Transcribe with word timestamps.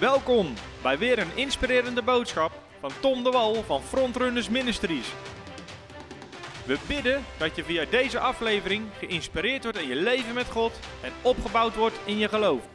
Welkom 0.00 0.46
bij 0.82 0.98
weer 0.98 1.18
een 1.18 1.36
inspirerende 1.36 2.02
boodschap 2.02 2.52
van 2.80 2.90
Tom 3.00 3.24
de 3.24 3.30
Wal 3.30 3.54
van 3.54 3.80
Frontrunners 3.80 4.48
Ministries. 4.48 5.14
We 6.66 6.84
bidden 6.88 7.22
dat 7.38 7.56
je 7.56 7.64
via 7.64 7.84
deze 7.84 8.18
aflevering 8.18 8.86
geïnspireerd 8.92 9.62
wordt 9.62 9.78
in 9.78 9.88
je 9.88 9.94
leven 9.94 10.34
met 10.34 10.50
God 10.50 10.72
en 11.02 11.12
opgebouwd 11.22 11.76
wordt 11.76 12.00
in 12.04 12.18
je 12.18 12.28
geloof. 12.28 12.68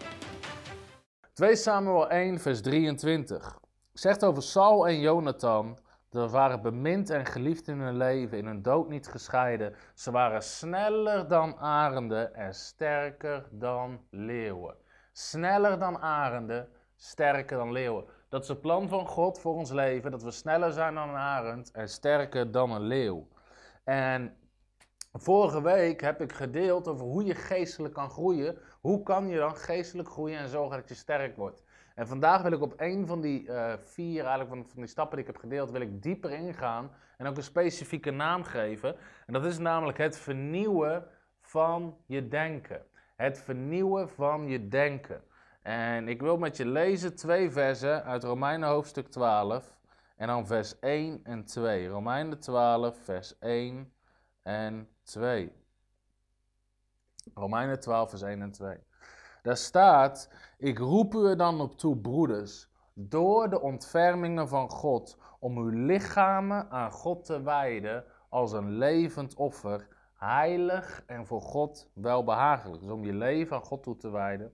2 1.33 1.55
Samuel 1.55 2.09
1, 2.09 2.39
vers 2.39 2.61
23 2.61 3.59
zegt 3.93 4.23
over 4.23 4.43
Saul 4.43 4.87
en 4.87 4.99
Jonathan. 4.99 5.79
Ze 6.11 6.29
waren 6.29 6.61
bemind 6.61 7.09
en 7.09 7.25
geliefd 7.25 7.67
in 7.67 7.79
hun 7.79 7.97
leven, 7.97 8.37
in 8.37 8.45
hun 8.45 8.61
dood 8.61 8.89
niet 8.89 9.07
gescheiden. 9.07 9.75
Ze 9.93 10.11
waren 10.11 10.41
sneller 10.41 11.27
dan 11.27 11.57
arenden 11.57 12.35
en 12.35 12.53
sterker 12.53 13.47
dan 13.51 13.99
leeuwen. 14.09 14.75
Sneller 15.11 15.79
dan 15.79 15.99
arenden, 15.99 16.67
sterker 17.03 17.57
dan 17.57 17.71
leeuwen. 17.71 18.05
Dat 18.29 18.41
is 18.41 18.47
het 18.47 18.61
plan 18.61 18.87
van 18.87 19.07
God 19.07 19.39
voor 19.39 19.55
ons 19.55 19.71
leven, 19.71 20.11
dat 20.11 20.23
we 20.23 20.31
sneller 20.31 20.71
zijn 20.71 20.95
dan 20.95 21.09
een 21.09 21.15
arend 21.15 21.71
en 21.71 21.89
sterker 21.89 22.51
dan 22.51 22.71
een 22.71 22.81
leeuw. 22.81 23.27
En 23.83 24.35
vorige 25.13 25.61
week 25.61 26.01
heb 26.01 26.21
ik 26.21 26.33
gedeeld 26.33 26.87
over 26.87 27.05
hoe 27.05 27.25
je 27.25 27.35
geestelijk 27.35 27.93
kan 27.93 28.09
groeien. 28.09 28.57
Hoe 28.81 29.03
kan 29.03 29.27
je 29.27 29.37
dan 29.37 29.55
geestelijk 29.55 30.09
groeien 30.09 30.37
en 30.37 30.47
zorgen 30.47 30.77
dat 30.79 30.89
je 30.89 30.95
sterk 30.95 31.35
wordt? 31.35 31.63
En 31.95 32.07
vandaag 32.07 32.41
wil 32.41 32.51
ik 32.51 32.61
op 32.61 32.73
een 32.77 33.07
van 33.07 33.21
die 33.21 33.43
uh, 33.43 33.73
vier 33.83 34.19
eigenlijk 34.19 34.49
van, 34.49 34.65
van 34.67 34.81
die 34.81 34.89
stappen 34.89 35.17
die 35.17 35.25
ik 35.27 35.31
heb 35.33 35.41
gedeeld, 35.41 35.71
wil 35.71 35.81
ik 35.81 36.01
dieper 36.01 36.31
ingaan 36.31 36.91
en 37.17 37.27
ook 37.27 37.37
een 37.37 37.43
specifieke 37.43 38.11
naam 38.11 38.43
geven. 38.43 38.95
En 39.25 39.33
dat 39.33 39.45
is 39.45 39.57
namelijk 39.57 39.97
het 39.97 40.17
vernieuwen 40.17 41.05
van 41.41 41.97
je 42.05 42.27
denken. 42.27 42.81
Het 43.15 43.39
vernieuwen 43.39 44.09
van 44.09 44.47
je 44.47 44.67
denken. 44.67 45.23
En 45.63 46.07
ik 46.07 46.21
wil 46.21 46.37
met 46.37 46.57
je 46.57 46.65
lezen 46.65 47.15
twee 47.15 47.51
versen 47.51 48.03
uit 48.03 48.23
Romeinen 48.23 48.69
hoofdstuk 48.69 49.07
12 49.07 49.77
en 50.15 50.27
dan 50.27 50.47
vers 50.47 50.79
1 50.79 51.19
en 51.23 51.45
2. 51.45 51.87
Romeinen 51.87 52.39
12, 52.39 52.97
vers 53.03 53.39
1 53.39 53.93
en 54.41 54.89
2. 55.03 55.51
Romeinen 57.33 57.79
12, 57.79 58.09
vers 58.09 58.21
1 58.21 58.41
en 58.41 58.51
2. 58.51 58.77
Daar 59.41 59.57
staat: 59.57 60.29
Ik 60.57 60.77
roep 60.77 61.13
u 61.13 61.25
er 61.25 61.37
dan 61.37 61.61
op 61.61 61.77
toe, 61.77 61.97
broeders, 61.97 62.69
door 62.93 63.49
de 63.49 63.61
ontfermingen 63.61 64.47
van 64.47 64.69
God, 64.69 65.17
om 65.39 65.57
uw 65.57 65.85
lichamen 65.85 66.69
aan 66.69 66.91
God 66.91 67.25
te 67.25 67.41
wijden 67.41 68.05
als 68.29 68.51
een 68.51 68.69
levend 68.69 69.35
offer, 69.35 69.87
heilig 70.15 71.03
en 71.05 71.25
voor 71.25 71.41
God 71.41 71.89
welbehagelijk. 71.93 72.81
Dus 72.81 72.91
om 72.91 73.05
je 73.05 73.13
leven 73.13 73.55
aan 73.55 73.63
God 73.63 73.83
toe 73.83 73.97
te 73.97 74.09
wijden. 74.09 74.53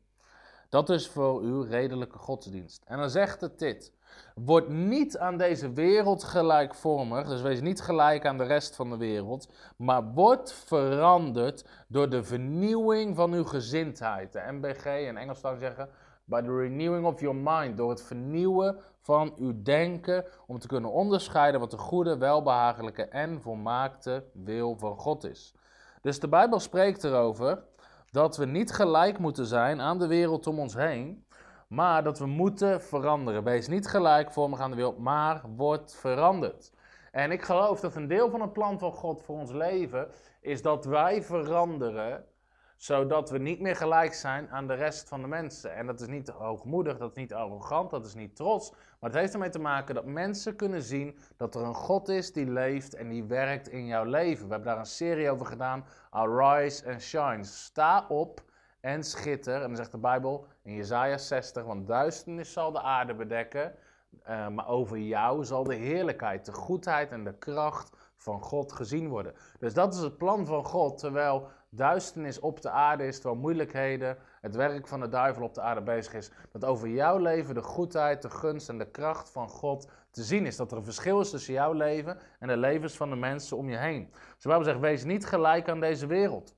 Dat 0.70 0.90
is 0.90 1.08
voor 1.08 1.42
uw 1.42 1.62
redelijke 1.62 2.18
godsdienst. 2.18 2.84
En 2.86 2.98
dan 2.98 3.10
zegt 3.10 3.42
het 3.42 3.60
dit. 3.60 3.94
Word 4.36 4.70
niet 4.70 5.18
aan 5.18 5.38
deze 5.38 5.74
wereld 5.74 6.24
gelijkvormig, 6.24 7.28
dus 7.28 7.42
wees 7.42 7.62
niet 7.62 7.82
gelijk 7.82 8.26
aan 8.26 8.38
de 8.38 8.44
rest 8.44 8.76
van 8.76 8.90
de 8.90 8.98
wereld, 8.98 9.50
maar 9.78 10.04
word 10.14 10.54
veranderd 10.54 11.66
door 11.88 12.10
de 12.10 12.24
vernieuwing 12.24 13.16
van 13.16 13.34
uw 13.34 13.44
gezindheid. 13.44 14.34
De 14.34 14.44
MBG 14.52 14.86
in 14.86 15.18
Engels 15.18 15.40
zou 15.40 15.58
zeggen, 15.58 15.90
by 16.26 16.42
the 16.42 16.56
renewing 16.56 17.06
of 17.06 17.20
your 17.20 17.36
mind, 17.36 17.78
door 17.78 17.90
het 17.90 18.02
vernieuwen 18.02 18.78
van 19.02 19.34
uw 19.38 19.62
denken, 19.62 20.26
om 20.48 20.60
te 20.60 20.68
kunnen 20.68 20.92
onderscheiden 20.92 21.60
wat 21.60 21.72
de 21.72 21.78
goede, 21.78 22.18
welbehagelijke 22.18 23.04
en 23.04 23.42
volmaakte 23.42 24.24
wil 24.34 24.78
van 24.78 24.98
God 24.98 25.24
is. 25.24 25.54
Dus 26.02 26.20
de 26.20 26.28
Bijbel 26.28 26.60
spreekt 26.60 27.04
erover 27.04 27.64
dat 28.12 28.38
we 28.38 28.46
niet 28.46 28.72
gelijk 28.72 29.20
moeten 29.20 29.46
zijn 29.46 29.82
aan 29.82 30.00
de 30.00 30.08
wereld 30.08 30.48
om 30.48 30.60
ons 30.60 30.74
heen, 30.74 31.26
maar 31.68 32.04
dat 32.04 32.20
we 32.20 32.26
moeten 32.26 32.82
veranderen. 32.82 33.44
Wees 33.44 33.68
niet 33.68 33.88
gelijkvormig 33.88 34.60
aan 34.60 34.70
de 34.70 34.76
wereld, 34.76 34.98
maar 34.98 35.42
word 35.56 35.96
veranderd. 35.96 36.74
En 37.12 37.32
ik 37.32 37.42
geloof 37.42 37.80
dat 37.80 37.96
een 37.96 38.08
deel 38.08 38.30
van 38.30 38.42
het 38.42 38.54
plan 38.54 38.80
van 38.80 38.92
God 38.92 39.22
voor 39.22 39.40
ons 39.40 39.52
leven 39.52 40.08
is 40.42 40.62
dat 40.62 40.86
wij 40.86 41.24
veranderen, 41.24 42.26
zodat 42.80 43.30
we 43.30 43.38
niet 43.38 43.60
meer 43.60 43.76
gelijk 43.76 44.14
zijn 44.14 44.50
aan 44.50 44.68
de 44.68 44.74
rest 44.74 45.08
van 45.08 45.22
de 45.22 45.28
mensen. 45.28 45.76
En 45.76 45.86
dat 45.86 46.02
is 46.02 46.08
niet 46.08 46.30
hoogmoedig, 46.30 46.98
dat 46.98 47.10
is 47.10 47.18
niet 47.18 47.34
arrogant, 47.34 47.90
dat 47.90 48.06
is 48.06 48.14
niet 48.14 48.36
trots, 48.36 48.72
maar 48.72 49.10
het 49.10 49.20
heeft 49.20 49.34
ermee 49.34 49.50
te 49.50 49.60
maken 49.60 49.96
dat 49.96 50.06
mensen 50.06 50.56
kunnen 50.56 50.82
zien 50.82 51.18
dat 51.38 51.56
er 51.56 51.62
een 51.62 51.76
God 51.76 52.10
is 52.10 52.34
die 52.34 52.52
leeft 52.52 52.94
en 52.96 53.10
die 53.10 53.24
werkt 53.24 53.68
in 53.68 53.86
jouw 53.86 54.04
leven. 54.04 54.46
We 54.46 54.52
hebben 54.54 54.70
daar 54.70 54.80
een 54.80 54.86
serie 54.86 55.30
over 55.30 55.46
gedaan, 55.46 55.86
Arise 56.10 56.92
and 56.92 57.02
Shine. 57.02 57.44
Sta 57.44 58.06
op 58.08 58.44
en 58.82 59.04
schitter. 59.04 59.56
En 59.56 59.68
dan 59.68 59.76
zegt 59.76 59.92
de 59.92 59.98
Bijbel 59.98 60.46
in 60.64 60.74
Jezaja 60.74 61.18
60, 61.18 61.64
want 61.64 61.88
duisternis 61.88 62.54
zal 62.54 62.72
de 62.72 62.82
aarde 62.82 63.14
bedekken, 63.14 63.76
uh, 64.28 64.48
maar 64.48 64.68
over 64.68 64.98
jou 64.98 65.46
zal 65.46 65.64
de 65.64 65.76
heerlijkheid, 65.76 66.46
de 66.46 66.54
goedheid 66.54 67.12
en 67.12 67.24
de 67.24 67.38
kracht 67.38 67.96
van 68.16 68.42
God 68.42 68.72
gezien 68.72 69.10
worden. 69.10 69.34
Dus 69.60 69.74
dat 69.74 69.94
is 69.94 70.00
het 70.00 70.18
plan 70.18 70.46
van 70.46 70.66
God, 70.66 70.98
terwijl 70.98 71.48
duisternis 71.70 72.40
op 72.40 72.62
de 72.62 72.70
aarde 72.70 73.08
is, 73.08 73.16
terwijl 73.16 73.42
moeilijkheden, 73.42 74.18
het 74.42 74.56
werk 74.56 74.88
van 74.88 75.00
de 75.00 75.10
duivel 75.10 75.44
op 75.44 75.54
de 75.54 75.62
aarde 75.62 75.82
bezig 75.82 76.14
is, 76.14 76.32
dat 76.52 76.66
over 76.66 76.88
jouw 76.88 77.18
leven 77.18 77.54
de 77.54 77.62
goedheid, 77.62 78.22
de 78.22 78.30
gunst 78.30 78.70
en 78.70 78.78
de 78.78 78.92
kracht 78.92 79.30
van 79.30 79.50
God 79.50 79.90
te 80.12 80.24
zien 80.24 80.46
is. 80.46 80.56
Dat 80.56 80.72
er 80.72 80.78
een 80.78 80.84
verschil 80.84 81.20
is 81.20 81.30
tussen 81.30 81.54
jouw 81.54 81.72
leven 81.72 82.18
en 82.40 82.48
de 82.48 82.58
levens 82.58 82.98
van 82.98 83.10
de 83.10 83.16
mensen 83.16 83.58
om 83.58 83.70
je 83.70 83.78
heen. 83.78 84.10
Dus 84.36 84.44
Bijbel 84.44 84.64
zegt, 84.64 84.80
wees 84.80 85.04
niet 85.04 85.26
gelijk 85.26 85.70
aan 85.70 85.80
deze 85.80 86.08
wereld. 86.08 86.56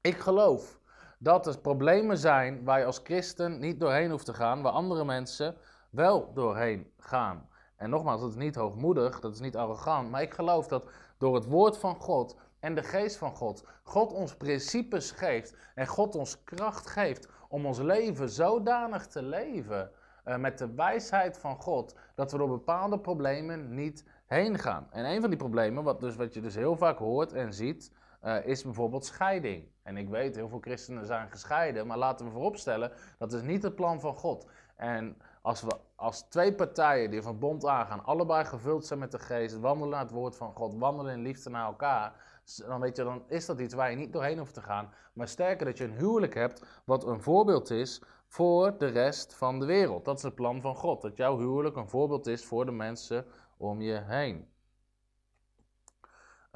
Ik 0.00 0.18
geloof 0.18 0.78
dat 1.18 1.46
er 1.46 1.58
problemen 1.58 2.18
zijn 2.18 2.64
waar 2.64 2.78
je 2.78 2.84
als 2.84 3.00
christen 3.04 3.58
niet 3.58 3.80
doorheen 3.80 4.10
hoeft 4.10 4.24
te 4.24 4.34
gaan, 4.34 4.62
waar 4.62 4.72
andere 4.72 5.04
mensen 5.04 5.56
wel 5.90 6.32
doorheen 6.34 6.92
gaan. 6.98 7.48
En 7.76 7.90
nogmaals, 7.90 8.20
dat 8.20 8.30
is 8.30 8.36
niet 8.36 8.54
hoogmoedig, 8.54 9.20
dat 9.20 9.34
is 9.34 9.40
niet 9.40 9.56
arrogant, 9.56 10.10
maar 10.10 10.22
ik 10.22 10.34
geloof 10.34 10.68
dat 10.68 10.90
door 11.18 11.34
het 11.34 11.46
woord 11.46 11.78
van 11.78 11.94
God 11.94 12.36
en 12.66 12.74
de 12.74 12.82
geest 12.82 13.16
van 13.16 13.34
God, 13.34 13.64
God 13.82 14.12
ons 14.12 14.36
principes 14.36 15.10
geeft 15.10 15.54
en 15.74 15.86
God 15.86 16.14
ons 16.14 16.44
kracht 16.44 16.86
geeft 16.86 17.28
om 17.48 17.66
ons 17.66 17.78
leven 17.78 18.28
zodanig 18.28 19.06
te 19.06 19.22
leven 19.22 19.90
uh, 20.24 20.36
met 20.36 20.58
de 20.58 20.74
wijsheid 20.74 21.38
van 21.38 21.56
God, 21.56 21.96
dat 22.14 22.32
we 22.32 22.38
door 22.38 22.48
bepaalde 22.48 22.98
problemen 22.98 23.74
niet 23.74 24.04
heen 24.26 24.58
gaan. 24.58 24.86
En 24.90 25.04
een 25.04 25.20
van 25.20 25.30
die 25.30 25.38
problemen, 25.38 25.84
wat, 25.84 26.00
dus, 26.00 26.16
wat 26.16 26.34
je 26.34 26.40
dus 26.40 26.54
heel 26.54 26.76
vaak 26.76 26.98
hoort 26.98 27.32
en 27.32 27.54
ziet, 27.54 27.92
uh, 28.24 28.46
is 28.46 28.62
bijvoorbeeld 28.62 29.04
scheiding. 29.04 29.68
En 29.82 29.96
ik 29.96 30.08
weet, 30.08 30.36
heel 30.36 30.48
veel 30.48 30.60
christenen 30.60 31.06
zijn 31.06 31.30
gescheiden, 31.30 31.86
maar 31.86 31.98
laten 31.98 32.26
we 32.26 32.32
vooropstellen, 32.32 32.92
dat 33.18 33.32
is 33.32 33.42
niet 33.42 33.62
het 33.62 33.74
plan 33.74 34.00
van 34.00 34.14
God. 34.14 34.46
En 34.76 35.16
als 35.42 35.62
we 35.62 35.76
als 35.96 36.22
twee 36.22 36.54
partijen 36.54 37.10
die 37.10 37.22
van 37.22 37.38
bond 37.38 37.66
aangaan, 37.66 38.04
allebei 38.04 38.44
gevuld 38.44 38.86
zijn 38.86 38.98
met 38.98 39.12
de 39.12 39.18
geest, 39.18 39.60
wandelen 39.60 39.90
naar 39.90 40.00
het 40.00 40.10
woord 40.10 40.36
van 40.36 40.52
God, 40.52 40.78
wandelen 40.78 41.12
in 41.12 41.22
liefde 41.22 41.50
naar 41.50 41.66
elkaar, 41.66 42.12
dan 42.54 42.80
weet 42.80 42.96
je, 42.96 43.04
dan 43.04 43.24
is 43.28 43.46
dat 43.46 43.60
iets 43.60 43.74
waar 43.74 43.90
je 43.90 43.96
niet 43.96 44.12
doorheen 44.12 44.38
hoeft 44.38 44.54
te 44.54 44.62
gaan. 44.62 44.92
Maar 45.12 45.28
sterker 45.28 45.66
dat 45.66 45.78
je 45.78 45.84
een 45.84 45.98
huwelijk 45.98 46.34
hebt 46.34 46.82
wat 46.84 47.06
een 47.06 47.20
voorbeeld 47.20 47.70
is 47.70 48.02
voor 48.26 48.78
de 48.78 48.86
rest 48.86 49.34
van 49.34 49.58
de 49.58 49.66
wereld. 49.66 50.04
Dat 50.04 50.16
is 50.16 50.22
het 50.22 50.34
plan 50.34 50.60
van 50.60 50.74
God, 50.74 51.02
dat 51.02 51.16
jouw 51.16 51.38
huwelijk 51.38 51.76
een 51.76 51.88
voorbeeld 51.88 52.26
is 52.26 52.44
voor 52.44 52.64
de 52.64 52.72
mensen 52.72 53.26
om 53.56 53.80
je 53.80 54.02
heen. 54.06 54.54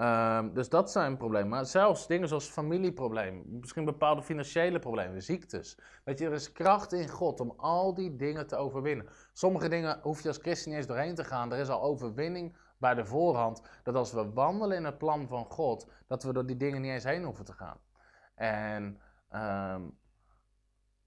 Um, 0.01 0.55
dus 0.55 0.69
dat 0.69 0.91
zijn 0.91 1.17
problemen. 1.17 1.49
Maar 1.49 1.67
zelfs 1.67 2.07
dingen 2.07 2.29
zoals 2.29 2.49
familieproblemen, 2.49 3.59
misschien 3.61 3.85
bepaalde 3.85 4.23
financiële 4.23 4.79
problemen, 4.79 5.23
ziektes. 5.23 5.79
Weet 6.05 6.19
je, 6.19 6.27
er 6.27 6.33
is 6.33 6.53
kracht 6.53 6.93
in 6.93 7.09
God 7.09 7.41
om 7.41 7.55
al 7.57 7.95
die 7.95 8.17
dingen 8.17 8.47
te 8.47 8.57
overwinnen. 8.57 9.09
Sommige 9.33 9.69
dingen 9.69 9.99
hoef 10.03 10.23
je 10.23 10.29
als 10.29 10.39
christen 10.39 10.69
niet 10.69 10.79
eens 10.79 10.89
doorheen 10.89 11.15
te 11.15 11.25
gaan. 11.25 11.53
Er 11.53 11.59
is 11.59 11.69
al 11.69 11.83
overwinning 11.83 12.57
bij 12.81 12.95
de 12.95 13.05
voorhand. 13.05 13.63
Dat 13.83 13.95
als 13.95 14.13
we 14.13 14.33
wandelen 14.33 14.77
in 14.77 14.85
het 14.85 14.99
plan 14.99 15.29
van 15.29 15.45
God, 15.45 15.91
dat 16.07 16.23
we 16.23 16.33
door 16.33 16.47
die 16.47 16.57
dingen 16.57 16.81
niet 16.81 16.91
eens 16.91 17.05
heen 17.05 17.25
hoeven 17.25 17.45
te 17.45 17.53
gaan. 17.53 17.79
En 18.35 19.01
um, 19.35 19.99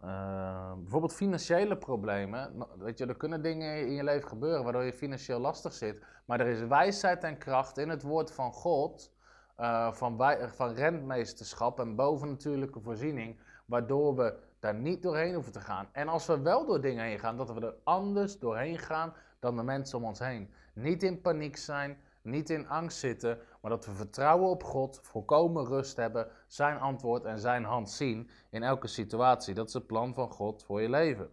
uh, 0.04 0.74
bijvoorbeeld 0.74 1.14
financiële 1.14 1.78
problemen. 1.78 2.66
Weet 2.78 2.98
je, 2.98 3.06
er 3.06 3.18
kunnen 3.18 3.42
dingen 3.42 3.88
in 3.88 3.94
je 3.94 4.04
leven 4.04 4.28
gebeuren 4.28 4.64
waardoor 4.64 4.84
je 4.84 4.94
financieel 4.94 5.40
lastig 5.40 5.74
zit. 5.74 6.06
Maar 6.26 6.40
er 6.40 6.48
is 6.48 6.68
wijsheid 6.68 7.24
en 7.24 7.38
kracht 7.38 7.78
in 7.78 7.90
het 7.90 8.02
woord 8.02 8.32
van 8.32 8.52
God. 8.52 9.12
Uh, 9.60 9.92
van, 9.92 10.18
wij, 10.18 10.50
van 10.50 10.74
rentmeesterschap 10.74 11.80
en 11.80 11.96
bovennatuurlijke 11.96 12.82
voorziening. 12.82 13.40
Waardoor 13.66 14.16
we 14.16 14.40
daar 14.60 14.76
niet 14.76 15.04
doorheen 15.04 15.34
hoeven 15.34 15.52
te 15.52 15.60
gaan. 15.60 15.90
En 15.92 16.08
als 16.08 16.26
we 16.26 16.40
wel 16.40 16.66
door 16.66 16.82
dingen 16.82 17.06
heen 17.06 17.20
gaan, 17.20 17.38
dat 17.38 17.54
we 17.54 17.66
er 17.66 17.76
anders 17.84 18.40
doorheen 18.40 18.78
gaan 18.78 19.14
dan 19.40 19.56
de 19.56 19.64
mensen 19.64 19.98
om 19.98 20.06
ons 20.06 20.20
heen. 20.20 20.54
Niet 20.74 21.04
in 21.04 21.22
paniek 21.22 21.58
zijn, 21.58 21.98
niet 22.22 22.50
in 22.50 22.68
angst 22.68 22.98
zitten, 22.98 23.40
maar 23.62 23.72
dat 23.72 23.86
we 23.86 23.92
vertrouwen 23.92 24.50
op 24.50 24.64
God, 24.64 25.00
volkomen 25.02 25.66
rust 25.66 25.98
hebben, 25.98 26.28
zijn 26.48 26.80
antwoord 26.80 27.26
en 27.26 27.40
zijn 27.40 27.64
hand 27.64 27.90
zien 27.90 28.30
in 28.50 28.64
elke 28.64 28.88
situatie. 28.88 29.54
Dat 29.54 29.68
is 29.68 29.74
het 29.74 29.88
plan 29.88 30.14
van 30.14 30.32
God 30.32 30.64
voor 30.64 30.82
je 30.82 30.90
leven. 30.90 31.30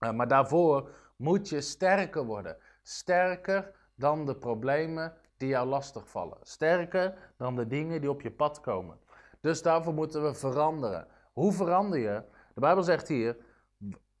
Uh, 0.00 0.12
maar 0.12 0.28
daarvoor 0.28 0.90
moet 1.16 1.48
je 1.48 1.60
sterker 1.60 2.24
worden. 2.24 2.56
Sterker 2.82 3.74
dan 3.94 4.26
de 4.26 4.36
problemen 4.36 5.14
die 5.36 5.48
jou 5.48 5.68
lastig 5.68 6.08
vallen. 6.08 6.38
Sterker 6.42 7.32
dan 7.36 7.56
de 7.56 7.66
dingen 7.66 8.00
die 8.00 8.10
op 8.10 8.20
je 8.20 8.30
pad 8.30 8.60
komen. 8.60 8.98
Dus 9.40 9.62
daarvoor 9.62 9.94
moeten 9.94 10.22
we 10.22 10.34
veranderen. 10.34 11.06
Hoe 11.32 11.52
verander 11.52 11.98
je? 11.98 12.22
De 12.54 12.60
Bijbel 12.60 12.82
zegt 12.82 13.08
hier: 13.08 13.36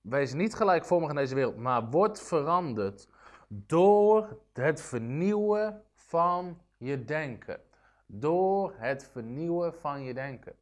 wees 0.00 0.32
niet 0.32 0.54
gelijkvormig 0.54 1.10
in 1.10 1.16
deze 1.16 1.34
wereld, 1.34 1.56
maar 1.56 1.90
word 1.90 2.20
veranderd 2.20 3.08
door 3.54 4.38
het 4.52 4.80
vernieuwen 4.80 5.82
van 5.94 6.60
je 6.76 7.04
denken. 7.04 7.60
Door 8.06 8.74
het 8.76 9.08
vernieuwen 9.12 9.74
van 9.74 10.02
je 10.02 10.14
denken. 10.14 10.54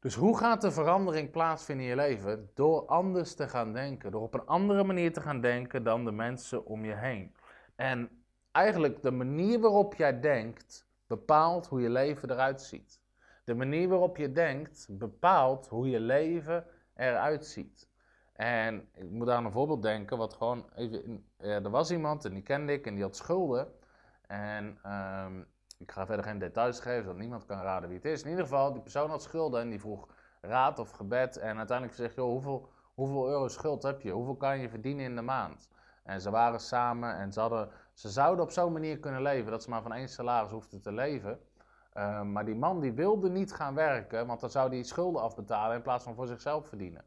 Dus 0.00 0.14
hoe 0.14 0.38
gaat 0.38 0.60
de 0.60 0.70
verandering 0.70 1.30
plaatsvinden 1.30 1.84
in 1.84 1.90
je 1.90 1.96
leven? 1.96 2.50
Door 2.54 2.86
anders 2.86 3.34
te 3.34 3.48
gaan 3.48 3.72
denken. 3.72 4.10
Door 4.10 4.22
op 4.22 4.34
een 4.34 4.46
andere 4.46 4.84
manier 4.84 5.12
te 5.12 5.20
gaan 5.20 5.40
denken 5.40 5.84
dan 5.84 6.04
de 6.04 6.12
mensen 6.12 6.66
om 6.66 6.84
je 6.84 6.94
heen. 6.94 7.34
En 7.76 8.24
eigenlijk 8.52 9.02
de 9.02 9.10
manier 9.10 9.60
waarop 9.60 9.94
jij 9.94 10.20
denkt 10.20 10.88
bepaalt 11.06 11.66
hoe 11.66 11.80
je 11.80 11.90
leven 11.90 12.30
eruit 12.30 12.62
ziet. 12.62 13.00
De 13.44 13.54
manier 13.54 13.88
waarop 13.88 14.16
je 14.16 14.32
denkt 14.32 14.86
bepaalt 14.90 15.68
hoe 15.68 15.88
je 15.88 16.00
leven 16.00 16.66
eruit 16.94 17.46
ziet. 17.46 17.89
En 18.40 18.88
ik 18.94 19.10
moet 19.10 19.28
aan 19.28 19.44
een 19.44 19.52
voorbeeld 19.52 19.82
denken, 19.82 20.18
wat 20.18 20.34
gewoon 20.34 20.66
even. 20.74 21.24
er 21.38 21.70
was 21.70 21.90
iemand 21.90 22.24
en 22.24 22.34
die 22.34 22.42
kende 22.42 22.72
ik 22.72 22.86
en 22.86 22.94
die 22.94 23.02
had 23.02 23.16
schulden. 23.16 23.72
En 24.26 24.78
ehm, 24.82 25.40
ik 25.78 25.90
ga 25.90 26.06
verder 26.06 26.24
geen 26.24 26.38
details 26.38 26.80
geven, 26.80 27.02
zodat 27.02 27.18
niemand 27.18 27.44
kan 27.44 27.60
raden 27.60 27.88
wie 27.88 27.98
het 27.98 28.06
is. 28.06 28.22
In 28.22 28.28
ieder 28.28 28.44
geval, 28.44 28.72
die 28.72 28.82
persoon 28.82 29.10
had 29.10 29.22
schulden 29.22 29.60
en 29.60 29.70
die 29.70 29.80
vroeg 29.80 30.08
raad 30.40 30.78
of 30.78 30.90
gebed. 30.90 31.36
En 31.36 31.58
uiteindelijk 31.58 31.96
zegt, 31.96 32.14
joh, 32.14 32.30
hoeveel, 32.30 32.68
hoeveel 32.94 33.28
euro 33.28 33.48
schuld 33.48 33.82
heb 33.82 34.00
je? 34.00 34.10
Hoeveel 34.10 34.36
kan 34.36 34.58
je 34.58 34.68
verdienen 34.68 35.04
in 35.04 35.16
de 35.16 35.22
maand? 35.22 35.68
En 36.02 36.20
ze 36.20 36.30
waren 36.30 36.60
samen 36.60 37.16
en 37.16 37.32
ze, 37.32 37.40
hadden, 37.40 37.68
ze 37.92 38.08
zouden 38.08 38.44
op 38.44 38.50
zo'n 38.50 38.72
manier 38.72 38.98
kunnen 38.98 39.22
leven 39.22 39.50
dat 39.50 39.62
ze 39.62 39.70
maar 39.70 39.82
van 39.82 39.92
één 39.92 40.08
salaris 40.08 40.50
hoefden 40.50 40.80
te 40.80 40.92
leven. 40.92 41.40
Ehm, 41.92 42.32
maar 42.32 42.44
die 42.44 42.56
man 42.56 42.80
die 42.80 42.92
wilde 42.92 43.30
niet 43.30 43.52
gaan 43.52 43.74
werken, 43.74 44.26
want 44.26 44.40
dan 44.40 44.50
zou 44.50 44.70
hij 44.70 44.82
schulden 44.82 45.22
afbetalen 45.22 45.76
in 45.76 45.82
plaats 45.82 46.04
van 46.04 46.14
voor 46.14 46.26
zichzelf 46.26 46.68
verdienen. 46.68 47.04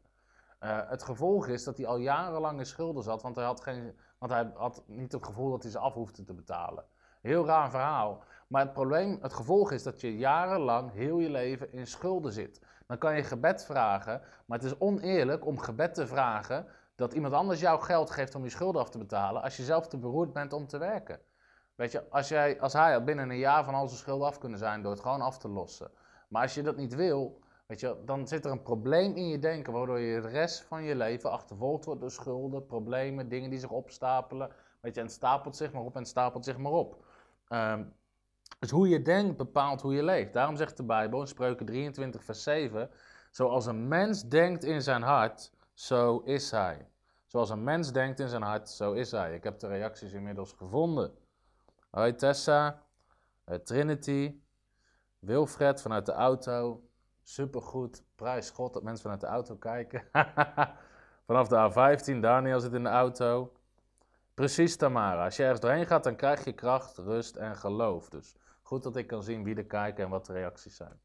Uh, 0.64 0.78
het 0.86 1.02
gevolg 1.02 1.46
is 1.46 1.64
dat 1.64 1.76
hij 1.76 1.86
al 1.86 1.96
jarenlang 1.96 2.58
in 2.58 2.66
schulden 2.66 3.02
zat, 3.02 3.22
want 3.22 3.36
hij, 3.36 3.44
had 3.44 3.60
geen, 3.60 3.96
want 4.18 4.32
hij 4.32 4.50
had 4.54 4.82
niet 4.86 5.12
het 5.12 5.24
gevoel 5.24 5.50
dat 5.50 5.62
hij 5.62 5.70
ze 5.70 5.78
af 5.78 5.94
hoefde 5.94 6.24
te 6.24 6.34
betalen. 6.34 6.84
Heel 7.20 7.46
raar 7.46 7.70
verhaal. 7.70 8.22
Maar 8.48 8.62
het 8.62 8.72
probleem, 8.72 9.18
het 9.20 9.32
gevolg 9.32 9.72
is 9.72 9.82
dat 9.82 10.00
je 10.00 10.16
jarenlang 10.16 10.92
heel 10.92 11.18
je 11.18 11.30
leven 11.30 11.72
in 11.72 11.86
schulden 11.86 12.32
zit. 12.32 12.62
Dan 12.86 12.98
kan 12.98 13.16
je 13.16 13.22
gebed 13.22 13.64
vragen, 13.64 14.20
maar 14.46 14.58
het 14.58 14.66
is 14.66 14.78
oneerlijk 14.78 15.46
om 15.46 15.58
gebed 15.58 15.94
te 15.94 16.06
vragen 16.06 16.66
dat 16.94 17.12
iemand 17.12 17.34
anders 17.34 17.60
jou 17.60 17.80
geld 17.80 18.10
geeft 18.10 18.34
om 18.34 18.42
je 18.44 18.50
schulden 18.50 18.80
af 18.80 18.90
te 18.90 18.98
betalen, 18.98 19.42
als 19.42 19.56
je 19.56 19.62
zelf 19.62 19.88
te 19.88 19.98
beroerd 19.98 20.32
bent 20.32 20.52
om 20.52 20.66
te 20.66 20.78
werken. 20.78 21.20
Weet 21.74 21.92
je, 21.92 22.10
als, 22.10 22.28
jij, 22.28 22.60
als 22.60 22.72
hij 22.72 22.92
had 22.92 23.04
binnen 23.04 23.30
een 23.30 23.38
jaar 23.38 23.64
van 23.64 23.74
al 23.74 23.86
zijn 23.86 23.98
schulden 23.98 24.26
af 24.26 24.38
kunnen 24.38 24.58
zijn 24.58 24.82
door 24.82 24.92
het 24.92 25.00
gewoon 25.00 25.20
af 25.20 25.38
te 25.38 25.48
lossen. 25.48 25.90
Maar 26.28 26.42
als 26.42 26.54
je 26.54 26.62
dat 26.62 26.76
niet 26.76 26.94
wil, 26.94 27.42
weet 27.66 27.80
je, 27.80 27.96
dan 28.04 28.28
zit 28.28 28.44
er 28.44 28.50
een 28.50 28.62
probleem 28.62 29.14
in 29.16 29.28
je 29.28 29.38
denken, 29.38 29.72
waardoor 29.72 29.98
je 29.98 30.20
de 30.20 30.28
rest 30.28 30.60
van 30.60 30.82
je 30.82 30.94
leven 30.94 31.30
achtervolgd 31.30 31.84
wordt 31.84 32.00
door 32.00 32.10
schulden, 32.10 32.66
problemen, 32.66 33.28
dingen 33.28 33.50
die 33.50 33.58
zich 33.58 33.70
opstapelen. 33.70 34.50
Weet 34.80 34.94
je, 34.94 35.00
en 35.00 35.10
stapelt 35.10 35.56
zich 35.56 35.72
maar 35.72 35.82
op 35.82 35.96
en 35.96 36.06
stapelt 36.06 36.44
zich 36.44 36.58
maar 36.58 36.72
op. 36.72 37.04
Um, 37.48 37.92
dus 38.58 38.70
hoe 38.70 38.88
je 38.88 39.02
denkt 39.02 39.36
bepaalt 39.36 39.80
hoe 39.80 39.94
je 39.94 40.02
leeft. 40.02 40.32
Daarom 40.32 40.56
zegt 40.56 40.76
de 40.76 40.82
Bijbel 40.82 41.20
in 41.20 41.26
Spreuken 41.26 41.66
23, 41.66 42.24
vers 42.24 42.42
7: 42.42 42.90
Zoals 43.30 43.66
een 43.66 43.88
mens 43.88 44.28
denkt 44.28 44.64
in 44.64 44.82
zijn 44.82 45.02
hart, 45.02 45.52
zo 45.72 46.18
is 46.18 46.50
hij. 46.50 46.88
Zoals 47.26 47.50
een 47.50 47.64
mens 47.64 47.92
denkt 47.92 48.20
in 48.20 48.28
zijn 48.28 48.42
hart, 48.42 48.68
zo 48.68 48.92
is 48.92 49.10
hij. 49.10 49.34
Ik 49.34 49.44
heb 49.44 49.58
de 49.58 49.66
reacties 49.66 50.12
inmiddels 50.12 50.52
gevonden. 50.52 51.14
Hoi 51.90 52.14
Tessa, 52.14 52.82
uh, 53.46 53.56
Trinity, 53.56 54.34
Wilfred 55.18 55.82
vanuit 55.82 56.06
de 56.06 56.12
auto. 56.12 56.82
Supergoed, 57.24 58.04
prijs 58.14 58.50
God 58.50 58.72
dat 58.72 58.82
mensen 58.82 59.02
vanuit 59.02 59.20
de 59.20 59.26
auto 59.26 59.56
kijken. 59.56 60.04
Vanaf 61.26 61.48
de 61.48 61.70
A15, 61.70 62.20
Daniel 62.20 62.60
zit 62.60 62.72
in 62.72 62.82
de 62.82 62.88
auto. 62.88 63.52
Precies 64.34 64.76
Tamara, 64.76 65.24
als 65.24 65.36
je 65.36 65.42
ergens 65.42 65.60
doorheen 65.60 65.86
gaat, 65.86 66.04
dan 66.04 66.16
krijg 66.16 66.44
je 66.44 66.52
kracht, 66.52 66.98
rust 66.98 67.36
en 67.36 67.56
geloof. 67.56 68.08
Dus 68.08 68.36
goed 68.62 68.82
dat 68.82 68.96
ik 68.96 69.06
kan 69.06 69.22
zien 69.22 69.44
wie 69.44 69.56
er 69.56 69.64
kijken 69.64 70.04
en 70.04 70.10
wat 70.10 70.26
de 70.26 70.32
reacties 70.32 70.76
zijn. 70.76 71.00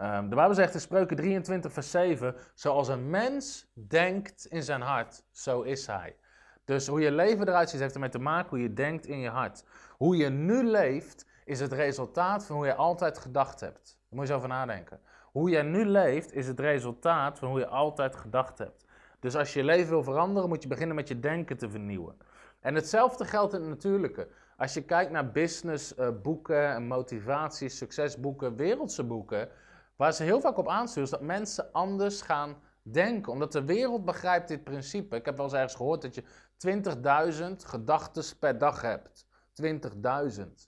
Um, 0.00 0.28
de 0.28 0.34
Bijbel 0.34 0.54
zegt 0.54 0.74
in 0.74 0.80
Spreuken 0.80 1.16
23, 1.16 1.72
vers 1.72 1.90
7: 1.90 2.34
Zoals 2.54 2.88
een 2.88 3.10
mens 3.10 3.70
denkt 3.72 4.46
in 4.46 4.62
zijn 4.62 4.80
hart, 4.80 5.22
zo 5.30 5.62
is 5.62 5.86
hij. 5.86 6.16
Dus 6.64 6.86
hoe 6.86 7.00
je 7.00 7.12
leven 7.12 7.48
eruit 7.48 7.70
ziet, 7.70 7.80
heeft 7.80 7.94
ermee 7.94 8.08
te 8.08 8.18
maken 8.18 8.48
hoe 8.48 8.62
je 8.62 8.72
denkt 8.72 9.06
in 9.06 9.18
je 9.18 9.28
hart. 9.28 9.64
Hoe 9.96 10.16
je 10.16 10.28
nu 10.28 10.64
leeft, 10.64 11.26
is 11.48 11.60
het 11.60 11.72
resultaat 11.72 12.46
van 12.46 12.56
hoe 12.56 12.66
je 12.66 12.74
altijd 12.74 13.18
gedacht 13.18 13.60
hebt. 13.60 13.84
Daar 13.84 14.18
moet 14.18 14.26
je 14.26 14.32
eens 14.32 14.42
over 14.42 14.48
nadenken. 14.48 15.00
Hoe 15.32 15.50
jij 15.50 15.62
nu 15.62 15.84
leeft, 15.84 16.32
is 16.32 16.46
het 16.46 16.60
resultaat 16.60 17.38
van 17.38 17.48
hoe 17.48 17.58
je 17.58 17.66
altijd 17.66 18.16
gedacht 18.16 18.58
hebt. 18.58 18.84
Dus 19.20 19.36
als 19.36 19.52
je 19.52 19.58
je 19.58 19.64
leven 19.64 19.90
wil 19.90 20.02
veranderen, 20.02 20.48
moet 20.48 20.62
je 20.62 20.68
beginnen 20.68 20.96
met 20.96 21.08
je 21.08 21.20
denken 21.20 21.56
te 21.56 21.70
vernieuwen. 21.70 22.16
En 22.60 22.74
hetzelfde 22.74 23.24
geldt 23.24 23.54
in 23.54 23.60
het 23.60 23.68
natuurlijke. 23.68 24.28
Als 24.56 24.74
je 24.74 24.82
kijkt 24.82 25.10
naar 25.10 25.30
businessboeken, 25.30 26.82
uh, 26.82 26.88
motivatie, 26.88 27.68
succesboeken, 27.68 28.56
wereldse 28.56 29.04
boeken, 29.04 29.48
waar 29.96 30.12
ze 30.12 30.22
heel 30.22 30.40
vaak 30.40 30.56
op 30.56 30.68
aansturen, 30.68 31.04
is 31.04 31.10
dat 31.10 31.20
mensen 31.20 31.72
anders 31.72 32.22
gaan 32.22 32.56
denken. 32.82 33.32
Omdat 33.32 33.52
de 33.52 33.64
wereld 33.64 34.04
begrijpt 34.04 34.48
dit 34.48 34.64
principe. 34.64 35.16
Ik 35.16 35.24
heb 35.24 35.36
wel 35.36 35.44
eens 35.44 35.54
ergens 35.54 35.74
gehoord 35.74 36.02
dat 36.02 36.14
je 36.14 36.22
20.000 37.48 37.66
gedachten 37.66 38.38
per 38.38 38.58
dag 38.58 38.82
hebt. 38.82 39.26
20.000. 39.62 40.67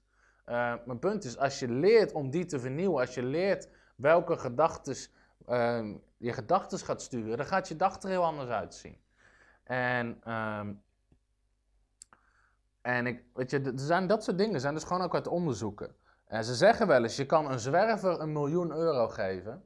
Uh, 0.51 0.75
mijn 0.85 0.99
punt 0.99 1.25
is, 1.25 1.39
als 1.39 1.59
je 1.59 1.69
leert 1.69 2.13
om 2.13 2.31
die 2.31 2.45
te 2.45 2.61
vernieuwen, 2.61 3.01
als 3.01 3.15
je 3.15 3.23
leert 3.23 3.69
welke 3.97 4.37
gedachten 4.37 4.97
uh, 5.49 5.95
je 6.17 6.33
gedachten 6.33 6.79
gaat 6.79 7.03
sturen, 7.03 7.37
dan 7.37 7.47
gaat 7.47 7.69
je 7.69 7.77
dag 7.77 8.03
er 8.03 8.09
heel 8.09 8.25
anders 8.25 8.51
uitzien. 8.51 8.97
En, 9.65 10.33
um, 10.33 10.83
en 12.81 13.07
ik, 13.07 13.25
weet 13.35 13.51
je, 13.51 13.61
er 13.61 13.73
zijn 13.75 14.07
dat 14.07 14.25
soort 14.25 14.39
dingen, 14.39 14.61
zijn 14.61 14.75
dus 14.75 14.85
gewoon 14.85 15.03
ook 15.03 15.15
uit 15.15 15.27
onderzoeken. 15.27 15.95
En 16.27 16.45
ze 16.45 16.55
zeggen 16.55 16.87
wel 16.87 17.03
eens, 17.03 17.17
je 17.17 17.27
kan 17.27 17.51
een 17.51 17.61
zwerver 17.61 18.21
een 18.21 18.33
miljoen 18.33 18.73
euro 18.73 19.09
geven. 19.09 19.65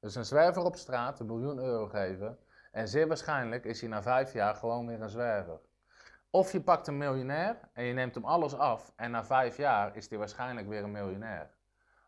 Dus 0.00 0.14
een 0.14 0.24
zwerver 0.24 0.62
op 0.62 0.76
straat 0.76 1.20
een 1.20 1.26
miljoen 1.26 1.58
euro 1.58 1.86
geven. 1.86 2.38
En 2.70 2.88
zeer 2.88 3.08
waarschijnlijk 3.08 3.64
is 3.64 3.80
hij 3.80 3.88
na 3.88 4.02
vijf 4.02 4.32
jaar 4.32 4.54
gewoon 4.54 4.86
weer 4.86 5.00
een 5.00 5.10
zwerver. 5.10 5.60
Of 6.34 6.52
je 6.52 6.60
pakt 6.60 6.86
een 6.86 6.96
miljonair 6.96 7.58
en 7.72 7.84
je 7.84 7.92
neemt 7.92 8.14
hem 8.14 8.24
alles 8.24 8.54
af. 8.54 8.92
En 8.96 9.10
na 9.10 9.24
vijf 9.24 9.56
jaar 9.56 9.96
is 9.96 10.08
hij 10.08 10.18
waarschijnlijk 10.18 10.68
weer 10.68 10.82
een 10.82 10.90
miljonair. 10.90 11.50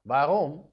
Waarom? 0.03 0.71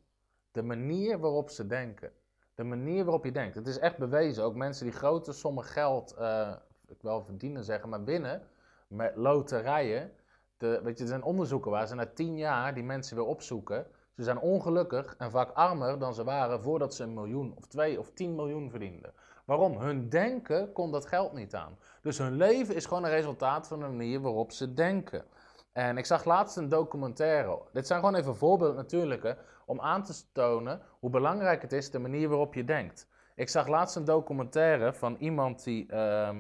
De 0.52 0.64
manier 0.64 1.20
waarop 1.20 1.50
ze 1.50 1.68
denken. 1.68 2.12
De 2.56 2.64
manier 2.64 3.04
waarop 3.04 3.26
je 3.26 3.32
denkt. 3.32 3.56
Het 3.56 3.68
is 3.68 3.80
echt 3.80 3.98
bewezen. 3.98 4.44
Ook 4.44 4.56
mensen 4.56 4.86
die 4.86 4.94
grote 4.94 5.34
sommen 5.34 5.64
geld, 5.64 6.16
uh, 6.20 6.56
ik 6.88 7.02
wel 7.02 7.22
verdienen 7.24 7.64
zeggen, 7.64 7.90
maar 7.90 8.04
winnen 8.04 8.48
met 8.88 9.16
loterijen. 9.16 10.12
De, 10.58 10.82
weet 10.84 10.98
je, 10.98 11.04
er 11.04 11.10
zijn 11.10 11.24
onderzoeken 11.24 11.72
waar 11.72 11.88
ze 11.88 11.96
na 11.96 12.06
tien 12.06 12.38
jaar 12.38 12.74
die 12.74 12.84
mensen 12.84 13.16
weer 13.16 13.26
opzoeken. 13.26 13.88
Ze 14.16 14.24
zijn 14.24 14.40
ongelukkig 14.40 15.16
en 15.18 15.32
vaak 15.32 15.52
armer 15.52 16.00
dan 16.00 16.14
ze 16.14 16.24
waren 16.24 16.62
voordat 16.62 16.94
ze 16.96 17.04
een 17.04 17.14
miljoen 17.14 17.54
of 17.58 17.68
twee 17.68 18.00
of 18.00 18.12
tien 18.12 18.36
miljoen 18.36 18.70
verdienden. 18.70 19.14
Waarom? 19.52 19.78
Hun 19.78 20.10
denken 20.10 20.74
kon 20.74 20.92
dat 20.92 21.06
geld 21.06 21.34
niet 21.34 21.56
aan. 21.56 21.78
Dus 22.02 22.18
hun 22.18 22.36
leven 22.36 22.76
is 22.76 22.86
gewoon 22.86 23.04
een 23.04 23.10
resultaat 23.10 23.68
van 23.68 23.80
de 23.80 23.86
manier 23.86 24.22
waarop 24.22 24.52
ze 24.52 24.74
denken. 24.74 25.26
En 25.72 25.98
ik 25.98 26.06
zag 26.06 26.26
laatst 26.26 26.58
een 26.58 26.70
documentaire. 26.70 27.62
Dit 27.74 27.88
zijn 27.88 28.00
gewoon 28.00 28.16
even 28.16 28.36
voorbeelden 28.36 28.76
natuurlijk, 28.76 29.38
om 29.66 29.82
aan 29.82 30.04
te 30.04 30.32
tonen 30.32 30.82
hoe 31.00 31.10
belangrijk 31.10 31.62
het 31.62 31.72
is 31.72 31.92
de 31.92 32.00
manier 32.00 32.30
waarop 32.30 32.54
je 32.54 32.64
denkt. 32.64 33.08
Ik 33.36 33.50
zag 33.50 33.68
laatst 33.68 33.96
een 33.96 34.06
documentaire 34.06 34.94
van 34.94 35.16
iemand 35.16 35.64
die, 35.64 35.92
uh, 35.94 36.36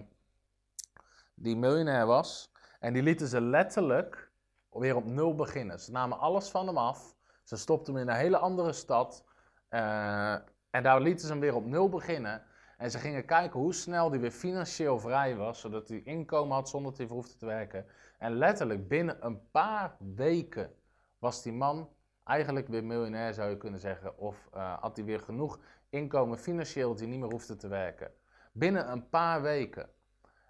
die 1.35 1.57
miljonair 1.57 2.05
was. 2.05 2.51
En 2.79 2.93
die 2.93 3.03
lieten 3.03 3.27
ze 3.27 3.41
letterlijk 3.41 4.31
weer 4.69 4.95
op 4.95 5.05
nul 5.05 5.35
beginnen. 5.35 5.79
Ze 5.79 5.91
namen 5.91 6.19
alles 6.19 6.49
van 6.49 6.67
hem 6.67 6.77
af. 6.77 7.15
Ze 7.43 7.57
stopten 7.57 7.93
hem 7.93 8.03
in 8.03 8.09
een 8.09 8.19
hele 8.19 8.37
andere 8.37 8.73
stad. 8.73 9.25
Uh, 9.69 10.33
en 10.69 10.83
daar 10.83 11.01
lieten 11.01 11.25
ze 11.25 11.31
hem 11.31 11.41
weer 11.41 11.55
op 11.55 11.65
nul 11.65 11.89
beginnen. 11.89 12.49
En 12.81 12.91
ze 12.91 12.99
gingen 12.99 13.25
kijken 13.25 13.59
hoe 13.59 13.73
snel 13.73 14.09
hij 14.09 14.19
weer 14.19 14.31
financieel 14.31 14.99
vrij 14.99 15.35
was, 15.35 15.59
zodat 15.59 15.87
hij 15.87 16.01
inkomen 16.03 16.55
had 16.55 16.69
zonder 16.69 16.91
dat 16.91 16.99
hij 16.99 17.07
hoefde 17.09 17.35
te 17.35 17.45
werken. 17.45 17.85
En 18.17 18.31
letterlijk 18.31 18.87
binnen 18.87 19.25
een 19.25 19.49
paar 19.51 19.95
weken 20.15 20.73
was 21.19 21.43
die 21.43 21.53
man 21.53 21.89
eigenlijk 22.23 22.67
weer 22.67 22.83
miljonair, 22.83 23.33
zou 23.33 23.49
je 23.49 23.57
kunnen 23.57 23.79
zeggen. 23.79 24.17
Of 24.17 24.49
uh, 24.55 24.79
had 24.79 24.95
hij 24.95 25.05
weer 25.05 25.19
genoeg 25.19 25.59
inkomen 25.89 26.37
financieel 26.37 26.89
dat 26.89 26.99
hij 26.99 27.07
niet 27.07 27.19
meer 27.19 27.31
hoefde 27.31 27.55
te 27.55 27.67
werken. 27.67 28.11
Binnen 28.51 28.91
een 28.91 29.09
paar 29.09 29.41
weken. 29.41 29.89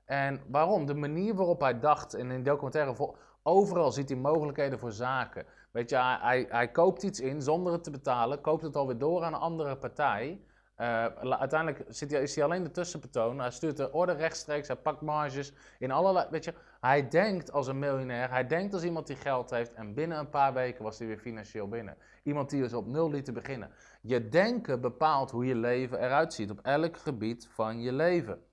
En 0.06 0.42
waarom? 0.48 0.86
De 0.86 0.96
manier 0.96 1.36
waarop 1.36 1.60
hij 1.62 1.80
dacht, 1.80 2.14
en 2.14 2.32
in 2.32 2.44
de 2.44 2.50
documentaire, 2.50 3.16
overal 3.44 3.92
ziet 3.92 4.10
hij 4.10 4.18
mogelijkheden 4.18 4.80
voor 4.80 4.92
zaken. 4.92 5.46
Weet 5.72 5.90
je, 5.90 5.98
hij, 5.98 6.46
hij 6.50 6.72
koopt 6.72 7.04
iets 7.04 7.20
in 7.20 7.42
zonder 7.42 7.74
het 7.74 7.84
te 7.84 7.92
betalen, 7.92 8.42
koopt 8.42 8.64
het 8.64 8.76
alweer 8.76 8.98
door 8.98 9.24
aan 9.24 9.34
een 9.34 9.40
andere 9.40 9.78
partij. 9.78 10.42
Uh, 10.82 11.06
uiteindelijk 11.32 11.84
zit 11.88 12.12
is 12.12 12.36
hij 12.36 12.44
alleen 12.44 12.64
de 12.64 12.72
tussenpersoon. 12.72 13.40
Hij 13.40 13.52
stuurt 13.52 13.78
de 13.78 13.92
orde 13.92 14.12
rechtstreeks, 14.12 14.68
hij 14.68 14.76
pakt 14.76 15.02
marges 15.02 15.54
in 15.80 15.92
allerlei. 15.92 16.28
Weet 16.30 16.44
je, 16.44 16.54
hij 16.80 17.10
denkt 17.10 17.52
als 17.52 17.68
een 17.68 17.80
miljonair, 17.80 18.30
hij 18.30 18.48
denkt 18.48 18.74
als 18.74 18.84
iemand 18.84 19.08
die 19.08 19.16
geld 19.16 19.50
heeft. 19.50 19.74
En 19.74 19.94
binnen 19.94 20.18
een 20.18 20.30
paar 20.30 20.54
weken 20.54 20.84
was 20.84 21.00
hij 21.00 21.08
weer 21.08 21.18
financieel 21.18 21.68
binnen. 21.68 21.98
Iemand 22.24 22.50
die 22.50 22.62
dus 22.62 22.74
op 22.74 22.88
nul 22.88 23.10
liet 23.10 23.34
beginnen. 23.34 23.72
Je 24.02 24.30
denken 24.30 24.82
bepaalt 24.82 25.32
hoe 25.32 25.46
je 25.46 25.56
leven 25.56 26.00
eruit 26.00 26.34
ziet 26.34 26.52
op 26.52 26.60
elk 26.62 26.98
gebied 26.98 27.48
van 27.48 27.82
je 27.82 27.92
leven. 27.92 28.44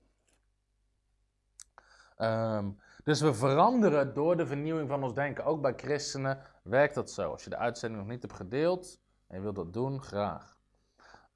Um, 2.17 2.79
dus 3.03 3.21
we 3.21 3.33
veranderen 3.33 4.13
door 4.13 4.37
de 4.37 4.47
vernieuwing 4.47 4.89
van 4.89 5.03
ons 5.03 5.13
denken. 5.13 5.45
Ook 5.45 5.61
bij 5.61 5.73
christenen 5.75 6.41
werkt 6.63 6.95
dat 6.95 7.11
zo. 7.11 7.31
Als 7.31 7.43
je 7.43 7.49
de 7.49 7.57
uitzending 7.57 8.01
nog 8.01 8.11
niet 8.11 8.21
hebt 8.21 8.33
gedeeld 8.33 8.99
en 9.27 9.35
je 9.35 9.41
wilt 9.41 9.55
dat 9.55 9.73
doen, 9.73 10.01
graag. 10.01 10.58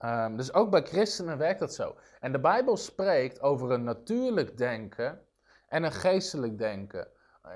Um, 0.06 0.38
dus 0.38 0.54
ook 0.54 0.70
bij 0.70 0.82
christenen 0.82 1.38
werkt 1.38 1.60
dat 1.60 1.74
zo. 1.74 1.96
En 2.20 2.32
de 2.32 2.40
Bijbel 2.40 2.78
spreekt 2.78 3.42
over 3.42 3.72
een 3.72 3.84
natuurlijk 3.84 4.58
denken 4.58 5.20
en 5.68 5.84
een 5.84 5.92
geestelijk 5.92 6.58
denken. 6.58 7.08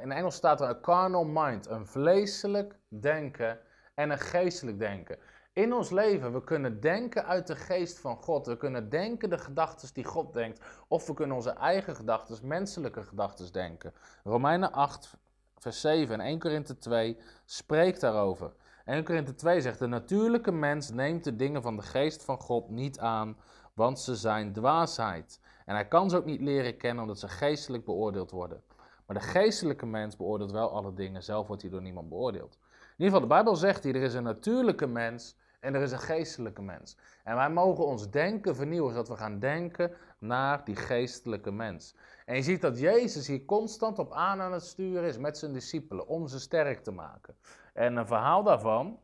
In 0.01 0.11
Engels 0.11 0.35
staat 0.35 0.61
er 0.61 0.69
een 0.69 0.81
carnal 0.81 1.25
mind, 1.25 1.67
een 1.67 1.87
vleeselijk 1.87 2.75
denken 2.87 3.59
en 3.93 4.09
een 4.09 4.19
geestelijk 4.19 4.79
denken. 4.79 5.17
In 5.53 5.73
ons 5.73 5.89
leven, 5.89 6.33
we 6.33 6.43
kunnen 6.43 6.79
denken 6.79 7.25
uit 7.25 7.47
de 7.47 7.55
geest 7.55 7.99
van 7.99 8.17
God. 8.17 8.45
We 8.45 8.57
kunnen 8.57 8.89
denken 8.89 9.29
de 9.29 9.37
gedachten 9.37 9.93
die 9.93 10.05
God 10.05 10.33
denkt. 10.33 10.61
Of 10.87 11.07
we 11.07 11.13
kunnen 11.13 11.35
onze 11.35 11.49
eigen 11.49 11.95
gedachten, 11.95 12.47
menselijke 12.47 13.03
gedachten 13.03 13.53
denken. 13.53 13.93
Romeinen 14.23 14.71
8, 14.71 15.17
vers 15.57 15.81
7 15.81 16.13
en 16.13 16.25
1 16.25 16.39
Korinthe 16.39 16.77
2 16.77 17.17
spreekt 17.45 18.01
daarover. 18.01 18.53
1 18.87 19.03
Korinthe 19.03 19.35
2 19.35 19.61
zegt, 19.61 19.79
de 19.79 19.87
natuurlijke 19.87 20.51
mens 20.51 20.89
neemt 20.89 21.23
de 21.23 21.35
dingen 21.35 21.61
van 21.61 21.75
de 21.75 21.81
geest 21.81 22.23
van 22.23 22.39
God 22.39 22.69
niet 22.69 22.99
aan, 22.99 23.37
want 23.73 23.99
ze 23.99 24.15
zijn 24.15 24.53
dwaasheid. 24.53 25.39
En 25.65 25.75
hij 25.75 25.87
kan 25.87 26.09
ze 26.09 26.17
ook 26.17 26.25
niet 26.25 26.41
leren 26.41 26.77
kennen, 26.77 27.01
omdat 27.01 27.19
ze 27.19 27.27
geestelijk 27.27 27.85
beoordeeld 27.85 28.31
worden. 28.31 28.61
Maar 29.05 29.15
de 29.15 29.23
geestelijke 29.23 29.85
mens 29.85 30.15
beoordeelt 30.15 30.51
wel 30.51 30.71
alle 30.71 30.93
dingen, 30.93 31.23
zelf 31.23 31.47
wordt 31.47 31.61
hij 31.61 31.71
door 31.71 31.81
niemand 31.81 32.09
beoordeeld. 32.09 32.59
In 32.71 33.03
ieder 33.03 33.05
geval, 33.05 33.19
de 33.19 33.33
Bijbel 33.33 33.55
zegt 33.55 33.83
hier, 33.83 33.95
er 33.95 34.01
is 34.01 34.13
een 34.13 34.23
natuurlijke 34.23 34.87
mens 34.87 35.35
en 35.59 35.75
er 35.75 35.81
is 35.81 35.91
een 35.91 35.99
geestelijke 35.99 36.61
mens. 36.61 36.97
En 37.23 37.35
wij 37.35 37.49
mogen 37.49 37.85
ons 37.85 38.09
denken 38.09 38.55
vernieuwen, 38.55 38.91
zodat 38.91 39.07
we 39.07 39.15
gaan 39.15 39.39
denken 39.39 39.91
naar 40.19 40.65
die 40.65 40.75
geestelijke 40.75 41.51
mens. 41.51 41.95
En 42.25 42.35
je 42.35 42.41
ziet 42.41 42.61
dat 42.61 42.79
Jezus 42.79 43.27
hier 43.27 43.45
constant 43.45 43.99
op 43.99 44.13
aan 44.13 44.41
aan 44.41 44.53
het 44.53 44.63
sturen 44.63 45.03
is 45.03 45.17
met 45.17 45.37
zijn 45.37 45.53
discipelen, 45.53 46.07
om 46.07 46.27
ze 46.27 46.39
sterk 46.39 46.83
te 46.83 46.91
maken. 46.91 47.35
En 47.73 47.95
een 47.95 48.07
verhaal 48.07 48.43
daarvan, 48.43 48.99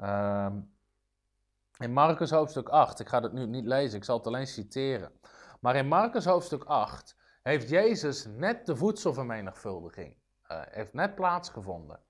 uh, 0.00 0.52
in 1.78 1.92
Marcus 1.92 2.30
hoofdstuk 2.30 2.68
8, 2.68 3.00
ik 3.00 3.08
ga 3.08 3.22
het 3.22 3.32
nu 3.32 3.46
niet 3.46 3.64
lezen, 3.64 3.98
ik 3.98 4.04
zal 4.04 4.16
het 4.16 4.26
alleen 4.26 4.46
citeren. 4.46 5.12
Maar 5.60 5.76
in 5.76 5.88
Marcus 5.88 6.24
hoofdstuk 6.24 6.64
8 6.64 7.16
heeft 7.42 7.68
Jezus 7.68 8.26
net 8.26 8.66
de 8.66 8.76
voedselvermenigvuldiging, 8.76 10.14
uh, 10.50 10.60
heeft 10.70 10.92
net 10.92 11.14
plaatsgevonden. 11.14 12.00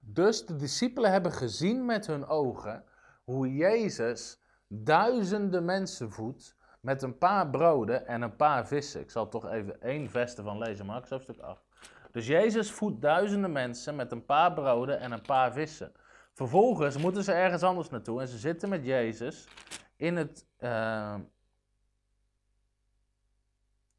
Dus 0.00 0.46
de 0.46 0.56
discipelen 0.56 1.10
hebben 1.10 1.32
gezien 1.32 1.84
met 1.84 2.06
hun 2.06 2.26
ogen 2.26 2.84
hoe 3.24 3.54
Jezus 3.54 4.40
duizenden 4.66 5.64
mensen 5.64 6.12
voedt 6.12 6.56
met 6.82 7.02
een 7.02 7.18
paar 7.18 7.50
broden 7.50 8.06
en 8.06 8.22
een 8.22 8.36
paar 8.36 8.66
vissen. 8.66 9.00
Ik 9.00 9.10
zal 9.10 9.28
toch 9.28 9.50
even 9.50 9.80
één 9.80 10.10
veste 10.10 10.42
van 10.42 10.58
lezen, 10.58 10.86
Marcus 10.86 11.10
hoofdstuk 11.10 11.38
8. 11.38 11.62
Dus 12.10 12.26
Jezus 12.26 12.70
voedt 12.70 13.02
duizenden 13.02 13.52
mensen 13.52 13.96
met 13.96 14.12
een 14.12 14.24
paar 14.24 14.52
broden 14.52 15.00
en 15.00 15.12
een 15.12 15.22
paar 15.22 15.52
vissen. 15.52 15.92
Vervolgens 16.32 16.96
moeten 16.96 17.24
ze 17.24 17.32
ergens 17.32 17.62
anders 17.62 17.90
naartoe 17.90 18.20
en 18.20 18.28
ze 18.28 18.38
zitten 18.38 18.68
met 18.68 18.84
Jezus 18.84 19.48
in, 19.96 20.16
het, 20.16 20.46
uh, 20.58 21.14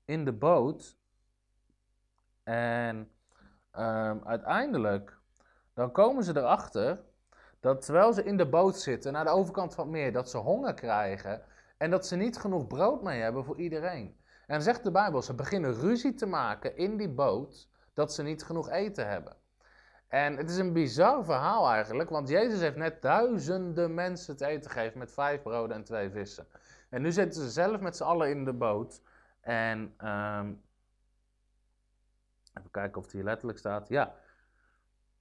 in 0.05 0.25
de 0.25 0.33
boot. 0.33 0.97
En 2.43 3.11
uh, 3.75 4.11
uiteindelijk, 4.23 5.17
dan 5.73 5.91
komen 5.91 6.23
ze 6.23 6.37
erachter 6.37 7.01
dat 7.59 7.85
terwijl 7.85 8.13
ze 8.13 8.23
in 8.23 8.37
de 8.37 8.49
boot 8.49 8.79
zitten, 8.79 9.13
naar 9.13 9.25
de 9.25 9.29
overkant 9.29 9.75
van 9.75 9.83
het 9.83 9.93
meer, 9.93 10.11
dat 10.11 10.29
ze 10.29 10.37
honger 10.37 10.73
krijgen 10.73 11.43
en 11.83 11.89
dat 11.89 12.07
ze 12.07 12.15
niet 12.15 12.37
genoeg 12.37 12.67
brood 12.67 13.03
mee 13.03 13.21
hebben 13.21 13.43
voor 13.43 13.57
iedereen. 13.57 14.17
En 14.47 14.61
zegt 14.61 14.83
de 14.83 14.91
Bijbel, 14.91 15.21
ze 15.21 15.33
beginnen 15.33 15.73
ruzie 15.73 16.13
te 16.13 16.25
maken 16.25 16.77
in 16.77 16.97
die 16.97 17.09
boot 17.09 17.69
dat 17.93 18.13
ze 18.13 18.23
niet 18.23 18.43
genoeg 18.43 18.69
eten 18.69 19.07
hebben. 19.07 19.35
En 20.07 20.37
het 20.37 20.49
is 20.49 20.57
een 20.57 20.73
bizar 20.73 21.25
verhaal 21.25 21.69
eigenlijk, 21.69 22.09
want 22.09 22.29
Jezus 22.29 22.59
heeft 22.59 22.75
net 22.75 23.01
duizenden 23.01 23.93
mensen 23.93 24.37
te 24.37 24.45
eten 24.45 24.71
gegeven 24.71 24.99
met 24.99 25.11
vijf 25.11 25.41
broden 25.41 25.75
en 25.75 25.83
twee 25.83 26.09
vissen. 26.09 26.47
En 26.89 27.01
nu 27.01 27.11
zitten 27.11 27.41
ze 27.41 27.49
zelf 27.49 27.79
met 27.79 27.97
z'n 27.97 28.03
allen 28.03 28.29
in 28.29 28.45
de 28.45 28.53
boot. 28.53 29.01
En 29.41 29.79
um, 29.79 30.61
even 32.53 32.71
kijken 32.71 32.97
of 32.97 33.03
het 33.03 33.13
hier 33.13 33.23
letterlijk 33.23 33.59
staat. 33.59 33.87
Ja, 33.89 34.15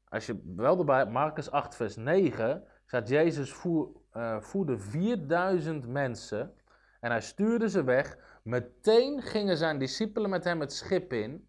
als 0.08 0.26
je 0.26 0.52
wel 0.56 0.78
erbij, 0.78 1.06
Marcus 1.06 1.50
8, 1.50 1.74
vers 1.74 1.96
9, 1.96 2.64
staat 2.86 3.08
Jezus 3.08 3.52
voer, 3.52 4.01
uh, 4.16 4.40
voerde 4.40 4.78
4000 4.78 5.86
mensen 5.88 6.54
en 7.02 7.10
hij 7.10 7.20
stuurde 7.20 7.68
ze 7.68 7.84
weg. 7.84 8.16
Meteen 8.42 9.22
gingen 9.22 9.56
zijn 9.56 9.78
discipelen 9.78 10.30
met 10.30 10.44
hem 10.44 10.60
het 10.60 10.72
schip 10.72 11.12
in. 11.12 11.48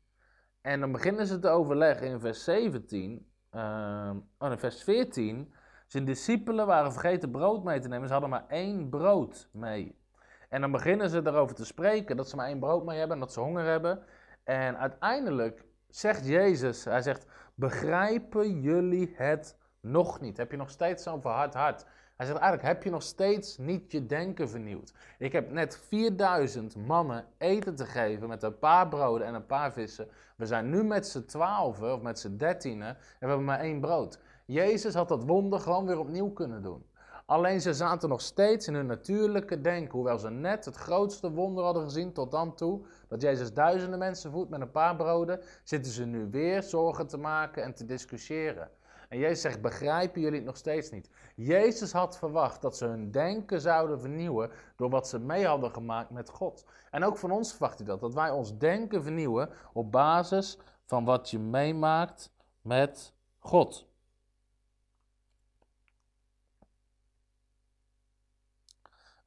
En 0.61 0.79
dan 0.79 0.91
beginnen 0.91 1.25
ze 1.25 1.39
te 1.39 1.49
overleggen 1.49 2.07
in 2.07 2.19
vers 2.19 2.43
17, 2.43 3.27
uh, 3.51 4.11
oh, 4.37 4.51
in 4.51 4.57
vers 4.57 4.83
14. 4.83 5.53
Zijn 5.87 6.05
discipelen 6.05 6.65
waren 6.65 6.91
vergeten 6.91 7.31
brood 7.31 7.63
mee 7.63 7.79
te 7.79 7.87
nemen. 7.87 8.07
Ze 8.07 8.13
hadden 8.13 8.31
maar 8.31 8.47
één 8.47 8.89
brood 8.89 9.49
mee. 9.51 10.01
En 10.49 10.61
dan 10.61 10.71
beginnen 10.71 11.09
ze 11.09 11.21
erover 11.23 11.55
te 11.55 11.65
spreken 11.65 12.17
dat 12.17 12.29
ze 12.29 12.35
maar 12.35 12.47
één 12.47 12.59
brood 12.59 12.85
mee 12.85 12.97
hebben 12.97 13.15
en 13.15 13.21
dat 13.23 13.33
ze 13.33 13.39
honger 13.39 13.65
hebben. 13.65 14.03
En 14.43 14.77
uiteindelijk 14.77 15.65
zegt 15.87 16.27
Jezus, 16.27 16.85
hij 16.85 17.01
zegt, 17.01 17.27
begrijpen 17.55 18.61
jullie 18.61 19.13
het 19.15 19.57
nog 19.81 20.19
niet? 20.21 20.37
Heb 20.37 20.51
je 20.51 20.57
nog 20.57 20.69
steeds 20.69 21.03
zo'n 21.03 21.21
verhard 21.21 21.53
hart? 21.53 21.85
Hij 22.23 22.31
zegt 22.31 22.43
eigenlijk, 22.43 22.73
heb 22.73 22.83
je 22.83 22.89
nog 22.89 23.03
steeds 23.03 23.57
niet 23.57 23.91
je 23.91 24.05
denken 24.05 24.49
vernieuwd? 24.49 24.93
Ik 25.17 25.31
heb 25.31 25.51
net 25.51 25.79
4000 25.87 26.75
mannen 26.75 27.25
eten 27.37 27.75
te 27.75 27.85
geven 27.85 28.27
met 28.27 28.43
een 28.43 28.59
paar 28.59 28.87
broden 28.87 29.27
en 29.27 29.33
een 29.33 29.45
paar 29.45 29.73
vissen. 29.73 30.07
We 30.35 30.45
zijn 30.45 30.69
nu 30.69 30.83
met 30.83 31.07
z'n 31.07 31.25
twaalfen 31.25 31.93
of 31.93 32.01
met 32.01 32.19
z'n 32.19 32.35
dertienen 32.35 32.87
en 32.87 32.97
we 33.19 33.27
hebben 33.27 33.45
maar 33.45 33.59
één 33.59 33.79
brood. 33.79 34.19
Jezus 34.45 34.93
had 34.93 35.07
dat 35.07 35.23
wonder 35.23 35.59
gewoon 35.59 35.85
weer 35.85 35.99
opnieuw 35.99 36.29
kunnen 36.29 36.61
doen. 36.61 36.85
Alleen 37.25 37.61
ze 37.61 37.73
zaten 37.73 38.09
nog 38.09 38.21
steeds 38.21 38.67
in 38.67 38.73
hun 38.73 38.85
natuurlijke 38.85 39.61
denken. 39.61 39.91
Hoewel 39.91 40.17
ze 40.17 40.29
net 40.29 40.65
het 40.65 40.75
grootste 40.75 41.31
wonder 41.31 41.63
hadden 41.63 41.83
gezien 41.83 42.13
tot 42.13 42.31
dan 42.31 42.55
toe. 42.55 42.85
Dat 43.07 43.21
Jezus 43.21 43.53
duizenden 43.53 43.99
mensen 43.99 44.31
voedt 44.31 44.49
met 44.49 44.61
een 44.61 44.71
paar 44.71 44.95
broden. 44.95 45.39
Zitten 45.63 45.91
ze 45.91 46.05
nu 46.05 46.27
weer 46.31 46.63
zorgen 46.63 47.07
te 47.07 47.17
maken 47.17 47.63
en 47.63 47.73
te 47.73 47.85
discussiëren. 47.85 48.69
En 49.13 49.19
Jezus 49.19 49.41
zegt, 49.41 49.61
begrijpen 49.61 50.21
jullie 50.21 50.37
het 50.37 50.45
nog 50.45 50.57
steeds 50.57 50.89
niet? 50.89 51.09
Jezus 51.35 51.91
had 51.91 52.17
verwacht 52.17 52.61
dat 52.61 52.77
ze 52.77 52.85
hun 52.85 53.11
denken 53.11 53.61
zouden 53.61 53.99
vernieuwen 53.99 54.51
door 54.75 54.89
wat 54.89 55.07
ze 55.07 55.19
mee 55.19 55.45
hadden 55.45 55.71
gemaakt 55.71 56.09
met 56.09 56.29
God. 56.29 56.65
En 56.91 57.03
ook 57.03 57.17
van 57.17 57.31
ons 57.31 57.51
verwacht 57.51 57.77
hij 57.77 57.87
dat, 57.87 57.99
dat 57.99 58.13
wij 58.13 58.31
ons 58.31 58.57
denken 58.57 59.03
vernieuwen 59.03 59.49
op 59.73 59.91
basis 59.91 60.57
van 60.85 61.05
wat 61.05 61.29
je 61.29 61.39
meemaakt 61.39 62.33
met 62.61 63.13
God. 63.39 63.87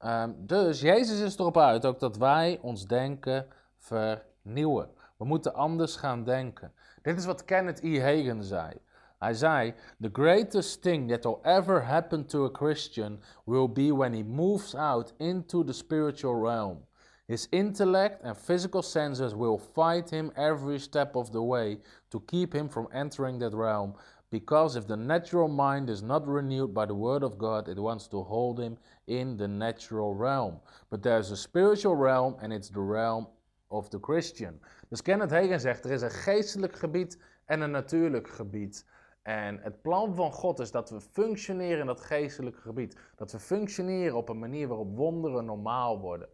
Um, 0.04 0.46
dus 0.46 0.80
Jezus 0.80 1.20
is 1.20 1.38
erop 1.38 1.58
uit 1.58 1.86
ook 1.86 2.00
dat 2.00 2.16
wij 2.16 2.58
ons 2.62 2.86
denken 2.86 3.48
vernieuwen. 3.76 4.90
We 5.16 5.24
moeten 5.24 5.54
anders 5.54 5.96
gaan 5.96 6.24
denken. 6.24 6.72
Dit 7.02 7.18
is 7.18 7.24
wat 7.24 7.44
Kenneth 7.44 7.82
E. 7.82 8.00
Hagen 8.00 8.44
zei. 8.44 8.80
Hij 9.18 9.34
zei: 9.34 9.74
The 10.00 10.10
greatest 10.12 10.82
thing 10.82 11.08
that 11.08 11.24
will 11.24 11.40
ever 11.42 11.84
happen 11.84 12.26
to 12.26 12.44
a 12.44 12.50
Christian 12.50 13.20
will 13.44 13.68
be 13.68 13.90
when 13.92 14.12
he 14.12 14.22
moves 14.22 14.74
out 14.74 15.12
into 15.18 15.64
the 15.64 15.72
spiritual 15.72 16.34
realm. 16.34 16.86
His 17.26 17.48
intellect 17.50 18.22
and 18.22 18.36
physical 18.36 18.82
senses 18.82 19.34
will 19.34 19.58
fight 19.58 20.10
him 20.10 20.30
every 20.36 20.78
step 20.78 21.16
of 21.16 21.32
the 21.32 21.42
way 21.42 21.78
to 22.10 22.20
keep 22.20 22.52
him 22.52 22.68
from 22.68 22.88
entering 22.92 23.38
that 23.40 23.54
realm. 23.54 23.94
Because 24.30 24.76
if 24.76 24.86
the 24.86 24.96
natural 24.96 25.48
mind 25.48 25.88
is 25.88 26.02
not 26.02 26.26
renewed 26.26 26.72
by 26.72 26.86
the 26.86 26.94
word 26.94 27.22
of 27.22 27.38
God, 27.38 27.68
it 27.68 27.78
wants 27.78 28.06
to 28.08 28.22
hold 28.22 28.60
him 28.60 28.76
in 29.06 29.36
the 29.36 29.48
natural 29.48 30.14
realm. 30.14 30.60
But 30.90 31.02
there's 31.02 31.30
a 31.30 31.36
spiritual 31.36 31.96
realm 31.96 32.36
and 32.42 32.52
it's 32.52 32.68
the 32.68 32.80
realm 32.80 33.26
of 33.70 33.90
the 33.90 33.98
Christian. 33.98 34.60
Dus 34.90 35.02
Kenneth 35.02 35.30
Hagen 35.30 35.60
zegt, 35.60 35.84
er 35.84 35.90
is 35.90 36.02
een 36.02 36.10
geestelijk 36.10 36.76
gebied 36.76 37.18
en 37.46 37.60
een 37.60 37.70
natuurlijk 37.70 38.28
gebied. 38.28 38.84
En 39.26 39.58
het 39.62 39.82
plan 39.82 40.14
van 40.14 40.32
God 40.32 40.58
is 40.58 40.70
dat 40.70 40.90
we 40.90 41.00
functioneren 41.00 41.80
in 41.80 41.86
dat 41.86 42.00
geestelijke 42.00 42.60
gebied. 42.60 42.98
Dat 43.16 43.32
we 43.32 43.38
functioneren 43.38 44.16
op 44.16 44.28
een 44.28 44.38
manier 44.38 44.68
waarop 44.68 44.96
wonderen 44.96 45.44
normaal 45.44 46.00
worden. 46.00 46.28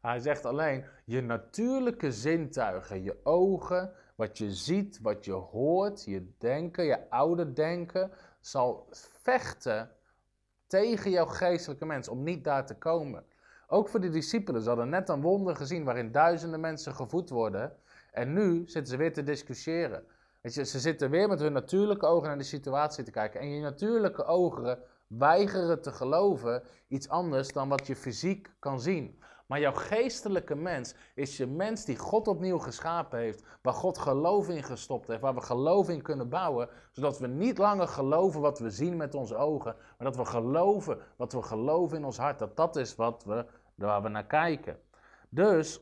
Hij 0.00 0.18
zegt 0.18 0.44
alleen, 0.44 0.84
je 1.04 1.20
natuurlijke 1.20 2.12
zintuigen, 2.12 3.02
je 3.02 3.16
ogen, 3.22 3.92
wat 4.14 4.38
je 4.38 4.52
ziet, 4.52 5.00
wat 5.02 5.24
je 5.24 5.32
hoort, 5.32 6.04
je 6.04 6.32
denken, 6.38 6.84
je 6.84 7.10
oude 7.10 7.52
denken, 7.52 8.10
zal 8.40 8.86
vechten 9.22 9.90
tegen 10.66 11.10
jouw 11.10 11.26
geestelijke 11.26 11.86
mens 11.86 12.08
om 12.08 12.22
niet 12.22 12.44
daar 12.44 12.66
te 12.66 12.78
komen. 12.78 13.24
Ook 13.66 13.88
voor 13.88 14.00
de 14.00 14.10
discipelen. 14.10 14.62
Ze 14.62 14.68
hadden 14.68 14.88
net 14.88 15.08
een 15.08 15.22
wonder 15.22 15.56
gezien 15.56 15.84
waarin 15.84 16.12
duizenden 16.12 16.60
mensen 16.60 16.94
gevoed 16.94 17.30
worden. 17.30 17.76
En 18.12 18.32
nu 18.32 18.62
zitten 18.66 18.86
ze 18.86 18.96
weer 18.96 19.12
te 19.12 19.22
discussiëren. 19.22 20.04
Ze 20.48 20.64
zitten 20.64 21.10
weer 21.10 21.28
met 21.28 21.40
hun 21.40 21.52
natuurlijke 21.52 22.06
ogen 22.06 22.28
naar 22.28 22.38
de 22.38 22.44
situatie 22.44 23.04
te 23.04 23.10
kijken. 23.10 23.40
En 23.40 23.48
je 23.48 23.60
natuurlijke 23.60 24.24
ogen 24.24 24.78
weigeren 25.06 25.82
te 25.82 25.92
geloven 25.92 26.62
iets 26.88 27.08
anders 27.08 27.52
dan 27.52 27.68
wat 27.68 27.86
je 27.86 27.96
fysiek 27.96 28.50
kan 28.58 28.80
zien. 28.80 29.18
Maar 29.46 29.60
jouw 29.60 29.72
geestelijke 29.72 30.54
mens 30.54 30.94
is 31.14 31.36
je 31.36 31.46
mens 31.46 31.84
die 31.84 31.96
God 31.96 32.28
opnieuw 32.28 32.58
geschapen 32.58 33.18
heeft, 33.18 33.42
waar 33.62 33.72
God 33.72 33.98
geloof 33.98 34.48
in 34.48 34.62
gestopt 34.62 35.08
heeft, 35.08 35.20
waar 35.20 35.34
we 35.34 35.40
geloof 35.40 35.88
in 35.88 36.02
kunnen 36.02 36.28
bouwen, 36.28 36.68
zodat 36.92 37.18
we 37.18 37.26
niet 37.26 37.58
langer 37.58 37.88
geloven 37.88 38.40
wat 38.40 38.58
we 38.58 38.70
zien 38.70 38.96
met 38.96 39.14
onze 39.14 39.36
ogen, 39.36 39.76
maar 39.98 40.12
dat 40.12 40.16
we 40.16 40.24
geloven 40.24 40.98
wat 41.16 41.32
we 41.32 41.42
geloven 41.42 41.96
in 41.96 42.04
ons 42.04 42.16
hart. 42.16 42.38
Dat 42.38 42.56
dat 42.56 42.76
is 42.76 42.94
wat 42.94 43.24
we, 43.24 43.46
waar 43.74 44.02
we 44.02 44.08
naar 44.08 44.26
kijken. 44.26 44.78
Dus 45.28 45.80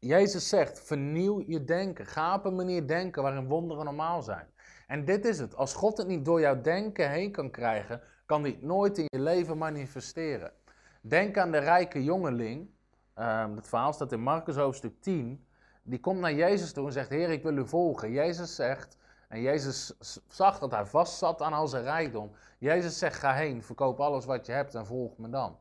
Jezus 0.00 0.48
zegt, 0.48 0.80
vernieuw 0.80 1.42
je 1.46 1.64
denken. 1.64 2.06
Ga 2.06 2.34
op 2.34 2.44
een 2.44 2.54
manier 2.54 2.86
denken 2.86 3.22
waarin 3.22 3.48
wonderen 3.48 3.84
normaal 3.84 4.22
zijn. 4.22 4.46
En 4.86 5.04
dit 5.04 5.24
is 5.24 5.38
het. 5.38 5.56
Als 5.56 5.74
God 5.74 5.96
het 5.96 6.06
niet 6.06 6.24
door 6.24 6.40
jouw 6.40 6.60
denken 6.60 7.10
heen 7.10 7.32
kan 7.32 7.50
krijgen, 7.50 8.00
kan 8.26 8.42
hij 8.42 8.50
het 8.50 8.62
nooit 8.62 8.98
in 8.98 9.04
je 9.08 9.20
leven 9.20 9.58
manifesteren. 9.58 10.52
Denk 11.00 11.38
aan 11.38 11.50
de 11.50 11.58
rijke 11.58 12.04
jongeling. 12.04 12.70
Um, 13.18 13.56
het 13.56 13.68
verhaal 13.68 13.92
staat 13.92 14.12
in 14.12 14.20
Marcus 14.20 14.56
hoofdstuk 14.56 15.00
10. 15.00 15.46
Die 15.82 16.00
komt 16.00 16.20
naar 16.20 16.34
Jezus 16.34 16.72
toe 16.72 16.86
en 16.86 16.92
zegt: 16.92 17.08
Heer, 17.08 17.30
ik 17.30 17.42
wil 17.42 17.56
u 17.56 17.68
volgen. 17.68 18.12
Jezus 18.12 18.54
zegt, 18.54 18.96
en 19.28 19.40
Jezus 19.40 19.92
zag 20.28 20.58
dat 20.58 20.70
hij 20.70 20.86
vast 20.86 21.18
zat 21.18 21.42
aan 21.42 21.52
al 21.52 21.68
zijn 21.68 21.82
rijkdom. 21.82 22.30
Jezus 22.58 22.98
zegt: 22.98 23.18
Ga 23.18 23.32
heen, 23.32 23.62
verkoop 23.62 24.00
alles 24.00 24.24
wat 24.24 24.46
je 24.46 24.52
hebt 24.52 24.74
en 24.74 24.86
volg 24.86 25.18
me 25.18 25.28
dan. 25.28 25.58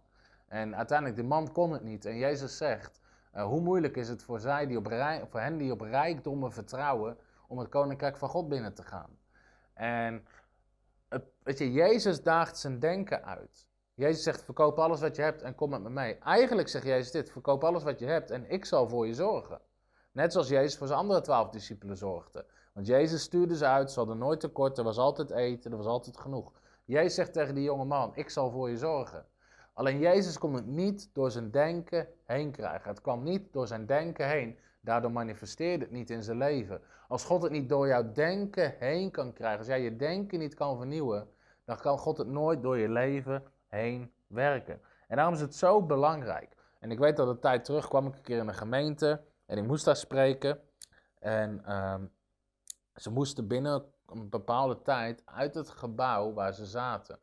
En 0.47 0.75
uiteindelijk, 0.75 1.17
de 1.17 1.27
man 1.27 1.51
kon 1.51 1.71
het 1.71 1.83
niet. 1.83 2.05
En 2.05 2.17
Jezus 2.17 2.57
zegt: 2.57 2.99
uh, 3.35 3.43
Hoe 3.43 3.61
moeilijk 3.61 3.97
is 3.97 4.09
het 4.09 4.23
voor, 4.23 4.39
zij 4.39 4.67
die 4.67 4.77
op 4.77 4.87
voor 5.29 5.39
hen 5.39 5.57
die 5.57 5.71
op 5.71 5.81
rijkdommen 5.81 6.51
vertrouwen 6.51 7.17
om 7.47 7.57
het 7.57 7.69
koninkrijk 7.69 8.17
van 8.17 8.29
God 8.29 8.49
binnen 8.49 8.73
te 8.73 8.83
gaan? 8.83 9.17
En 9.73 10.25
het, 11.09 11.23
weet 11.43 11.57
je, 11.57 11.71
Jezus 11.71 12.23
daagt 12.23 12.57
zijn 12.57 12.79
denken 12.79 13.25
uit. 13.25 13.67
Jezus 13.93 14.23
zegt, 14.23 14.43
verkoop 14.43 14.79
alles 14.79 15.01
wat 15.01 15.15
je 15.15 15.21
hebt 15.21 15.41
en 15.41 15.55
kom 15.55 15.69
met 15.69 15.81
me 15.81 15.89
mee. 15.89 16.17
Eigenlijk 16.17 16.67
zegt 16.67 16.85
Jezus 16.85 17.11
dit, 17.11 17.31
verkoop 17.31 17.63
alles 17.63 17.83
wat 17.83 17.99
je 17.99 18.05
hebt 18.05 18.31
en 18.31 18.49
ik 18.49 18.65
zal 18.65 18.87
voor 18.89 19.07
je 19.07 19.13
zorgen. 19.13 19.61
Net 20.11 20.31
zoals 20.31 20.47
Jezus 20.47 20.77
voor 20.77 20.87
zijn 20.87 20.99
andere 20.99 21.21
twaalf 21.21 21.49
discipelen 21.49 21.97
zorgde. 21.97 22.45
Want 22.73 22.87
Jezus 22.87 23.21
stuurde 23.21 23.55
ze 23.55 23.65
uit, 23.65 23.91
ze 23.91 23.99
hadden 23.99 24.17
nooit 24.17 24.39
tekort, 24.39 24.77
er 24.77 24.83
was 24.83 24.97
altijd 24.97 25.31
eten, 25.31 25.71
er 25.71 25.77
was 25.77 25.85
altijd 25.85 26.17
genoeg. 26.17 26.51
Jezus 26.85 27.15
zegt 27.15 27.33
tegen 27.33 27.55
die 27.55 27.63
jonge 27.63 27.85
man, 27.85 28.15
ik 28.15 28.29
zal 28.29 28.51
voor 28.51 28.69
je 28.69 28.77
zorgen. 28.77 29.25
Alleen 29.79 29.99
Jezus 29.99 30.37
kon 30.37 30.53
het 30.53 30.65
niet 30.65 31.09
door 31.13 31.31
zijn 31.31 31.51
denken 31.51 32.07
heen 32.25 32.51
krijgen. 32.51 32.89
Het 32.89 33.01
kwam 33.01 33.23
niet 33.23 33.53
door 33.53 33.67
zijn 33.67 33.85
denken 33.85 34.27
heen. 34.27 34.59
Daardoor 34.81 35.11
manifesteerde 35.11 35.83
het 35.83 35.93
niet 35.93 36.09
in 36.09 36.23
zijn 36.23 36.37
leven. 36.37 36.81
Als 37.07 37.23
God 37.23 37.41
het 37.41 37.51
niet 37.51 37.69
door 37.69 37.87
jouw 37.87 38.11
denken 38.11 38.75
heen 38.79 39.11
kan 39.11 39.33
krijgen, 39.33 39.57
als 39.57 39.67
jij 39.67 39.81
je 39.81 39.95
denken 39.95 40.39
niet 40.39 40.53
kan 40.53 40.77
vernieuwen, 40.77 41.27
dan 41.65 41.77
kan 41.77 41.97
God 41.97 42.17
het 42.17 42.27
nooit 42.27 42.61
door 42.61 42.77
je 42.77 42.89
leven 42.89 43.43
heen 43.67 44.11
werken. 44.27 44.81
En 45.07 45.15
daarom 45.15 45.33
is 45.33 45.41
het 45.41 45.55
zo 45.55 45.81
belangrijk. 45.81 46.55
En 46.79 46.91
ik 46.91 46.99
weet 46.99 47.17
dat 47.17 47.27
een 47.27 47.39
tijd 47.39 47.65
terug 47.65 47.87
kwam 47.87 48.07
ik 48.07 48.15
een 48.15 48.21
keer 48.21 48.39
in 48.39 48.47
een 48.47 48.53
gemeente 48.53 49.21
en 49.45 49.57
ik 49.57 49.67
moest 49.67 49.85
daar 49.85 49.95
spreken. 49.95 50.61
En 51.19 51.65
ehm, 51.65 52.05
ze 52.95 53.11
moesten 53.11 53.47
binnen 53.47 53.83
een 54.05 54.29
bepaalde 54.29 54.81
tijd 54.81 55.21
uit 55.25 55.55
het 55.55 55.69
gebouw 55.69 56.33
waar 56.33 56.53
ze 56.53 56.65
zaten. 56.65 57.19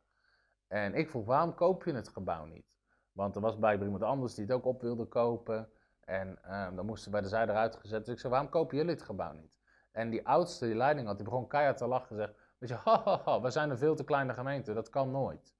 En 0.66 0.94
ik 0.94 1.10
vroeg, 1.10 1.24
waarom 1.24 1.54
koop 1.54 1.84
je 1.84 1.92
het 1.92 2.08
gebouw 2.08 2.44
niet? 2.44 2.74
Want 3.12 3.34
er 3.34 3.40
was 3.40 3.56
blijkbaar 3.56 3.86
iemand 3.86 4.04
anders 4.04 4.34
die 4.34 4.44
het 4.44 4.54
ook 4.54 4.64
op 4.64 4.80
wilde 4.80 5.06
kopen. 5.06 5.70
En 6.00 6.28
um, 6.54 6.76
dan 6.76 6.86
moesten 6.86 7.10
bij 7.10 7.20
de 7.20 7.28
zijde 7.28 7.52
eruit 7.52 7.76
gezet. 7.76 8.04
Dus 8.04 8.14
ik 8.14 8.20
zei, 8.20 8.32
waarom 8.32 8.50
kopen 8.50 8.76
jullie 8.76 8.92
het 8.92 9.02
gebouw 9.02 9.32
niet? 9.32 9.58
En 9.92 10.10
die 10.10 10.26
oudste, 10.26 10.66
die 10.66 10.74
leiding 10.74 11.06
had, 11.06 11.16
die 11.16 11.24
begon 11.24 11.48
keihard 11.48 11.76
te 11.76 11.86
lachen 11.86 12.10
en 12.10 12.16
zegt, 12.16 12.34
weet 12.58 12.68
je, 12.68 12.74
ha, 12.84 13.40
we 13.40 13.50
zijn 13.50 13.70
een 13.70 13.78
veel 13.78 13.94
te 13.94 14.04
kleine 14.04 14.34
gemeente, 14.34 14.74
dat 14.74 14.90
kan 14.90 15.10
nooit. 15.10 15.54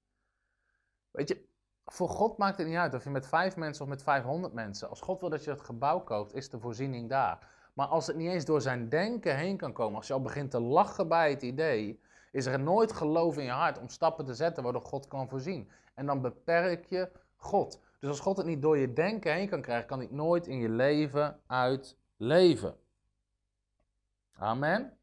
Weet 1.11 1.29
je, 1.29 1.49
voor 1.85 2.09
God 2.09 2.39
maakt 2.39 2.59
het 2.59 2.67
niet 2.67 2.77
uit 2.77 2.95
of 2.95 3.05
je 3.05 3.11
met 3.11 3.27
vijf 3.27 3.57
mensen 3.57 3.85
of 3.85 3.91
met 3.91 4.03
500 4.03 4.53
mensen. 4.53 4.89
Als 4.89 5.01
God 5.01 5.21
wil 5.21 5.31
dat 5.31 5.45
je 5.45 5.51
het 5.51 5.61
gebouw 5.61 6.01
koopt, 6.01 6.35
is 6.35 6.51
de 6.51 6.59
voorziening 6.59 7.09
daar. 7.09 7.55
Maar 7.75 7.87
als 7.87 8.07
het 8.07 8.17
niet 8.17 8.31
eens 8.31 8.45
door 8.45 8.61
zijn 8.61 8.89
denken 8.89 9.37
heen 9.37 9.57
kan 9.57 9.73
komen, 9.73 9.97
als 9.97 10.07
je 10.07 10.13
al 10.13 10.23
begint 10.23 10.51
te 10.51 10.61
lachen 10.61 11.09
bij 11.09 11.31
het 11.31 11.43
idee, 11.43 12.01
is 12.37 12.47
er 12.47 12.61
nooit 12.61 12.93
geloof 12.93 13.37
in 13.37 13.45
je 13.45 13.51
hart 13.51 13.79
om 13.79 13.89
stappen 13.89 14.25
te 14.25 14.35
zetten 14.35 14.63
waardoor 14.63 14.83
God 14.83 15.09
kan 15.09 15.29
voorzien. 15.29 15.71
En 15.95 16.07
dan 16.07 16.21
beperk 16.21 16.85
je 16.85 17.11
God. 17.37 17.81
Dus 17.99 18.09
als 18.09 18.21
God 18.21 18.37
het 18.37 18.47
niet 18.47 18.63
door 18.63 18.79
je 18.79 18.93
denken 18.93 19.33
heen 19.33 19.49
kan 19.49 19.61
krijgen, 19.61 19.87
kan 19.87 19.99
hij 19.99 20.07
het 20.07 20.17
nooit 20.17 20.47
in 20.47 20.59
je 20.59 20.69
leven 20.69 21.41
uitleven. 21.47 22.77
Amen. 24.33 24.99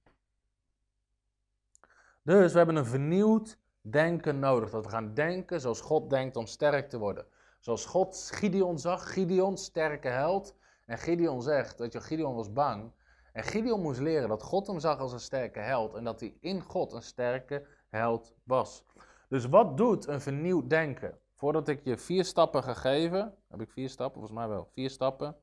Dus 2.22 2.52
we 2.52 2.58
hebben 2.58 2.76
een 2.76 2.86
vernieuwd 2.86 3.58
denken 3.82 4.40
nodig. 4.40 4.70
Dat 4.70 4.86
we 4.86 4.92
gaan 4.92 5.14
denken 5.14 5.62
zoals 5.62 5.82
God 5.82 6.10
denkt 6.10 6.36
om 6.36 6.46
sterk 6.46 6.90
te 6.90 6.98
worden. 6.98 7.26
Zoals 7.60 7.86
God 7.86 8.30
Gideon 8.34 8.80
zag, 8.80 9.14
Gideon, 9.14 9.58
sterke 9.58 10.08
held. 10.08 10.56
En 10.86 10.98
Gideon 10.98 11.42
zegt, 11.42 11.78
dat 11.78 11.94
je, 11.94 12.02
Gideon 12.02 12.36
was 12.36 12.54
bang. 12.54 12.92
En 13.34 13.44
Gideon 13.44 13.82
moest 13.82 14.00
leren 14.00 14.30
dat 14.30 14.44
God 14.44 14.68
hem 14.68 14.80
zag 14.80 15.00
als 15.00 15.12
een 15.14 15.20
sterke 15.20 15.60
held. 15.60 15.94
En 15.94 16.04
dat 16.04 16.20
hij 16.20 16.38
in 16.40 16.62
God 16.62 16.94
een 16.94 17.02
sterke 17.02 17.66
held 17.90 18.34
was. 18.44 18.84
Dus 19.30 19.46
wat 19.46 19.78
doet 19.78 20.08
een 20.08 20.22
vernieuwd 20.22 20.70
denken? 20.70 21.18
Voordat 21.36 21.68
ik 21.68 21.84
je 21.84 21.98
vier 21.98 22.26
stappen 22.26 22.64
ga 22.64 22.74
geven, 22.74 23.36
heb 23.48 23.62
ik 23.62 23.70
vier 23.70 23.90
stappen, 23.90 24.20
volgens 24.20 24.40
mij 24.40 24.48
wel. 24.48 24.70
Vier 24.74 24.90
stappen, 24.90 25.36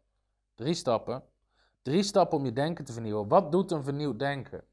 drie 0.54 0.74
stappen. 0.74 1.22
Drie 1.82 2.02
stappen 2.02 2.38
om 2.38 2.44
je 2.44 2.52
denken 2.52 2.84
te 2.84 2.92
vernieuwen. 2.92 3.28
Wat 3.28 3.52
doet 3.52 3.70
een 3.70 3.82
vernieuwd 3.82 4.18
denken? 4.18 4.64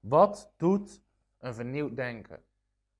Wat 0.00 0.50
doet 0.56 1.00
een 1.38 1.54
vernieuwd 1.54 1.96
denken? 1.96 2.42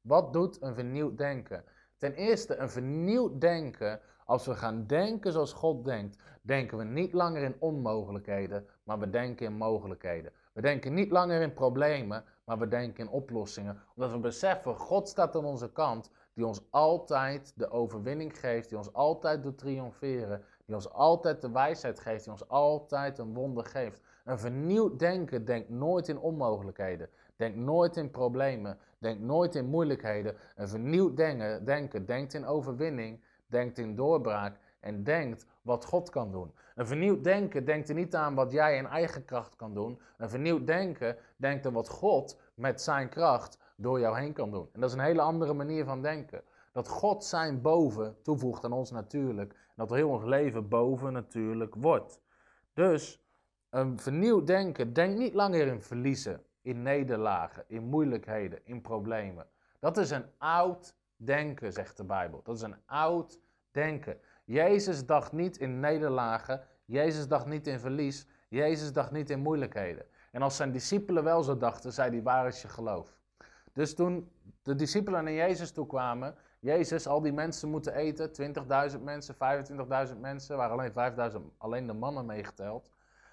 Wat 0.01 0.33
doet 0.33 0.63
een 0.63 0.75
vernieuwd 0.75 1.19
denken? 1.19 1.65
Ten 1.97 2.15
eerste, 2.15 2.57
een 2.57 2.71
vernieuwd 2.71 3.41
denken, 3.41 4.01
als 4.29 4.47
we 4.47 4.55
gaan 4.55 4.87
denken 4.87 5.33
zoals 5.33 5.53
God 5.53 5.85
denkt, 5.85 6.19
denken 6.43 6.79
we 6.79 6.85
niet 6.85 7.13
langer 7.13 7.43
in 7.43 7.57
onmogelijkheden, 7.59 8.67
maar 8.85 8.99
we 8.99 9.11
denken 9.11 9.47
in 9.47 9.53
mogelijkheden. 9.53 10.33
We 10.53 10.61
denken 10.61 10.95
niet 10.95 11.11
langer 11.11 11.41
in 11.41 11.53
problemen, 11.53 12.25
maar 12.45 12.59
we 12.59 12.69
denken 12.69 13.05
in 13.05 13.11
oplossingen. 13.11 13.83
Omdat 13.95 14.11
we 14.11 14.19
beseffen, 14.19 14.77
God 14.77 15.09
staat 15.09 15.37
aan 15.37 15.45
onze 15.45 15.73
kant, 15.73 16.11
die 16.35 16.47
ons 16.47 16.61
altijd 16.71 17.53
de 17.57 17.71
overwinning 17.71 18.39
geeft, 18.39 18.69
die 18.69 18.79
ons 18.79 18.93
altijd 18.93 19.43
doet 19.43 19.59
triomferen, 19.59 20.45
die 20.65 20.75
ons 20.75 20.93
altijd 20.93 21.41
de 21.41 21.51
wijsheid 21.51 22.01
geeft, 22.01 22.25
die 22.25 22.33
ons 22.33 22.49
altijd 22.49 23.19
een 23.19 23.35
wonder 23.35 23.65
geeft. 23.65 24.01
Een 24.25 24.39
vernieuwd 24.39 24.99
denken 24.99 25.45
denkt 25.45 25.69
nooit 25.69 26.09
in 26.09 26.19
onmogelijkheden, 26.19 27.09
denkt 27.37 27.59
nooit 27.59 27.97
in 27.97 28.11
problemen, 28.11 28.79
denkt 28.99 29.23
nooit 29.23 29.55
in 29.55 29.67
moeilijkheden. 29.67 30.37
Een 30.57 30.69
vernieuwd 30.69 31.17
denken, 31.17 31.65
denken 31.65 32.07
denkt 32.07 32.35
in 32.35 32.47
overwinning, 32.47 33.21
denkt 33.49 33.79
in 33.79 33.95
doorbraak 33.95 34.59
en 34.81 35.05
denkt 35.05 35.47
wat 35.63 35.85
God 35.85 36.11
kan 36.11 36.31
doen. 36.31 36.55
Een 36.75 36.87
vernieuwd 36.87 37.25
denken 37.25 37.65
denkt 37.65 37.89
er 37.89 37.95
niet 37.95 38.15
aan 38.15 38.35
wat 38.35 38.53
jij 38.53 38.77
in 38.77 38.87
eigen 38.87 39.25
kracht 39.25 39.57
kan 39.57 39.75
doen. 39.75 40.01
Een 40.17 40.29
vernieuwd 40.29 40.67
denken 40.67 41.17
denkt 41.37 41.67
aan 41.67 41.73
wat 41.73 41.89
God 41.89 42.41
met 42.55 42.81
zijn 42.83 43.09
kracht 43.09 43.59
door 43.77 44.01
jou 44.01 44.19
heen 44.19 44.33
kan 44.33 44.51
doen. 44.51 44.69
En 44.73 44.81
dat 44.81 44.91
is 44.91 44.97
een 44.97 45.03
hele 45.03 45.21
andere 45.21 45.53
manier 45.53 45.85
van 45.85 46.03
denken. 46.03 46.43
Dat 46.73 46.89
God 46.89 47.25
zijn 47.25 47.61
boven 47.63 48.17
toevoegt 48.23 48.65
aan 48.65 48.73
ons 48.73 48.91
natuurlijk. 48.91 49.53
En 49.53 49.75
dat 49.77 49.91
heel 49.91 50.09
ons 50.09 50.25
leven 50.25 50.69
boven 50.69 51.13
natuurlijk 51.13 51.75
wordt. 51.75 52.21
Dus 52.73 53.23
een 53.71 53.99
vernieuwd 53.99 54.47
denken 54.47 54.93
denkt 54.93 55.19
niet 55.19 55.35
langer 55.35 55.67
in 55.67 55.83
verliezen, 55.83 56.43
in 56.63 56.83
nederlagen, 56.83 57.65
in 57.67 57.85
moeilijkheden, 57.85 58.61
in 58.65 58.81
problemen. 58.81 59.47
Dat 59.81 59.97
is 59.97 60.11
een 60.11 60.25
oud 60.39 60.95
denken, 61.19 61.73
zegt 61.73 61.97
de 61.97 62.05
Bijbel. 62.05 62.41
Dat 62.43 62.57
is 62.57 62.63
een 62.63 62.77
oud 62.87 63.41
denken. 63.71 64.21
Jezus 64.45 65.07
dacht 65.07 65.33
niet 65.33 65.57
in 65.57 65.81
nederlagen, 65.81 66.67
Jezus 66.85 67.29
dacht 67.29 67.47
niet 67.47 67.67
in 67.67 67.79
verlies, 67.79 68.27
Jezus 68.49 68.93
dacht 68.93 69.11
niet 69.11 69.31
in 69.31 69.41
moeilijkheden. 69.41 70.07
En 70.33 70.43
als 70.43 70.57
zijn 70.57 70.73
discipelen 70.73 71.25
wel 71.25 71.43
zo 71.43 71.57
dachten, 71.57 71.93
zei 71.93 72.11
hij, 72.11 72.23
waar 72.23 72.47
is 72.47 72.63
je 72.63 72.69
geloof? 72.69 73.19
Dus 73.73 73.95
toen 73.95 74.31
de 74.63 74.75
discipelen 74.75 75.25
naar 75.25 75.33
Jezus 75.33 75.71
toe 75.73 75.87
kwamen, 75.87 76.35
Jezus, 76.61 77.07
al 77.07 77.21
die 77.21 77.33
mensen 77.33 77.69
moeten 77.69 77.95
eten, 77.95 78.31
20.000 78.93 79.03
mensen, 79.03 79.35
25.000 80.13 80.19
mensen, 80.21 80.57
waren 80.57 80.93
alleen 80.93 81.33
5.000, 81.33 81.57
alleen 81.59 81.87
de 81.87 81.93
mannen 81.93 82.27
meegeteld. 82.27 82.91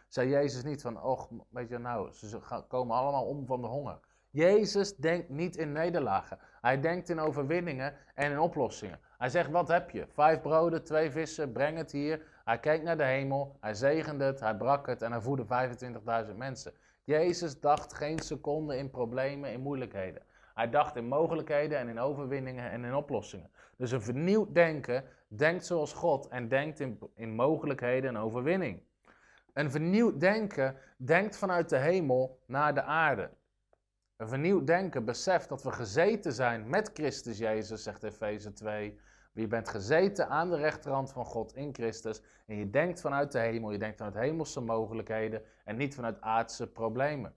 Zei 0.08 0.30
Jezus 0.30 0.64
niet 0.64 0.82
van, 0.82 1.02
och, 1.02 1.30
weet 1.50 1.70
je 1.70 1.78
nou, 1.78 2.14
ze 2.14 2.40
komen 2.68 2.96
allemaal 2.96 3.26
om 3.26 3.46
van 3.46 3.62
de 3.62 3.68
honger. 3.68 4.00
Jezus 4.36 4.96
denkt 4.96 5.30
niet 5.30 5.56
in 5.56 5.72
nederlagen. 5.72 6.40
Hij 6.62 6.80
denkt 6.80 7.10
in 7.10 7.20
overwinningen 7.20 7.94
en 8.16 8.32
in 8.32 8.40
oplossingen. 8.40 9.00
Hij 9.18 9.30
zegt, 9.30 9.50
wat 9.50 9.68
heb 9.68 9.90
je? 9.90 10.08
Vijf 10.08 10.42
broden, 10.42 10.84
twee 10.84 11.12
vissen, 11.12 11.52
breng 11.52 11.78
het 11.78 11.92
hier. 11.92 12.22
Hij 12.46 12.60
kijkt 12.60 12.84
naar 12.84 12.98
de 12.98 13.04
hemel, 13.04 13.58
hij 13.60 13.74
zegende 13.74 14.24
het, 14.24 14.40
hij 14.40 14.56
brak 14.56 14.88
het 14.88 15.02
en 15.02 15.12
hij 15.12 15.22
voedde 15.22 15.46
25.000 16.30 16.36
mensen. 16.36 16.74
Jezus 17.04 17.60
dacht 17.60 17.94
geen 17.94 18.20
seconde 18.20 18.78
in 18.78 18.90
problemen, 18.90 19.52
in 19.52 19.62
moeilijkheden. 19.62 20.22
Hij 20.54 20.70
dacht 20.70 20.96
in 20.96 21.08
mogelijkheden 21.08 21.78
en 21.78 21.88
in 21.88 22.00
overwinningen 22.00 22.72
en 22.72 22.86
in 22.86 22.96
oplossingen. 22.96 23.50
Dus 23.78 23.92
een 23.92 24.02
vernieuwd 24.02 24.54
denken 24.54 25.04
denkt 25.28 25.66
zoals 25.66 25.94
God 25.94 26.28
en 26.28 26.48
denkt 26.48 26.80
in, 26.80 27.00
in 27.16 27.36
mogelijkheden 27.36 28.10
en 28.10 28.22
overwinning. 28.22 28.82
Een 29.54 29.72
vernieuwd 29.72 30.20
denken 30.20 30.78
denkt 30.98 31.38
vanuit 31.38 31.70
de 31.70 31.78
hemel 31.78 32.40
naar 32.46 32.74
de 32.74 32.84
aarde. 32.84 33.30
Een 34.18 34.28
vernieuwd 34.28 34.68
denken 34.68 35.06
beseft 35.06 35.50
dat 35.50 35.64
we 35.64 35.72
gezeten 35.72 36.34
zijn 36.34 36.70
met 36.70 36.90
Christus 36.94 37.38
Jezus, 37.38 37.84
zegt 37.84 38.04
Efeze 38.04 38.54
2. 38.54 39.00
Je 39.34 39.48
bent 39.48 39.70
gezeten 39.70 40.30
aan 40.30 40.50
de 40.50 40.56
rechterhand 40.56 41.12
van 41.12 41.26
God 41.26 41.56
in 41.56 41.74
Christus. 41.74 42.22
En 42.46 42.56
je 42.56 42.70
denkt 42.70 43.02
vanuit 43.02 43.32
de 43.32 43.40
hemel, 43.40 43.72
je 43.72 43.78
denkt 43.78 43.98
vanuit 43.98 44.16
hemelse 44.16 44.62
mogelijkheden 44.62 45.42
en 45.64 45.78
niet 45.78 45.96
vanuit 45.96 46.22
aardse 46.22 46.68
problemen. 46.68 47.36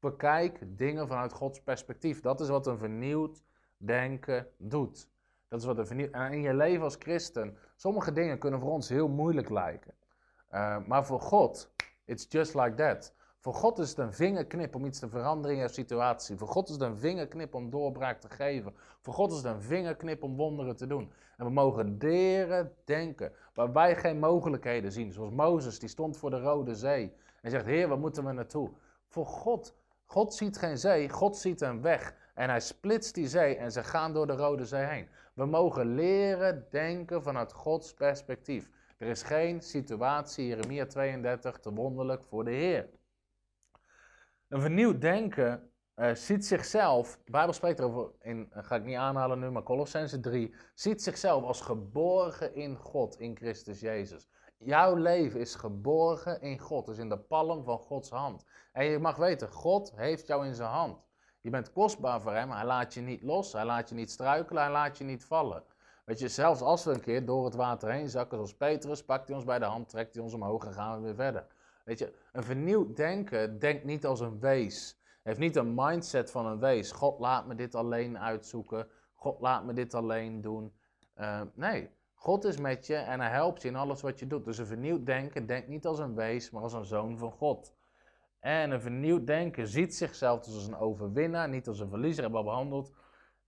Bekijk 0.00 0.58
dingen 0.78 1.08
vanuit 1.08 1.32
Gods 1.32 1.62
perspectief. 1.62 2.20
Dat 2.20 2.40
is 2.40 2.48
wat 2.48 2.66
een 2.66 2.78
vernieuwd 2.78 3.42
denken 3.76 4.46
doet. 4.56 5.08
Dat 5.48 5.60
is 5.60 5.66
wat 5.66 5.90
een. 5.90 6.12
En 6.12 6.32
in 6.32 6.40
je 6.40 6.54
leven 6.54 6.84
als 6.84 6.96
christen, 6.98 7.56
sommige 7.76 8.12
dingen 8.12 8.38
kunnen 8.38 8.60
voor 8.60 8.70
ons 8.70 8.88
heel 8.88 9.08
moeilijk 9.08 9.50
lijken. 9.50 9.94
Uh, 10.52 10.76
maar 10.86 11.06
voor 11.06 11.20
God, 11.20 11.74
it's 12.04 12.26
just 12.28 12.54
like 12.54 12.74
that. 12.74 13.14
Voor 13.42 13.54
God 13.54 13.78
is 13.78 13.88
het 13.88 13.98
een 13.98 14.12
vingerknip 14.12 14.74
om 14.74 14.84
iets 14.84 14.98
te 14.98 15.08
veranderen 15.08 15.56
in 15.56 15.62
je 15.62 15.68
situatie. 15.68 16.36
Voor 16.36 16.48
God 16.48 16.68
is 16.68 16.74
het 16.74 16.82
een 16.82 16.98
vingerknip 16.98 17.54
om 17.54 17.70
doorbraak 17.70 18.20
te 18.20 18.28
geven. 18.28 18.74
Voor 19.00 19.14
God 19.14 19.30
is 19.30 19.36
het 19.36 19.46
een 19.46 19.62
vingerknip 19.62 20.22
om 20.22 20.36
wonderen 20.36 20.76
te 20.76 20.86
doen. 20.86 21.12
En 21.36 21.44
we 21.44 21.50
mogen 21.50 21.96
leren 21.98 22.72
denken 22.84 23.32
waar 23.54 23.72
wij 23.72 23.96
geen 23.96 24.18
mogelijkheden 24.18 24.92
zien. 24.92 25.12
Zoals 25.12 25.30
Mozes, 25.30 25.78
die 25.78 25.88
stond 25.88 26.16
voor 26.16 26.30
de 26.30 26.40
Rode 26.40 26.74
Zee 26.74 27.12
en 27.42 27.50
zegt, 27.50 27.66
Heer, 27.66 27.88
waar 27.88 27.98
moeten 27.98 28.24
we 28.24 28.32
naartoe? 28.32 28.70
Voor 29.08 29.26
God, 29.26 29.74
God 30.04 30.34
ziet 30.34 30.58
geen 30.58 30.78
zee, 30.78 31.08
God 31.08 31.36
ziet 31.36 31.60
een 31.60 31.82
weg. 31.82 32.14
En 32.34 32.48
hij 32.48 32.60
splitst 32.60 33.14
die 33.14 33.28
zee 33.28 33.56
en 33.56 33.72
ze 33.72 33.84
gaan 33.84 34.12
door 34.12 34.26
de 34.26 34.36
Rode 34.36 34.64
Zee 34.64 34.84
heen. 34.84 35.08
We 35.34 35.46
mogen 35.46 35.94
leren 35.94 36.66
denken 36.70 37.22
vanuit 37.22 37.52
Gods 37.52 37.94
perspectief. 37.94 38.68
Er 38.98 39.08
is 39.08 39.22
geen 39.22 39.60
situatie, 39.60 40.46
Jeremia 40.46 40.86
32, 40.86 41.58
te 41.58 41.72
wonderlijk 41.72 42.24
voor 42.24 42.44
de 42.44 42.50
Heer. 42.50 42.88
Een 44.50 44.60
vernieuwd 44.60 45.00
denken 45.00 45.70
uh, 45.96 46.14
ziet 46.14 46.46
zichzelf, 46.46 47.18
de 47.24 47.30
Bijbel 47.30 47.52
spreekt 47.52 47.78
erover, 47.78 48.10
in, 48.20 48.50
uh, 48.56 48.64
ga 48.64 48.76
ik 48.76 48.84
niet 48.84 48.96
aanhalen 48.96 49.38
nu, 49.38 49.50
maar 49.50 49.62
Colossense 49.62 50.20
3, 50.20 50.54
ziet 50.74 51.02
zichzelf 51.02 51.44
als 51.44 51.60
geborgen 51.60 52.54
in 52.54 52.76
God, 52.76 53.18
in 53.18 53.36
Christus 53.36 53.80
Jezus. 53.80 54.28
Jouw 54.58 54.94
leven 54.94 55.40
is 55.40 55.54
geborgen 55.54 56.40
in 56.40 56.58
God, 56.58 56.86
dus 56.86 56.98
in 56.98 57.08
de 57.08 57.18
palm 57.18 57.64
van 57.64 57.78
Gods 57.78 58.10
hand. 58.10 58.44
En 58.72 58.84
je 58.84 58.98
mag 58.98 59.16
weten, 59.16 59.48
God 59.48 59.92
heeft 59.96 60.26
jou 60.26 60.46
in 60.46 60.54
zijn 60.54 60.70
hand. 60.70 61.02
Je 61.40 61.50
bent 61.50 61.72
kostbaar 61.72 62.20
voor 62.20 62.34
hem, 62.34 62.50
hij 62.50 62.64
laat 62.64 62.94
je 62.94 63.00
niet 63.00 63.22
los, 63.22 63.52
hij 63.52 63.64
laat 63.64 63.88
je 63.88 63.94
niet 63.94 64.10
struikelen, 64.10 64.62
hij 64.62 64.72
laat 64.72 64.98
je 64.98 65.04
niet 65.04 65.24
vallen. 65.24 65.64
Weet 66.04 66.18
je, 66.18 66.28
zelfs 66.28 66.60
als 66.60 66.84
we 66.84 66.92
een 66.92 67.00
keer 67.00 67.24
door 67.24 67.44
het 67.44 67.54
water 67.54 67.90
heen 67.90 68.08
zakken, 68.08 68.36
zoals 68.36 68.56
Petrus, 68.56 69.04
pakt 69.04 69.26
hij 69.26 69.36
ons 69.36 69.44
bij 69.44 69.58
de 69.58 69.64
hand, 69.64 69.88
trekt 69.88 70.14
hij 70.14 70.22
ons 70.22 70.34
omhoog 70.34 70.64
en 70.64 70.72
gaan 70.72 70.96
we 70.96 71.04
weer 71.04 71.14
verder. 71.14 71.46
Weet 71.84 71.98
je, 71.98 72.12
een 72.32 72.42
vernieuwd 72.42 72.96
denken 72.96 73.58
denkt 73.58 73.84
niet 73.84 74.06
als 74.06 74.20
een 74.20 74.40
wees. 74.40 74.98
Heeft 75.22 75.38
niet 75.38 75.56
een 75.56 75.74
mindset 75.74 76.30
van 76.30 76.46
een 76.46 76.58
wees. 76.58 76.92
God 76.92 77.18
laat 77.18 77.46
me 77.46 77.54
dit 77.54 77.74
alleen 77.74 78.18
uitzoeken. 78.18 78.88
God 79.14 79.40
laat 79.40 79.64
me 79.64 79.72
dit 79.72 79.94
alleen 79.94 80.40
doen. 80.40 80.72
Uh, 81.16 81.40
nee, 81.54 81.90
God 82.14 82.44
is 82.44 82.56
met 82.56 82.86
je 82.86 82.94
en 82.94 83.20
hij 83.20 83.30
helpt 83.30 83.62
je 83.62 83.68
in 83.68 83.76
alles 83.76 84.00
wat 84.00 84.18
je 84.18 84.26
doet. 84.26 84.44
Dus 84.44 84.58
een 84.58 84.66
vernieuwd 84.66 85.06
denken 85.06 85.46
denkt 85.46 85.68
niet 85.68 85.86
als 85.86 85.98
een 85.98 86.14
wees, 86.14 86.50
maar 86.50 86.62
als 86.62 86.72
een 86.72 86.84
zoon 86.84 87.18
van 87.18 87.32
God. 87.32 87.74
En 88.40 88.70
een 88.70 88.80
vernieuwd 88.80 89.26
denken 89.26 89.66
ziet 89.66 89.94
zichzelf 89.94 90.40
dus 90.40 90.54
als 90.54 90.66
een 90.66 90.76
overwinnaar, 90.76 91.48
niet 91.48 91.68
als 91.68 91.80
een 91.80 91.88
verliezer, 91.88 92.22
hebben 92.22 92.42
we 92.42 92.46
al 92.46 92.52
behandeld. 92.52 92.92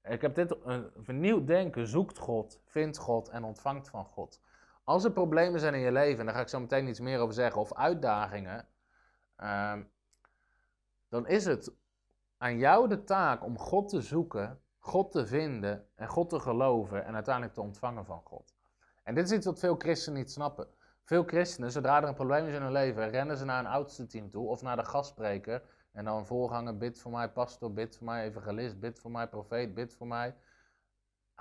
Ik 0.02 0.20
heb 0.20 0.34
dit, 0.34 0.56
een 0.64 0.90
vernieuwd 0.96 1.46
denken 1.46 1.86
zoekt 1.86 2.18
God, 2.18 2.60
vindt 2.64 2.98
God 2.98 3.28
en 3.28 3.44
ontvangt 3.44 3.88
van 3.88 4.04
God. 4.04 4.40
Als 4.84 5.04
er 5.04 5.12
problemen 5.12 5.60
zijn 5.60 5.74
in 5.74 5.80
je 5.80 5.92
leven, 5.92 6.18
en 6.18 6.26
daar 6.26 6.34
ga 6.34 6.40
ik 6.40 6.48
zo 6.48 6.60
meteen 6.60 6.88
iets 6.88 7.00
meer 7.00 7.18
over 7.18 7.34
zeggen, 7.34 7.60
of 7.60 7.74
uitdagingen, 7.74 8.68
um, 9.36 9.90
dan 11.08 11.26
is 11.26 11.44
het 11.44 11.72
aan 12.36 12.58
jou 12.58 12.88
de 12.88 13.04
taak 13.04 13.44
om 13.44 13.58
God 13.58 13.88
te 13.88 14.00
zoeken, 14.00 14.60
God 14.78 15.12
te 15.12 15.26
vinden 15.26 15.88
en 15.94 16.08
God 16.08 16.28
te 16.28 16.40
geloven 16.40 17.04
en 17.04 17.14
uiteindelijk 17.14 17.54
te 17.54 17.60
ontvangen 17.60 18.04
van 18.04 18.20
God. 18.24 18.54
En 19.02 19.14
dit 19.14 19.24
is 19.24 19.32
iets 19.32 19.46
wat 19.46 19.58
veel 19.58 19.76
christenen 19.76 20.18
niet 20.18 20.30
snappen. 20.30 20.66
Veel 21.04 21.24
christenen, 21.24 21.72
zodra 21.72 22.02
er 22.02 22.08
een 22.08 22.14
probleem 22.14 22.46
is 22.46 22.54
in 22.54 22.62
hun 22.62 22.72
leven, 22.72 23.10
rennen 23.10 23.36
ze 23.36 23.44
naar 23.44 23.58
een 23.58 23.70
oudste 23.70 24.06
team 24.06 24.30
toe 24.30 24.48
of 24.48 24.62
naar 24.62 24.76
de 24.76 24.84
gastspreker 24.84 25.62
en 25.92 26.04
dan 26.04 26.26
voorganger, 26.26 26.76
bid 26.76 27.00
voor 27.00 27.10
mij, 27.10 27.28
pastor, 27.28 27.72
bid 27.72 27.96
voor 27.96 28.06
mij, 28.06 28.24
evangelist, 28.24 28.80
bid 28.80 29.00
voor 29.00 29.10
mij, 29.10 29.28
profeet, 29.28 29.74
bid 29.74 29.94
voor 29.94 30.06
mij. 30.06 30.34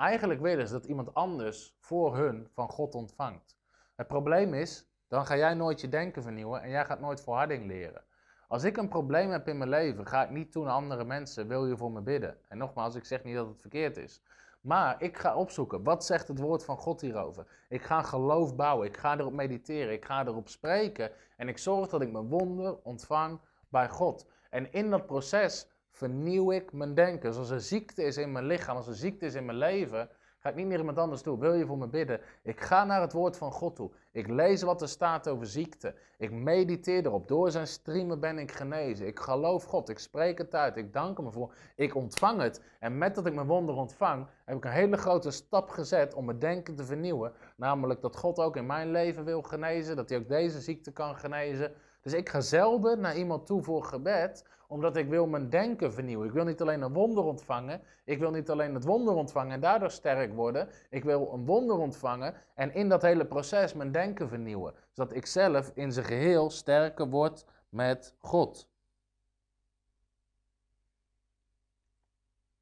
Eigenlijk 0.02 0.42
willen 0.42 0.68
ze 0.68 0.74
dat 0.74 0.86
iemand 0.86 1.14
anders 1.14 1.76
voor 1.80 2.18
hun 2.18 2.48
van 2.54 2.70
God 2.70 2.96
ontvangt. 2.96 3.58
Het 3.96 4.08
probleem 4.08 4.54
is, 4.54 4.90
dan 5.08 5.26
ga 5.26 5.38
jij 5.38 5.54
nooit 5.54 5.82
je 5.82 5.90
denken 5.90 6.24
vernieuwen 6.24 6.62
en 6.62 6.70
jij 6.70 6.86
gaat 6.86 7.00
nooit 7.00 7.22
volharding 7.22 7.66
leren. 7.66 8.04
Als 8.48 8.64
ik 8.64 8.78
een 8.78 8.88
probleem 8.88 9.30
heb 9.30 9.48
in 9.48 9.58
mijn 9.58 9.70
leven, 9.70 10.08
ga 10.08 10.24
ik 10.24 10.30
niet 10.30 10.52
toe 10.52 10.64
naar 10.64 10.74
andere 10.74 11.04
mensen, 11.04 11.48
wil 11.48 11.68
je 11.68 11.78
voor 11.78 11.92
me 11.92 12.02
bidden? 12.02 12.38
En 12.48 12.58
nogmaals, 12.58 12.96
ik 12.96 13.06
zeg 13.06 13.24
niet 13.24 13.36
dat 13.36 13.48
het 13.48 13.62
verkeerd 13.62 13.98
is. 13.98 14.22
Maar 14.62 15.02
ik 15.02 15.18
ga 15.18 15.36
opzoeken, 15.36 15.84
wat 15.84 16.06
zegt 16.06 16.28
het 16.28 16.40
woord 16.40 16.66
van 16.66 16.78
God 16.78 17.02
hierover? 17.02 17.46
Ik 17.70 17.82
ga 17.82 18.02
geloof 18.02 18.56
bouwen, 18.56 18.88
ik 18.88 18.98
ga 18.98 19.18
erop 19.18 19.34
mediteren, 19.34 19.94
ik 19.94 20.06
ga 20.06 20.26
erop 20.26 20.50
spreken. 20.50 21.12
En 21.38 21.48
ik 21.48 21.58
zorg 21.58 21.90
dat 21.90 22.02
ik 22.02 22.12
mijn 22.12 22.30
wonder 22.30 22.78
ontvang 22.84 23.40
bij 23.70 23.90
God. 23.90 24.26
En 24.50 24.72
in 24.72 24.90
dat 24.90 25.06
proces 25.06 25.68
vernieuw 25.92 26.52
ik 26.52 26.74
mijn 26.74 26.94
denken. 26.94 27.36
Als 27.36 27.50
er 27.50 27.62
ziekte 27.62 28.04
is 28.04 28.18
in 28.18 28.32
mijn 28.32 28.46
lichaam, 28.46 28.76
als 28.76 28.88
er 28.88 28.96
ziekte 28.96 29.26
is 29.26 29.34
in 29.36 29.46
mijn 29.46 29.58
leven, 29.58 30.10
ga 30.40 30.50
ik 30.50 30.56
niet 30.56 30.68
meer 30.68 30.80
iemand 30.80 30.98
anders 30.98 31.22
toe. 31.22 31.40
Wil 31.40 31.54
je 31.54 31.66
voor 31.66 31.78
me 31.78 31.88
bidden? 31.88 32.22
Ik 32.44 32.62
ga 32.62 32.84
naar 32.84 33.02
het 33.02 33.14
woord 33.14 33.38
van 33.38 33.52
God 33.52 33.76
toe. 33.76 33.92
Ik 34.12 34.28
lees 34.28 34.62
wat 34.62 34.82
er 34.82 34.88
staat 34.88 35.28
over 35.28 35.46
ziekte. 35.46 35.96
Ik 36.18 36.32
mediteer 36.32 37.06
erop. 37.06 37.28
Door 37.28 37.52
zijn 37.52 37.68
streamen 37.68 38.20
ben 38.20 38.38
ik 38.38 38.52
genezen. 38.52 39.08
Ik 39.08 39.20
geloof 39.20 39.64
God. 39.64 39.90
Ik 39.90 40.00
spreek 40.00 40.38
het 40.38 40.56
uit. 40.56 40.78
Ik 40.78 40.94
dank 40.94 41.18
hem 41.18 41.26
ervoor. 41.26 41.54
Ik 41.76 41.96
ontvang 41.96 42.42
het. 42.42 42.62
En 42.80 42.98
met 42.98 43.16
dat 43.16 43.26
ik 43.26 43.34
mijn 43.34 43.48
wonder 43.48 43.76
ontvang, 43.76 44.28
heb 44.46 44.58
ik 44.58 44.66
een 44.66 44.72
hele 44.72 44.98
grote 44.98 45.32
stap 45.32 45.70
gezet 45.70 46.14
om 46.14 46.26
mijn 46.26 46.40
denken 46.40 46.76
te 46.76 46.84
vernieuwen. 46.84 47.34
Namelijk 47.56 48.02
dat 48.02 48.16
God 48.16 48.38
ook 48.38 48.56
in 48.56 48.66
mijn 48.66 48.92
leven 48.92 49.26
wil 49.26 49.42
genezen. 49.42 49.96
Dat 49.96 50.10
hij 50.10 50.18
ook 50.18 50.28
deze 50.28 50.60
ziekte 50.60 50.92
kan 50.92 51.16
genezen. 51.16 51.74
Dus 52.02 52.14
ik 52.14 52.30
ga 52.30 52.40
zelden 52.42 53.00
naar 53.00 53.16
iemand 53.16 53.46
toe 53.46 53.64
voor 53.64 53.84
gebed, 53.84 54.46
omdat 54.72 54.96
ik 54.96 55.10
wil 55.10 55.28
mijn 55.28 55.50
denken 55.50 55.94
vernieuwen. 55.94 56.28
Ik 56.28 56.34
wil 56.34 56.44
niet 56.44 56.62
alleen 56.62 56.82
een 56.82 56.94
wonder 56.94 57.24
ontvangen, 57.24 57.82
ik 58.04 58.20
wil 58.20 58.32
niet 58.32 58.50
alleen 58.50 58.74
het 58.74 58.84
wonder 58.84 59.14
ontvangen 59.14 59.52
en 59.52 59.60
daardoor 59.60 59.92
sterk 59.92 60.34
worden. 60.34 60.70
Ik 60.90 61.04
wil 61.04 61.34
een 61.34 61.46
wonder 61.46 61.78
ontvangen 61.78 62.34
en 62.56 62.74
in 62.74 62.90
dat 62.90 63.02
hele 63.02 63.26
proces 63.26 63.74
mijn 63.74 63.92
denken 63.92 64.30
vernieuwen. 64.30 64.74
Zodat 64.92 65.16
ik 65.16 65.26
zelf 65.26 65.72
in 65.74 65.92
zijn 65.92 66.06
geheel 66.06 66.50
sterker 66.50 67.10
word 67.10 67.46
met 67.70 68.16
God. 68.20 68.70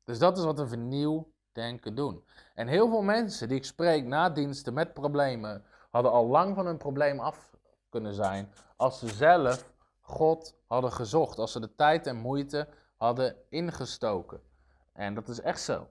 Dus 0.04 0.20
dat 0.20 0.38
is 0.38 0.44
wat 0.44 0.60
een 0.60 0.68
vernieuw 0.68 1.32
denken 1.52 1.96
doen. 1.96 2.24
En 2.56 2.68
heel 2.68 2.90
veel 2.90 3.02
mensen 3.02 3.48
die 3.48 3.58
ik 3.58 3.66
spreek 3.66 4.06
na 4.06 4.30
diensten 4.30 4.74
met 4.74 4.94
problemen, 4.94 5.64
hadden 5.90 6.12
al 6.12 6.28
lang 6.28 6.56
van 6.56 6.66
hun 6.66 6.78
probleem 6.78 7.20
af 7.20 7.58
kunnen 7.90 8.14
zijn 8.14 8.54
als 8.76 9.00
ze 9.00 9.08
zelf 9.08 9.78
God 10.10 10.56
hadden 10.68 10.92
gezocht, 10.92 11.38
als 11.38 11.52
ze 11.52 11.60
de 11.60 11.76
tijd 11.76 12.08
en 12.08 12.16
moeite 12.16 12.68
hadden 12.98 13.36
ingestoken. 13.50 14.42
En 14.94 15.14
dat 15.14 15.28
is 15.28 15.42
echt 15.42 15.62
zo. 15.62 15.88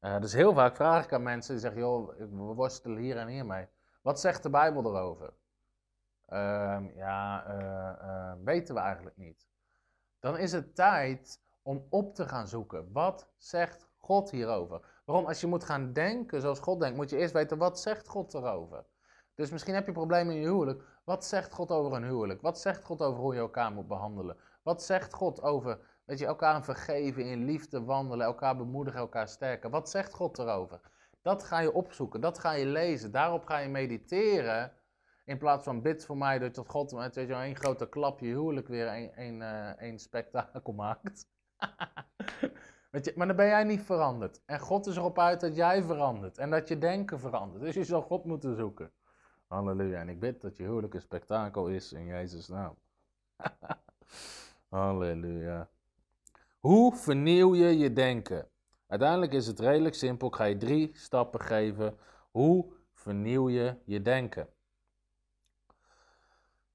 Uh, 0.00 0.20
dus 0.20 0.32
heel 0.32 0.54
vaak 0.54 0.76
vraag 0.76 1.04
ik 1.04 1.12
aan 1.12 1.22
mensen 1.22 1.52
die 1.52 1.62
zeggen, 1.62 1.80
joh, 1.80 2.08
we 2.18 2.54
worstelen 2.54 2.98
hier 2.98 3.16
en 3.16 3.28
hier 3.28 3.46
mee. 3.46 3.68
Wat 4.02 4.20
zegt 4.20 4.42
de 4.42 4.50
Bijbel 4.50 4.84
erover? 4.84 5.32
Uh, 6.28 6.78
ja, 6.94 7.46
uh, 7.48 8.08
uh, 8.08 8.32
weten 8.44 8.74
we 8.74 8.80
eigenlijk 8.80 9.16
niet. 9.16 9.48
Dan 10.20 10.38
is 10.38 10.52
het 10.52 10.74
tijd 10.74 11.40
om 11.62 11.86
op 11.90 12.14
te 12.14 12.28
gaan 12.28 12.48
zoeken. 12.48 12.92
Wat 12.92 13.28
zegt 13.36 13.88
God 13.96 14.30
hierover? 14.30 15.00
Waarom? 15.04 15.26
Als 15.26 15.40
je 15.40 15.46
moet 15.46 15.64
gaan 15.64 15.92
denken 15.92 16.40
zoals 16.40 16.60
God 16.60 16.80
denkt, 16.80 16.96
moet 16.96 17.10
je 17.10 17.16
eerst 17.16 17.32
weten, 17.32 17.58
wat 17.58 17.80
zegt 17.80 18.08
God 18.08 18.34
erover? 18.34 18.84
Dus 19.34 19.50
misschien 19.50 19.74
heb 19.74 19.86
je 19.86 19.92
problemen 19.92 20.34
in 20.34 20.40
je 20.40 20.46
huwelijk. 20.46 20.84
Wat 21.04 21.24
zegt 21.24 21.52
God 21.52 21.70
over 21.70 21.96
een 21.96 22.04
huwelijk? 22.04 22.40
Wat 22.40 22.60
zegt 22.60 22.84
God 22.84 23.02
over 23.02 23.20
hoe 23.20 23.34
je 23.34 23.40
elkaar 23.40 23.72
moet 23.72 23.88
behandelen? 23.88 24.36
Wat 24.62 24.82
zegt 24.82 25.12
God 25.12 25.42
over 25.42 25.78
dat 26.06 26.18
je 26.18 26.26
elkaar 26.26 26.64
vergeven, 26.64 27.24
in 27.24 27.44
liefde 27.44 27.84
wandelen, 27.84 28.26
elkaar 28.26 28.56
bemoedigen, 28.56 29.00
elkaar 29.00 29.28
sterken? 29.28 29.70
Wat 29.70 29.90
zegt 29.90 30.14
God 30.14 30.38
erover? 30.38 30.80
Dat 31.22 31.42
ga 31.42 31.58
je 31.58 31.72
opzoeken, 31.72 32.20
dat 32.20 32.38
ga 32.38 32.52
je 32.52 32.66
lezen, 32.66 33.12
daarop 33.12 33.44
ga 33.44 33.58
je 33.58 33.68
mediteren. 33.68 34.72
In 35.24 35.38
plaats 35.38 35.64
van 35.64 35.82
bid 35.82 36.04
voor 36.04 36.16
mij 36.16 36.38
dat 36.38 36.62
God 36.66 36.92
met 36.92 37.16
één 37.16 37.56
grote 37.56 37.88
klap 37.88 38.20
je 38.20 38.26
huwelijk 38.26 38.68
weer 38.68 38.86
één, 38.86 39.40
uh, 39.40 39.80
één 39.80 39.98
spektakel 39.98 40.72
maakt. 40.84 41.26
je, 42.90 43.12
maar 43.14 43.26
dan 43.26 43.36
ben 43.36 43.46
jij 43.46 43.64
niet 43.64 43.82
veranderd. 43.82 44.42
En 44.46 44.60
God 44.60 44.86
is 44.86 44.96
erop 44.96 45.18
uit 45.18 45.40
dat 45.40 45.56
jij 45.56 45.82
verandert 45.82 46.38
en 46.38 46.50
dat 46.50 46.68
je 46.68 46.78
denken 46.78 47.20
verandert. 47.20 47.62
Dus 47.62 47.74
je 47.74 47.84
zal 47.84 48.02
God 48.02 48.24
moeten 48.24 48.56
zoeken. 48.56 48.92
Halleluja. 49.52 50.00
En 50.00 50.08
ik 50.08 50.20
bid 50.20 50.40
dat 50.40 50.56
je 50.56 50.62
huwelijk 50.62 50.94
een 50.94 51.00
spektakel 51.00 51.68
is 51.68 51.92
in 51.92 52.06
Jezus' 52.06 52.48
naam. 52.48 52.74
Halleluja. 54.68 55.68
Hoe 56.58 56.96
vernieuw 56.96 57.54
je 57.54 57.78
je 57.78 57.92
denken? 57.92 58.48
Uiteindelijk 58.86 59.32
is 59.32 59.46
het 59.46 59.60
redelijk 59.60 59.94
simpel. 59.94 60.28
Ik 60.28 60.34
ga 60.34 60.44
je 60.44 60.56
drie 60.56 60.90
stappen 60.94 61.40
geven. 61.40 61.96
Hoe 62.30 62.72
vernieuw 62.92 63.48
je 63.48 63.76
je 63.84 64.02
denken? 64.02 64.48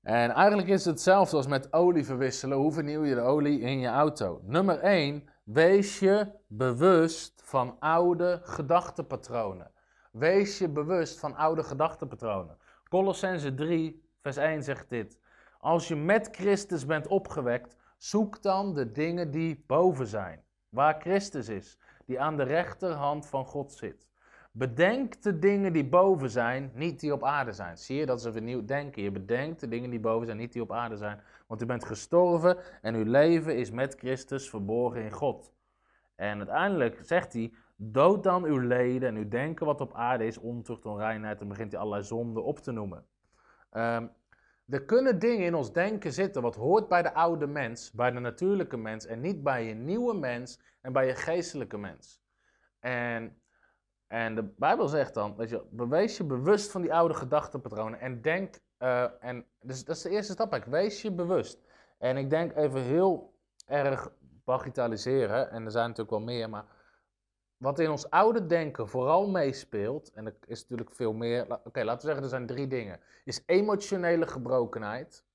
En 0.01 0.31
eigenlijk 0.31 0.67
is 0.67 0.85
het 0.85 0.93
hetzelfde 0.93 1.35
als 1.37 1.47
met 1.47 1.73
olie 1.73 2.05
verwisselen. 2.05 2.57
Hoe 2.57 2.71
vernieuw 2.71 3.03
je 3.03 3.15
de 3.15 3.21
olie 3.21 3.59
in 3.59 3.79
je 3.79 3.87
auto? 3.87 4.41
Nummer 4.43 4.79
1. 4.79 5.29
Wees 5.43 5.99
je 5.99 6.31
bewust 6.47 7.41
van 7.43 7.79
oude 7.79 8.39
gedachtenpatronen. 8.43 9.71
Wees 10.11 10.57
je 10.57 10.69
bewust 10.69 11.19
van 11.19 11.35
oude 11.35 11.63
gedachtenpatronen. 11.63 12.57
Colossense 12.89 13.53
3, 13.53 14.01
vers 14.21 14.37
1 14.37 14.63
zegt 14.63 14.89
dit. 14.89 15.19
Als 15.59 15.87
je 15.87 15.95
met 15.95 16.29
Christus 16.31 16.85
bent 16.85 17.07
opgewekt, 17.07 17.75
zoek 17.97 18.41
dan 18.41 18.73
de 18.73 18.91
dingen 18.91 19.31
die 19.31 19.63
boven 19.67 20.07
zijn, 20.07 20.43
waar 20.69 20.99
Christus 20.99 21.49
is, 21.49 21.77
die 22.05 22.19
aan 22.19 22.37
de 22.37 22.43
rechterhand 22.43 23.27
van 23.27 23.45
God 23.45 23.73
zit. 23.73 24.07
Bedenk 24.51 25.21
de 25.21 25.39
dingen 25.39 25.73
die 25.73 25.85
boven 25.85 26.29
zijn, 26.29 26.71
niet 26.73 26.99
die 26.99 27.13
op 27.13 27.23
aarde 27.23 27.51
zijn. 27.51 27.77
Zie 27.77 27.97
je, 27.97 28.05
dat 28.05 28.19
is 28.19 28.31
vernieuwd 28.31 28.67
denken. 28.67 29.03
Je 29.03 29.11
bedenkt 29.11 29.59
de 29.59 29.67
dingen 29.67 29.89
die 29.89 29.99
boven 29.99 30.25
zijn, 30.25 30.37
niet 30.37 30.53
die 30.53 30.61
op 30.61 30.71
aarde 30.71 30.97
zijn. 30.97 31.21
Want 31.47 31.61
u 31.61 31.65
bent 31.65 31.85
gestorven 31.85 32.57
en 32.81 32.95
uw 32.95 33.03
leven 33.03 33.55
is 33.55 33.71
met 33.71 33.95
Christus 33.97 34.49
verborgen 34.49 35.03
in 35.03 35.11
God. 35.11 35.53
En 36.15 36.37
uiteindelijk 36.37 36.99
zegt 37.03 37.33
hij, 37.33 37.53
dood 37.77 38.23
dan 38.23 38.43
uw 38.43 38.57
leden 38.59 39.09
en 39.09 39.15
uw 39.15 39.27
denken 39.27 39.65
wat 39.65 39.81
op 39.81 39.93
aarde 39.93 40.25
is, 40.25 40.37
ontucht, 40.37 40.85
onreinheid. 40.85 41.41
En 41.41 41.47
begint 41.47 41.71
hij 41.71 41.81
allerlei 41.81 42.03
zonden 42.03 42.43
op 42.43 42.59
te 42.59 42.71
noemen. 42.71 43.05
Um, 43.71 44.11
er 44.67 44.85
kunnen 44.85 45.19
dingen 45.19 45.45
in 45.45 45.55
ons 45.55 45.73
denken 45.73 46.13
zitten 46.13 46.41
wat 46.41 46.55
hoort 46.55 46.87
bij 46.87 47.01
de 47.01 47.13
oude 47.13 47.47
mens, 47.47 47.91
bij 47.91 48.11
de 48.11 48.19
natuurlijke 48.19 48.77
mens 48.77 49.05
en 49.05 49.21
niet 49.21 49.43
bij 49.43 49.65
je 49.65 49.73
nieuwe 49.73 50.13
mens 50.13 50.59
en 50.81 50.93
bij 50.93 51.07
je 51.07 51.15
geestelijke 51.15 51.77
mens. 51.77 52.21
En 52.79 53.41
en 54.07 54.35
de 54.35 54.43
Bijbel 54.43 54.87
zegt 54.87 55.13
dan, 55.13 55.35
weet 55.35 55.49
je, 55.49 55.63
bewees 55.71 56.17
je 56.17 56.23
bewust 56.23 56.71
van 56.71 56.81
die 56.81 56.93
oude 56.93 57.13
gedachtenpatronen 57.13 57.99
en 57.99 58.21
denk, 58.21 58.59
uh, 58.79 59.05
en 59.19 59.45
dus 59.61 59.85
dat 59.85 59.95
is 59.95 60.01
de 60.01 60.09
eerste 60.09 60.31
stap, 60.31 60.63
wees 60.65 61.01
je 61.01 61.11
bewust. 61.11 61.59
En 61.97 62.17
ik 62.17 62.29
denk 62.29 62.55
even 62.55 62.81
heel 62.81 63.33
erg 63.65 64.11
bagitaliseren, 64.43 65.51
en 65.51 65.65
er 65.65 65.71
zijn 65.71 65.87
natuurlijk 65.87 66.17
wel 66.17 66.25
meer, 66.25 66.49
maar 66.49 66.65
wat 67.57 67.79
in 67.79 67.89
ons 67.89 68.09
oude 68.09 68.45
denken 68.45 68.87
vooral 68.87 69.29
meespeelt, 69.29 70.11
en 70.11 70.25
er 70.25 70.35
is 70.45 70.61
natuurlijk 70.61 70.95
veel 70.95 71.13
meer, 71.13 71.59
oké, 71.63 71.83
laten 71.83 71.99
we 71.99 72.05
zeggen 72.05 72.23
er 72.23 72.29
zijn 72.29 72.47
drie 72.47 72.67
dingen, 72.67 72.99
is 73.23 73.43
emotionele 73.45 74.27
gebrokenheid. 74.27 75.25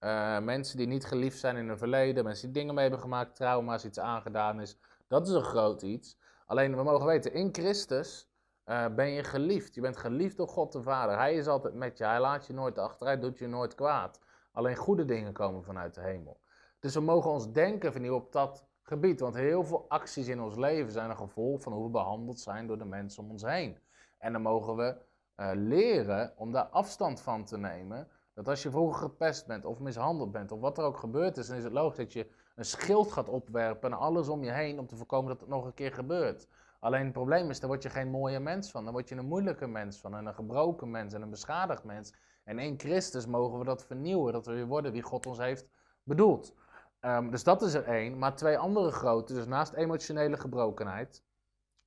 Uh, 0.00 0.38
mensen 0.38 0.76
die 0.76 0.86
niet 0.86 1.04
geliefd 1.04 1.38
zijn 1.38 1.56
in 1.56 1.68
hun 1.68 1.78
verleden, 1.78 2.24
mensen 2.24 2.46
die 2.46 2.54
dingen 2.54 2.74
mee 2.74 2.82
hebben 2.82 3.02
gemaakt, 3.02 3.36
trauma's, 3.36 3.84
iets 3.84 3.98
aangedaan 3.98 4.60
is, 4.60 4.78
dat 5.08 5.28
is 5.28 5.34
een 5.34 5.42
groot 5.42 5.82
iets. 5.82 6.18
Alleen 6.46 6.76
we 6.76 6.82
mogen 6.82 7.06
weten, 7.06 7.32
in 7.32 7.48
Christus 7.52 8.28
uh, 8.66 8.86
ben 8.94 9.10
je 9.10 9.24
geliefd. 9.24 9.74
Je 9.74 9.80
bent 9.80 9.96
geliefd 9.96 10.36
door 10.36 10.48
God 10.48 10.72
de 10.72 10.82
Vader. 10.82 11.16
Hij 11.16 11.34
is 11.34 11.46
altijd 11.46 11.74
met 11.74 11.98
je. 11.98 12.04
Hij 12.04 12.20
laat 12.20 12.46
je 12.46 12.52
nooit 12.52 12.78
achter. 12.78 13.06
Hij 13.06 13.18
doet 13.18 13.38
je 13.38 13.46
nooit 13.46 13.74
kwaad. 13.74 14.20
Alleen 14.52 14.76
goede 14.76 15.04
dingen 15.04 15.32
komen 15.32 15.64
vanuit 15.64 15.94
de 15.94 16.00
hemel. 16.00 16.40
Dus 16.80 16.94
we 16.94 17.00
mogen 17.00 17.30
ons 17.30 17.52
denken 17.52 17.92
vernieuwen 17.92 18.20
op 18.20 18.32
dat 18.32 18.64
gebied. 18.86 19.20
Want 19.20 19.34
heel 19.34 19.64
veel 19.64 19.84
acties 19.88 20.28
in 20.28 20.40
ons 20.40 20.56
leven 20.56 20.92
zijn 20.92 21.10
een 21.10 21.16
gevolg 21.16 21.62
van 21.62 21.72
hoe 21.72 21.84
we 21.84 21.90
behandeld 21.90 22.40
zijn 22.40 22.66
door 22.66 22.78
de 22.78 22.84
mensen 22.84 23.22
om 23.22 23.30
ons 23.30 23.42
heen. 23.42 23.78
En 24.18 24.32
dan 24.32 24.42
mogen 24.42 24.76
we 24.76 24.96
uh, 25.36 25.50
leren 25.54 26.32
om 26.36 26.52
daar 26.52 26.64
afstand 26.64 27.20
van 27.20 27.44
te 27.44 27.58
nemen. 27.58 28.08
Dat 28.34 28.48
als 28.48 28.62
je 28.62 28.70
vroeger 28.70 28.98
gepest 28.98 29.46
bent 29.46 29.64
of 29.64 29.78
mishandeld 29.78 30.32
bent 30.32 30.52
of 30.52 30.60
wat 30.60 30.78
er 30.78 30.84
ook 30.84 30.98
gebeurd 30.98 31.36
is, 31.36 31.46
dan 31.46 31.56
is 31.56 31.64
het 31.64 31.72
logisch 31.72 31.96
dat 31.96 32.12
je 32.12 32.26
een 32.54 32.64
schild 32.64 33.12
gaat 33.12 33.28
opwerpen 33.28 33.92
en 33.92 33.98
alles 33.98 34.28
om 34.28 34.44
je 34.44 34.50
heen 34.50 34.78
om 34.78 34.86
te 34.86 34.96
voorkomen 34.96 35.28
dat 35.28 35.40
het 35.40 35.48
nog 35.48 35.64
een 35.64 35.74
keer 35.74 35.92
gebeurt. 35.92 36.48
Alleen 36.80 37.04
het 37.04 37.12
probleem 37.12 37.50
is, 37.50 37.60
dan 37.60 37.68
word 37.68 37.82
je 37.82 37.90
geen 37.90 38.10
mooie 38.10 38.40
mens 38.40 38.70
van. 38.70 38.84
Dan 38.84 38.92
word 38.92 39.08
je 39.08 39.14
een 39.14 39.26
moeilijke 39.26 39.66
mens 39.66 39.98
van 39.98 40.14
en 40.14 40.26
een 40.26 40.34
gebroken 40.34 40.90
mens 40.90 41.14
en 41.14 41.22
een 41.22 41.30
beschadigd 41.30 41.84
mens. 41.84 42.14
En 42.44 42.58
in 42.58 42.78
Christus 42.78 43.26
mogen 43.26 43.58
we 43.58 43.64
dat 43.64 43.84
vernieuwen, 43.84 44.32
dat 44.32 44.46
we 44.46 44.52
weer 44.52 44.66
worden 44.66 44.92
wie 44.92 45.02
God 45.02 45.26
ons 45.26 45.38
heeft 45.38 45.68
bedoeld. 46.02 46.54
Um, 47.00 47.30
dus 47.30 47.44
dat 47.44 47.62
is 47.62 47.74
er 47.74 47.84
één. 47.84 48.18
Maar 48.18 48.36
twee 48.36 48.58
andere 48.58 48.90
grote, 48.90 49.34
dus 49.34 49.46
naast 49.46 49.72
emotionele 49.72 50.36
gebrokenheid, 50.36 51.24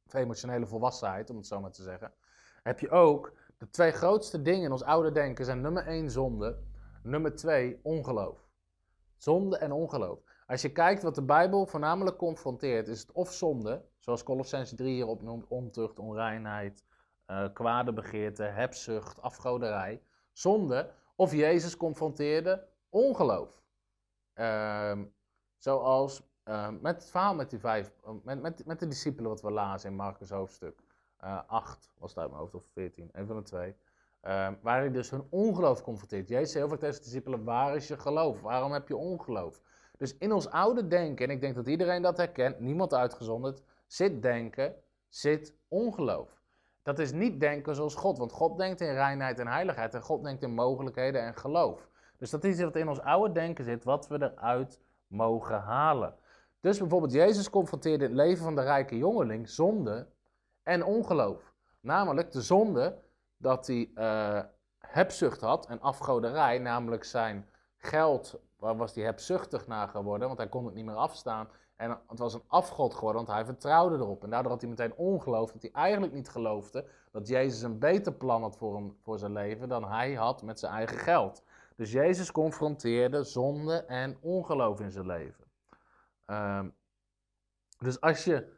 of 0.06 0.14
emotionele 0.14 0.66
volwassenheid 0.66 1.30
om 1.30 1.38
het 1.38 1.48
zo 1.48 1.60
maar 1.60 1.72
te 1.72 1.84
zeggen, 1.84 2.14
heb 2.64 2.80
je 2.80 2.90
ook 2.90 3.34
de 3.58 3.70
twee 3.70 3.92
grootste 3.92 4.42
dingen 4.42 4.64
in 4.64 4.72
ons 4.72 4.84
oude 4.84 5.12
denken 5.12 5.46
zijn 5.46 5.62
nummer 5.62 5.88
één 5.88 6.12
zonde, 6.12 6.60
nummer 7.04 7.36
twee 7.36 7.80
ongeloof. 7.84 8.48
Zonde 9.18 9.58
en 9.58 9.72
ongeloof. 9.72 10.20
Als 10.48 10.62
je 10.62 10.72
kijkt 10.72 11.04
wat 11.04 11.16
de 11.16 11.26
Bijbel 11.26 11.66
voornamelijk 11.66 12.18
confronteert, 12.18 12.88
is 12.88 13.00
het 13.00 13.12
of 13.12 13.34
zonde, 13.34 13.86
zoals 13.98 14.24
Colossens 14.24 14.76
3 14.76 14.94
hier 14.94 15.08
opnoemt, 15.08 15.48
ontucht, 15.48 16.00
onreinheid, 16.00 16.84
uh, 17.28 17.48
kwade 17.54 17.94
begeerte, 17.94 18.44
hebzucht, 18.44 19.22
afgoderij. 19.22 20.02
Zonde, 20.32 20.92
of 21.16 21.32
Jezus 21.34 21.78
confronteerde 21.78 22.68
ongeloof. 22.90 23.62
Uh, 24.40 24.92
zoals 25.58 26.22
uh, 26.46 26.70
met 26.82 26.96
het 26.96 27.10
verhaal 27.10 27.36
met 27.36 27.50
die 27.50 27.60
vijf, 27.60 27.92
met, 28.24 28.42
met, 28.42 28.66
met 28.66 28.80
de 28.80 28.88
discipelen 28.88 29.30
wat 29.30 29.42
we 29.42 29.52
lazen 29.52 29.90
in 29.90 29.96
Marcus 29.96 30.30
hoofdstuk 30.30 30.80
8, 31.48 31.86
eh, 31.86 32.00
was 32.00 32.10
het 32.10 32.20
uit 32.20 32.30
mijn 32.30 32.42
hoofd, 32.42 32.56
of 32.56 32.64
14, 32.64 33.10
een 33.12 33.28
van 33.28 33.36
de 33.36 33.42
twee. 33.42 33.76
Ehm, 34.22 34.54
waar 34.62 34.80
hij 34.80 34.92
dus 34.92 35.10
hun 35.10 35.28
ongeloof 35.30 35.82
confronteert. 35.82 36.28
Jezus 36.28 36.52
zei 36.52 36.64
heel 36.64 36.72
vaak 36.72 36.80
tegen 36.80 36.96
de 36.96 37.04
discipelen, 37.04 37.44
waar 37.44 37.76
is 37.76 37.88
je 37.88 37.98
geloof? 37.98 38.42
Waarom 38.42 38.72
heb 38.72 38.88
je 38.88 38.96
ongeloof? 38.96 39.62
Dus 39.98 40.18
in 40.18 40.32
ons 40.32 40.50
oude 40.50 40.88
denken, 40.88 41.26
en 41.26 41.32
ik 41.32 41.42
denk 41.42 41.56
dat 41.56 41.68
iedereen 41.68 42.02
dat 42.02 42.18
herkent, 42.18 42.60
niemand 42.60 42.94
uitgezonderd, 42.94 43.62
zit 43.88 44.22
denken, 44.22 44.76
zit 45.08 45.56
ongeloof. 45.68 46.42
Dat 46.84 47.00
is 47.00 47.12
niet 47.12 47.40
denken 47.40 47.76
zoals 47.76 47.96
God, 47.96 48.18
want 48.18 48.32
God 48.32 48.58
denkt 48.58 48.82
in 48.82 48.94
reinheid 48.94 49.40
en 49.40 49.48
heiligheid 49.48 49.94
en 49.94 50.02
God 50.02 50.24
denkt 50.24 50.44
in 50.44 50.54
mogelijkheden 50.54 51.22
en 51.22 51.36
geloof. 51.36 51.89
Dus 52.20 52.30
dat 52.30 52.44
is 52.44 52.62
wat 52.62 52.76
in 52.76 52.90
ons 52.90 53.02
oude 53.02 53.34
denken 53.34 53.64
zit, 53.64 53.84
wat 53.84 54.08
we 54.08 54.22
eruit 54.22 54.80
mogen 55.08 55.62
halen. 55.62 56.16
Dus 56.60 56.78
bijvoorbeeld 56.78 57.12
Jezus 57.12 57.50
confronteerde 57.50 58.04
het 58.04 58.14
leven 58.14 58.44
van 58.44 58.56
de 58.56 58.62
rijke 58.62 58.98
jongeling 58.98 59.50
zonde 59.50 60.08
en 60.64 60.84
ongeloof. 60.84 61.54
Namelijk 61.80 62.32
de 62.32 62.42
zonde 62.42 62.98
dat 63.38 63.68
hij 63.68 63.92
uh, 63.96 64.42
hebzucht 64.78 65.42
had 65.42 65.66
en 65.66 65.82
afgoderij, 65.82 66.58
namelijk 66.58 67.04
zijn 67.04 67.50
geld 67.78 68.40
waar 68.60 68.78
was 68.78 68.96
hij 68.96 69.04
hebzuchtig 69.04 69.68
naar 69.68 69.88
geworden, 69.88 70.28
want 70.28 70.40
hij 70.40 70.50
kon 70.50 70.66
het 70.66 70.74
niet 70.74 70.86
meer 70.86 70.96
afstaan. 70.96 71.48
En 71.76 72.00
het 72.08 72.20
was 72.20 72.34
een 72.34 72.44
afgod 72.48 72.94
geworden, 72.94 73.26
want 73.26 73.38
hij 73.38 73.46
vertrouwde 73.46 73.96
erop. 73.96 74.24
En 74.24 74.30
daardoor 74.30 74.52
had 74.52 74.62
hij 74.62 74.70
meteen 74.70 74.96
ongeloof 74.96 75.52
dat 75.52 75.62
hij 75.62 75.72
eigenlijk 75.72 76.14
niet 76.14 76.30
geloofde 76.30 76.86
dat 77.12 77.28
Jezus 77.28 77.62
een 77.62 77.80
beter 77.80 78.14
plan 78.14 78.42
had 78.42 78.58
voor, 78.58 78.76
hem, 78.76 78.98
voor 79.02 79.20
zijn 79.20 79.32
leven 79.32 79.70
dan 79.70 79.86
hij 79.86 80.14
had 80.14 80.42
met 80.42 80.60
zijn 80.60 80.74
eigen 80.74 80.98
geld. 80.98 81.44
Dus 81.80 81.92
Jezus 81.92 82.32
confronteerde 82.32 83.24
zonde 83.24 83.86
en 83.86 84.18
ongeloof 84.22 84.80
in 84.80 84.92
zijn 84.92 85.06
leven. 85.06 85.46
Um, 86.26 86.76
dus 87.78 88.02
als 88.02 88.24
je. 88.24 88.58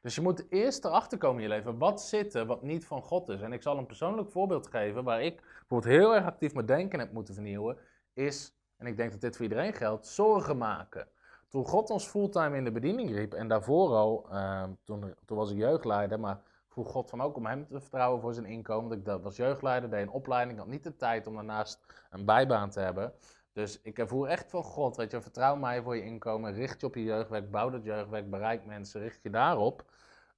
Dus 0.00 0.14
je 0.14 0.20
moet 0.20 0.46
eerst 0.48 0.84
erachter 0.84 1.18
komen 1.18 1.42
in 1.42 1.48
je 1.48 1.54
leven. 1.54 1.78
Wat 1.78 2.02
zit 2.02 2.34
er 2.34 2.46
wat 2.46 2.62
niet 2.62 2.86
van 2.86 3.02
God 3.02 3.28
is? 3.28 3.40
En 3.40 3.52
ik 3.52 3.62
zal 3.62 3.78
een 3.78 3.86
persoonlijk 3.86 4.30
voorbeeld 4.30 4.66
geven 4.66 5.04
waar 5.04 5.22
ik 5.22 5.42
bijvoorbeeld 5.58 5.92
heel 5.92 6.14
erg 6.14 6.24
actief 6.24 6.54
mijn 6.54 6.66
denken 6.66 6.98
heb 6.98 7.12
moeten 7.12 7.34
vernieuwen. 7.34 7.78
Is 8.12 8.54
en 8.76 8.86
ik 8.86 8.96
denk 8.96 9.10
dat 9.10 9.20
dit 9.20 9.36
voor 9.36 9.44
iedereen 9.44 9.74
geldt, 9.74 10.06
zorgen 10.06 10.58
maken. 10.58 11.08
Toen 11.48 11.66
God 11.66 11.90
ons 11.90 12.06
fulltime 12.06 12.56
in 12.56 12.64
de 12.64 12.72
bediening 12.72 13.10
riep, 13.10 13.34
en 13.34 13.48
daarvoor 13.48 13.88
al, 13.88 14.26
ehm, 14.30 14.70
toen, 14.84 15.14
toen 15.24 15.36
was 15.36 15.50
ik 15.50 15.56
jeugdleider, 15.56 16.20
maar 16.20 16.42
vroeg 16.70 16.90
God 16.90 17.10
van 17.10 17.20
ook 17.20 17.36
om 17.36 17.46
hem 17.46 17.66
te 17.66 17.80
vertrouwen 17.80 18.20
voor 18.20 18.34
zijn 18.34 18.46
inkomen. 18.46 18.98
Ik 18.98 19.22
was 19.22 19.36
jeugdleider, 19.36 19.90
deed 19.90 20.02
een 20.02 20.10
opleiding, 20.10 20.58
had 20.58 20.66
niet 20.66 20.84
de 20.84 20.96
tijd 20.96 21.26
om 21.26 21.34
daarnaast 21.34 21.80
een 22.10 22.24
bijbaan 22.24 22.70
te 22.70 22.80
hebben. 22.80 23.12
Dus 23.52 23.80
ik 23.82 23.98
ervoer 23.98 24.26
echt 24.28 24.50
van 24.50 24.62
God, 24.62 24.96
weet 24.96 25.10
je, 25.10 25.20
vertrouw 25.20 25.56
mij 25.56 25.82
voor 25.82 25.96
je 25.96 26.04
inkomen, 26.04 26.52
richt 26.52 26.80
je 26.80 26.86
op 26.86 26.94
je 26.94 27.02
jeugdwerk, 27.02 27.50
bouw 27.50 27.70
dat 27.70 27.84
jeugdwerk, 27.84 28.30
bereik 28.30 28.64
mensen, 28.64 29.00
richt 29.00 29.22
je 29.22 29.30
daarop. 29.30 29.84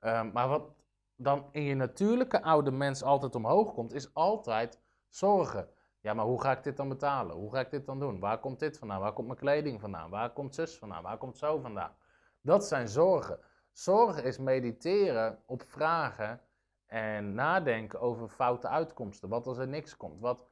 Ehm, 0.01 0.31
maar 0.33 0.49
wat 0.49 0.75
dan 1.17 1.49
in 1.51 1.63
je 1.63 1.75
natuurlijke 1.75 2.43
oude 2.43 2.71
mens 2.71 3.03
altijd 3.03 3.35
omhoog 3.35 3.73
komt, 3.73 3.93
is 3.93 4.15
altijd 4.15 4.81
zorgen. 5.09 5.69
Ja, 6.01 6.15
maar 6.15 6.25
hoe 6.25 6.41
ga 6.41 6.57
ik 6.57 6.63
dit 6.63 6.77
dan 6.77 6.89
betalen? 6.89 7.37
Hoe 7.37 7.53
ga 7.53 7.61
ik 7.61 7.71
dit 7.71 7.87
dan 7.87 7.99
doen? 7.99 8.21
Waar 8.21 8.39
komt 8.39 8.59
dit 8.59 8.79
vandaan? 8.79 9.01
Waar 9.01 9.13
komt 9.13 9.27
mijn 9.27 9.39
kleding 9.39 9.81
vandaan? 9.81 10.11
Waar 10.11 10.33
komt 10.33 10.55
zus 10.55 10.79
vandaan? 10.79 11.03
Waar 11.03 11.19
komt 11.19 11.39
zo 11.39 11.59
vandaan? 11.59 11.95
Dat 12.41 12.65
zijn 12.65 12.89
zorgen. 12.89 13.39
Zorgen 13.73 14.25
is 14.25 14.39
mediteren 14.39 15.39
op 15.47 15.63
vragen 15.67 16.41
en 16.87 17.35
nadenken 17.35 18.01
over 18.01 18.29
foute 18.29 18.69
uitkomsten. 18.69 19.29
Wat 19.29 19.47
als 19.47 19.59
er 19.59 19.69
niks 19.69 19.97
komt? 19.97 20.21
Wat... 20.21 20.47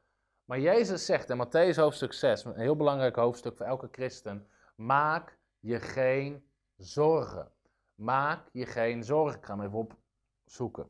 Maar 0.45 0.61
Jezus 0.61 1.05
zegt 1.05 1.31
in 1.31 1.47
Matthäus 1.47 1.77
hoofdstuk 1.77 2.13
6, 2.13 2.45
een 2.45 2.59
heel 2.59 2.77
belangrijk 2.77 3.17
hoofdstuk 3.17 3.57
voor 3.57 3.67
elke 3.67 3.89
christen, 3.93 4.49
maak 4.77 5.39
je 5.59 5.81
geen 5.81 6.45
zorgen. 6.77 7.51
Maak 7.95 8.49
je 8.53 8.67
geen 8.67 9.05
zorgen. 9.05 9.39
Ik 9.39 9.45
ga 9.45 9.57
hem 9.57 9.65
even 9.65 9.89
opzoeken. 10.45 10.89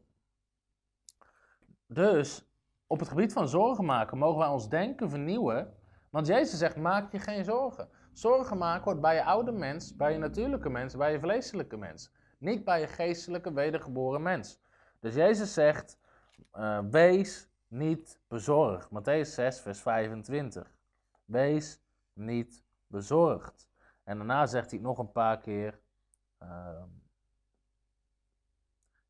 Dus 1.87 2.51
op 2.87 2.99
het 2.99 3.09
gebied 3.09 3.33
van 3.33 3.49
zorgen 3.49 3.85
maken 3.85 4.19
mogen 4.19 4.39
wij 4.39 4.49
ons 4.49 4.69
denken 4.69 5.11
vernieuwen. 5.11 5.75
Want 6.11 6.27
Jezus 6.27 6.59
zegt, 6.59 6.77
maak 6.77 7.13
je 7.13 7.19
geen 7.19 7.45
zorgen. 7.45 7.89
Zorgen 8.13 8.59
maken 8.59 8.85
hoort 8.85 9.01
bij 9.01 9.15
je 9.15 9.25
oude 9.25 9.53
mens, 9.53 9.97
bij 9.97 10.13
je 10.13 10.19
natuurlijke 10.19 10.69
mens, 10.69 10.97
bij 10.97 11.13
je 11.13 11.21
vleeselijke 11.21 11.77
mens. 11.77 12.13
Niet 12.41 12.65
bij 12.65 12.81
je 12.81 12.87
geestelijke 12.87 13.53
wedergeboren 13.53 14.23
mens. 14.23 14.61
Dus 15.01 15.15
Jezus 15.15 15.55
zegt, 15.55 15.99
uh, 16.55 16.81
wees 16.91 17.49
niet 17.69 18.21
bezorgd. 18.29 18.89
Matthäus 18.89 19.29
6, 19.35 19.61
vers 19.61 19.81
25. 19.81 20.75
Wees 21.25 21.81
niet 22.13 22.65
bezorgd. 22.87 23.69
En 24.05 24.17
daarna 24.17 24.47
zegt 24.47 24.71
hij 24.71 24.81
nog 24.81 24.99
een 24.99 25.13
paar 25.13 25.41
keer 25.41 25.81
uh, 26.43 26.83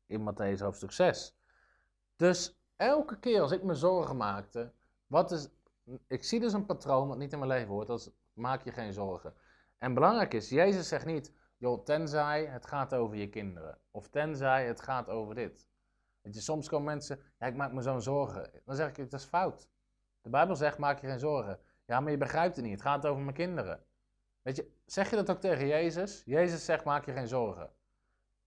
in 0.05 0.31
Matthäus 0.31 0.59
hoofdstuk 0.59 0.91
6. 0.91 1.37
Dus 2.15 2.59
elke 2.75 3.19
keer 3.19 3.41
als 3.41 3.51
ik 3.51 3.63
me 3.63 3.73
zorgen 3.73 4.17
maakte, 4.17 4.71
wat 5.07 5.31
is, 5.31 5.49
ik 6.07 6.23
zie 6.23 6.39
dus 6.39 6.53
een 6.53 6.65
patroon 6.65 7.07
wat 7.07 7.17
niet 7.17 7.33
in 7.33 7.39
mijn 7.39 7.51
leven 7.51 7.73
hoort, 7.73 7.87
dat 7.87 8.13
maak 8.33 8.63
je 8.63 8.71
geen 8.71 8.93
zorgen. 8.93 9.33
En 9.77 9.93
belangrijk 9.93 10.33
is, 10.33 10.49
Jezus 10.49 10.87
zegt 10.87 11.05
niet, 11.05 11.33
joh, 11.61 11.83
tenzij 11.83 12.45
het 12.45 12.65
gaat 12.65 12.93
over 12.93 13.17
je 13.17 13.29
kinderen. 13.29 13.77
Of 13.91 14.09
tenzij 14.09 14.67
het 14.67 14.81
gaat 14.81 15.09
over 15.09 15.35
dit. 15.35 15.67
Weet 16.21 16.35
je, 16.35 16.41
soms 16.41 16.69
komen 16.69 16.85
mensen, 16.85 17.19
ja, 17.39 17.45
ik 17.45 17.55
maak 17.55 17.71
me 17.71 17.81
zo'n 17.81 18.01
zorgen. 18.01 18.51
Dan 18.65 18.75
zeg 18.75 18.87
ik, 18.87 18.95
dat 18.95 19.19
is 19.19 19.25
fout. 19.25 19.69
De 20.21 20.29
Bijbel 20.29 20.55
zegt, 20.55 20.77
maak 20.77 21.01
je 21.01 21.07
geen 21.07 21.19
zorgen. 21.19 21.59
Ja, 21.85 21.99
maar 21.99 22.11
je 22.11 22.17
begrijpt 22.17 22.55
het 22.55 22.65
niet, 22.65 22.73
het 22.73 22.81
gaat 22.81 23.05
over 23.05 23.21
mijn 23.21 23.35
kinderen. 23.35 23.83
Weet 24.41 24.55
je, 24.55 24.71
zeg 24.85 25.09
je 25.09 25.15
dat 25.15 25.29
ook 25.29 25.39
tegen 25.39 25.67
Jezus? 25.67 26.21
Jezus 26.25 26.65
zegt, 26.65 26.83
maak 26.83 27.05
je 27.05 27.11
geen 27.11 27.27
zorgen. 27.27 27.69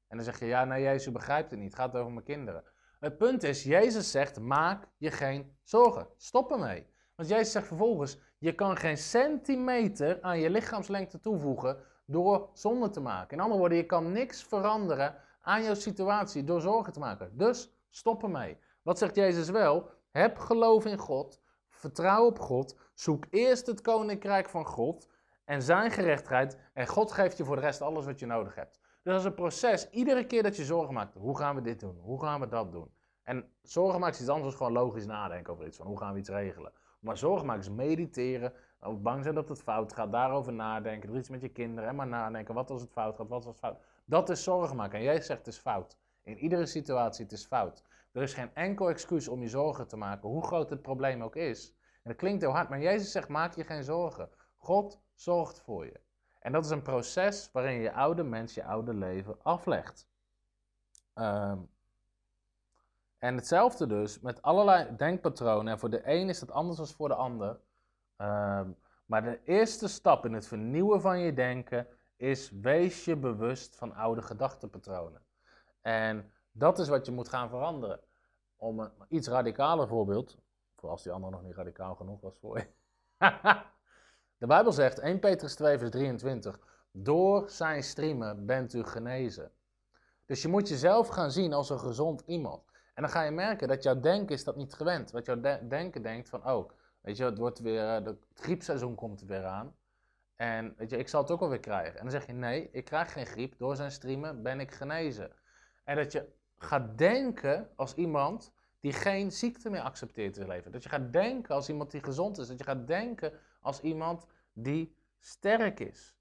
En 0.09 0.17
dan 0.17 0.25
zeg 0.25 0.39
je, 0.39 0.47
ja, 0.47 0.65
nee, 0.65 0.83
Jezus 0.83 1.13
begrijpt 1.13 1.51
het 1.51 1.61
niet, 1.61 1.71
het 1.71 1.81
gaat 1.81 1.97
over 1.97 2.13
mijn 2.13 2.25
kinderen. 2.25 2.65
Het 3.01 3.17
punt 3.17 3.43
is, 3.43 3.63
Jezus 3.63 4.11
zegt, 4.11 4.41
maak 4.41 4.89
je 4.97 5.11
geen 5.11 5.57
zorgen. 5.63 6.09
Stop 6.17 6.51
ermee. 6.51 6.87
Want 7.15 7.29
Jezus 7.29 7.53
zegt 7.53 7.67
vervolgens, 7.67 8.19
je 8.39 8.55
kan 8.55 8.77
geen 8.77 8.97
centimeter 8.97 10.23
aan 10.23 10.39
je 10.39 10.51
lichaamslengte 10.51 11.21
toevoegen 11.21 11.93
door 12.05 12.49
zonde 12.53 12.91
te 12.91 13.01
maken. 13.01 13.37
In 13.37 13.43
andere 13.43 13.61
woorden, 13.61 13.79
je 13.79 13.87
kan 13.87 14.13
niks 14.13 14.43
veranderen 14.43 15.17
aan 15.41 15.63
jouw 15.63 15.75
situatie 15.75 16.45
door 16.45 16.61
zorgen 16.61 16.93
te 16.93 16.99
maken. 16.99 17.37
Dus 17.37 17.77
stop 17.91 18.23
ermee. 18.23 18.59
Wat 18.83 18.99
zegt 18.99 19.15
Jezus 19.15 19.51
wel? 19.51 19.91
Heb 20.11 20.39
geloof 20.39 20.85
in 20.85 20.99
God, 20.99 21.41
vertrouw 21.69 22.27
op 22.27 22.39
God, 22.39 22.79
zoek 22.95 23.25
eerst 23.31 23.67
het 23.67 23.81
koninkrijk 23.81 24.49
van 24.49 24.67
God 24.67 25.09
en 25.45 25.63
zijn 25.63 25.91
gerechtigheid 25.91 26.59
en 26.73 26.87
God 26.87 27.13
geeft 27.13 27.37
je 27.37 27.45
voor 27.45 27.57
de 27.57 27.63
rest 27.63 27.81
alles 27.81 28.05
wat 28.05 28.19
je 28.19 28.27
nodig 28.27 28.55
hebt. 28.55 28.81
Dus 29.03 29.13
dat 29.13 29.21
is 29.21 29.25
een 29.25 29.35
proces. 29.35 29.91
Iedere 29.91 30.27
keer 30.27 30.43
dat 30.43 30.57
je 30.57 30.65
zorgen 30.65 30.95
maakt, 30.95 31.15
hoe 31.15 31.39
gaan 31.39 31.55
we 31.55 31.61
dit 31.61 31.81
doen? 31.81 31.99
Hoe 31.99 32.23
gaan 32.23 32.41
we 32.41 32.49
dat 32.49 32.73
doen? 32.73 32.95
En 33.23 33.53
zorgen 33.63 34.01
maken 34.01 34.15
is 34.15 34.21
iets 34.21 34.31
anders 34.31 34.57
dan 34.57 34.67
gewoon 34.67 34.83
logisch 34.83 35.07
nadenken 35.07 35.53
over 35.53 35.67
iets 35.67 35.77
van 35.77 35.87
hoe 35.87 35.99
gaan 35.99 36.13
we 36.13 36.19
iets 36.19 36.29
regelen. 36.29 36.73
Maar 37.01 37.17
zorgen 37.17 37.47
maken 37.47 37.63
is 37.63 37.71
mediteren, 37.71 38.53
ook 38.85 39.03
bang 39.03 39.23
zijn 39.23 39.35
dat 39.35 39.49
het 39.49 39.63
fout 39.63 39.93
gaat, 39.93 40.13
daarover 40.13 40.53
nadenken, 40.53 41.11
er 41.11 41.17
iets 41.17 41.29
met 41.29 41.41
je 41.41 41.49
kinderen 41.49 41.89
en 41.89 41.97
maar 41.97 42.07
nadenken, 42.07 42.55
wat 42.55 42.71
als 42.71 42.81
het 42.81 42.91
fout 42.91 43.17
gaat, 43.17 43.29
wat 43.29 43.47
als 43.47 43.47
het 43.47 43.59
fout 43.59 43.77
Dat 44.05 44.31
is 44.31 44.43
zorgen 44.43 44.77
maken. 44.77 44.99
En 44.99 45.05
jij 45.05 45.21
zegt 45.21 45.39
het 45.39 45.55
is 45.55 45.59
fout. 45.59 45.99
In 46.23 46.39
iedere 46.39 46.67
situatie 46.67 47.25
het 47.25 47.33
is 47.33 47.47
fout. 47.47 47.83
Er 48.13 48.23
is 48.23 48.35
geen 48.35 48.55
enkel 48.55 48.89
excuus 48.89 49.29
om 49.29 49.41
je 49.41 49.49
zorgen 49.49 49.89
te 49.89 49.97
maken, 49.97 50.29
hoe 50.29 50.47
groot 50.47 50.71
het 50.71 50.83
probleem 50.83 51.23
ook 51.23 51.37
is. 51.37 51.75
En 52.03 52.11
dat 52.11 52.17
klinkt 52.17 52.43
heel 52.43 52.53
hard, 52.53 52.69
maar 52.69 52.81
Jezus 52.81 53.13
zegt 53.13 53.29
maak 53.29 53.55
je 53.55 53.65
geen 53.65 53.85
zorgen. 53.85 54.29
God 54.57 55.01
zorgt 55.15 55.61
voor 55.61 55.85
je. 55.85 56.01
En 56.39 56.53
dat 56.53 56.65
is 56.65 56.71
een 56.71 56.83
proces 56.83 57.51
waarin 57.53 57.81
je 57.81 57.93
oude 57.93 58.23
mens 58.23 58.55
je 58.55 58.65
oude 58.65 58.95
leven 58.95 59.37
aflegt. 59.43 60.09
Ehm, 61.15 61.59
en 63.19 63.35
hetzelfde 63.35 63.87
dus 63.87 64.21
met 64.21 64.43
allerlei 64.43 64.97
denkpatronen. 64.97 65.73
En 65.73 65.79
voor 65.79 65.91
de 65.91 66.09
een 66.09 66.29
is 66.29 66.39
dat 66.39 66.51
anders 66.51 66.77
dan 66.77 66.87
voor 66.87 67.09
de 67.09 67.15
ander. 67.15 67.61
Ehm, 68.17 68.71
maar 69.07 69.23
de 69.23 69.41
eerste 69.45 69.89
stap 69.89 70.25
in 70.25 70.33
het 70.33 70.47
vernieuwen 70.47 71.01
van 71.01 71.19
je 71.19 71.33
denken 71.33 71.87
is 72.17 72.51
wees 72.51 73.05
je 73.05 73.17
bewust 73.17 73.77
van 73.77 73.95
oude 73.95 74.23
gedachtenpatronen. 74.23 75.23
En 75.81 76.33
dat 76.53 76.79
is 76.79 76.89
wat 76.89 77.07
je 77.07 77.13
moet 77.13 77.29
gaan 77.29 77.49
veranderen. 77.49 78.01
Om 78.57 78.79
een 78.79 78.91
iets 79.09 79.29
radicaler 79.29 79.89
voorbeeld, 79.89 80.39
voor 80.77 80.91
als 80.91 81.03
die 81.03 81.13
andere 81.13 81.33
nog 81.33 81.43
niet 81.43 81.55
radicaal 81.55 81.95
genoeg 81.95 82.21
was 82.21 82.39
voor 82.39 82.59
je. 82.59 82.67
De 84.39 84.47
Bijbel 84.47 84.73
zegt, 84.73 84.99
1 84.99 85.19
Petrus 85.19 85.55
2 85.55 85.79
vers 85.79 85.91
23, 85.91 86.59
door 86.91 87.51
zijn 87.51 87.83
streamen 87.83 88.47
bent 88.47 88.75
u 88.75 88.85
genezen. 88.85 89.51
Dus 90.27 90.43
je 90.43 90.49
moet 90.49 90.69
jezelf 90.69 91.09
gaan 91.09 91.31
zien 91.31 91.53
als 91.53 91.71
een 91.71 91.79
gezond 91.79 92.23
iemand. 92.27 92.63
En 92.95 93.03
dan 93.03 93.11
ga 93.11 93.23
je 93.23 93.31
merken 93.31 93.69
dat 93.69 93.83
jouw 93.83 94.01
denken 94.01 94.35
is 94.35 94.45
dat 94.45 94.57
niet 94.57 94.75
gewend. 94.75 95.11
Wat 95.11 95.27
jouw 95.27 95.41
denken 95.69 96.03
denkt 96.03 96.29
van, 96.29 96.51
oh, 96.51 96.71
weet 97.05 97.17
je, 97.17 97.25
het 97.25 97.39
wordt 97.39 97.59
weer, 97.59 97.89
eh, 97.89 98.05
het 98.05 98.27
griepseizoen 98.35 98.95
komt 98.95 99.21
er 99.21 99.27
weer 99.27 99.45
aan. 99.45 99.77
En 100.37 100.75
weet 100.77 100.91
je, 100.91 100.97
ik 100.97 101.09
zal 101.09 101.23
het 101.23 101.31
ook 101.31 101.41
alweer 101.41 101.61
krijgen. 101.61 101.95
En 101.95 102.03
dan 102.03 102.11
zeg 102.11 102.27
je, 102.27 102.33
nee, 102.33 102.69
ik 102.73 102.85
krijg 102.85 103.13
geen 103.13 103.27
griep. 103.27 103.59
Door 103.59 103.77
zijn 103.77 103.91
streamen 103.91 104.43
ben 104.43 104.61
ik 104.61 104.71
genezen. 104.71 105.33
En 105.85 105.97
dat 105.97 106.13
je 106.13 106.29
gaat 106.59 106.99
denken 106.99 107.71
als 107.77 107.95
iemand 107.95 108.53
die 108.81 108.93
geen 108.93 109.33
ziekte 109.33 109.71
meer 109.71 109.81
accepteert 109.81 110.37
in 110.37 110.47
leven. 110.47 110.73
Dat 110.73 110.83
je 110.83 110.89
gaat 110.89 111.13
denken 111.13 111.55
als 111.55 111.69
iemand 111.69 111.91
die 111.91 112.03
gezond 112.03 112.39
is. 112.39 112.47
Dat 112.47 112.59
je 112.59 112.65
gaat 112.65 112.87
denken 112.87 113.33
als 113.61 113.81
iemand 113.81 114.27
die 114.53 114.97
sterk 115.19 115.81
is. 115.81 116.15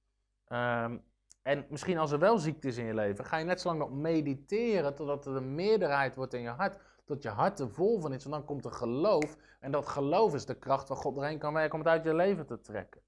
Ehm, 0.47 0.97
en 1.41 1.65
misschien 1.69 1.97
als 1.97 2.11
er 2.11 2.19
wel 2.19 2.37
ziekte 2.37 2.67
is 2.67 2.77
in 2.77 2.85
je 2.85 2.93
leven, 2.93 3.25
ga 3.25 3.37
je 3.37 3.45
net 3.45 3.61
zo 3.61 3.67
lang 3.67 3.81
op 3.81 3.91
mediteren 3.91 4.95
totdat 4.95 5.25
er 5.25 5.35
een 5.35 5.55
meerderheid 5.55 6.15
wordt 6.15 6.33
in 6.33 6.41
je 6.41 6.49
hart. 6.49 6.77
Tot 7.05 7.23
je 7.23 7.29
hart 7.29 7.59
er 7.59 7.69
vol 7.69 7.99
van 7.99 8.13
is. 8.13 8.25
En 8.25 8.31
dan 8.31 8.45
komt 8.45 8.65
er 8.65 8.71
geloof. 8.71 9.37
En 9.59 9.71
dat 9.71 9.87
geloof 9.87 10.33
is 10.33 10.45
de 10.45 10.55
kracht 10.55 10.87
waar 10.87 10.97
God 10.97 11.17
erheen 11.17 11.39
kan 11.39 11.53
werken 11.53 11.73
om 11.73 11.79
het 11.79 11.89
uit 11.89 12.03
je 12.03 12.13
leven 12.13 12.45
te 12.45 12.61
trekken. 12.61 13.01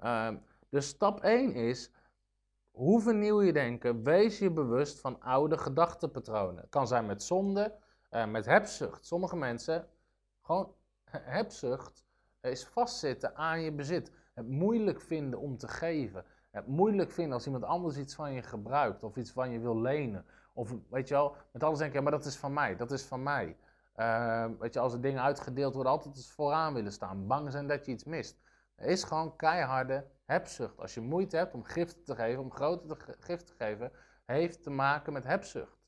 Uh, 0.00 0.30
dus 0.68 0.86
stap 0.86 1.20
1 1.20 1.54
is, 1.54 1.90
hoe 2.70 3.00
vernieuw 3.00 3.42
je 3.42 3.52
denken? 3.52 4.02
Wees 4.02 4.38
je 4.38 4.50
bewust 4.50 5.00
van 5.00 5.20
oude 5.20 5.58
gedachtenpatronen. 5.58 6.68
Kan 6.68 6.86
zijn 6.86 7.06
met 7.06 7.22
zonde, 7.22 7.74
uh, 8.10 8.26
met 8.26 8.46
hebzucht. 8.46 9.06
Sommige 9.06 9.36
mensen, 9.36 9.88
gewoon 10.40 10.74
hebzucht, 11.10 12.04
is 12.40 12.66
vastzitten 12.66 13.36
aan 13.36 13.60
je 13.60 13.72
bezit. 13.72 14.12
Het 14.34 14.48
moeilijk 14.48 15.00
vinden 15.00 15.38
om 15.38 15.56
te 15.56 15.68
geven. 15.68 16.24
Het 16.50 16.66
moeilijk 16.66 17.10
vinden 17.10 17.32
als 17.32 17.46
iemand 17.46 17.64
anders 17.64 17.96
iets 17.96 18.14
van 18.14 18.32
je 18.32 18.42
gebruikt 18.42 19.02
of 19.02 19.16
iets 19.16 19.30
van 19.32 19.50
je 19.50 19.58
wil 19.58 19.80
lenen. 19.80 20.24
Of 20.54 20.74
weet 20.90 21.08
je 21.08 21.14
wel, 21.14 21.36
met 21.52 21.62
alles 21.62 21.78
denk 21.78 21.90
je, 21.90 21.96
ja, 21.96 22.02
maar 22.02 22.12
dat 22.12 22.24
is 22.24 22.36
van 22.36 22.52
mij, 22.52 22.76
dat 22.76 22.90
is 22.90 23.02
van 23.02 23.22
mij. 23.22 23.56
Uh, 23.96 24.46
weet 24.58 24.74
je, 24.74 24.80
als 24.80 24.92
er 24.92 25.00
dingen 25.00 25.22
uitgedeeld 25.22 25.74
worden, 25.74 25.92
altijd 25.92 26.26
vooraan 26.26 26.74
willen 26.74 26.92
staan. 26.92 27.26
Bang 27.26 27.52
zijn 27.52 27.66
dat 27.66 27.86
je 27.86 27.92
iets 27.92 28.04
mist. 28.04 28.40
Er 28.74 28.86
is 28.86 29.04
gewoon 29.04 29.36
keiharde 29.36 30.06
hebzucht. 30.24 30.78
Als 30.78 30.94
je 30.94 31.00
moeite 31.00 31.36
hebt 31.36 31.54
om 31.54 31.64
giften 31.64 32.04
te 32.04 32.14
geven, 32.14 32.42
om 32.42 32.52
grote 32.52 32.96
giften 33.18 33.56
te 33.56 33.64
geven, 33.64 33.92
heeft 34.24 34.62
te 34.62 34.70
maken 34.70 35.12
met 35.12 35.24
hebzucht. 35.24 35.78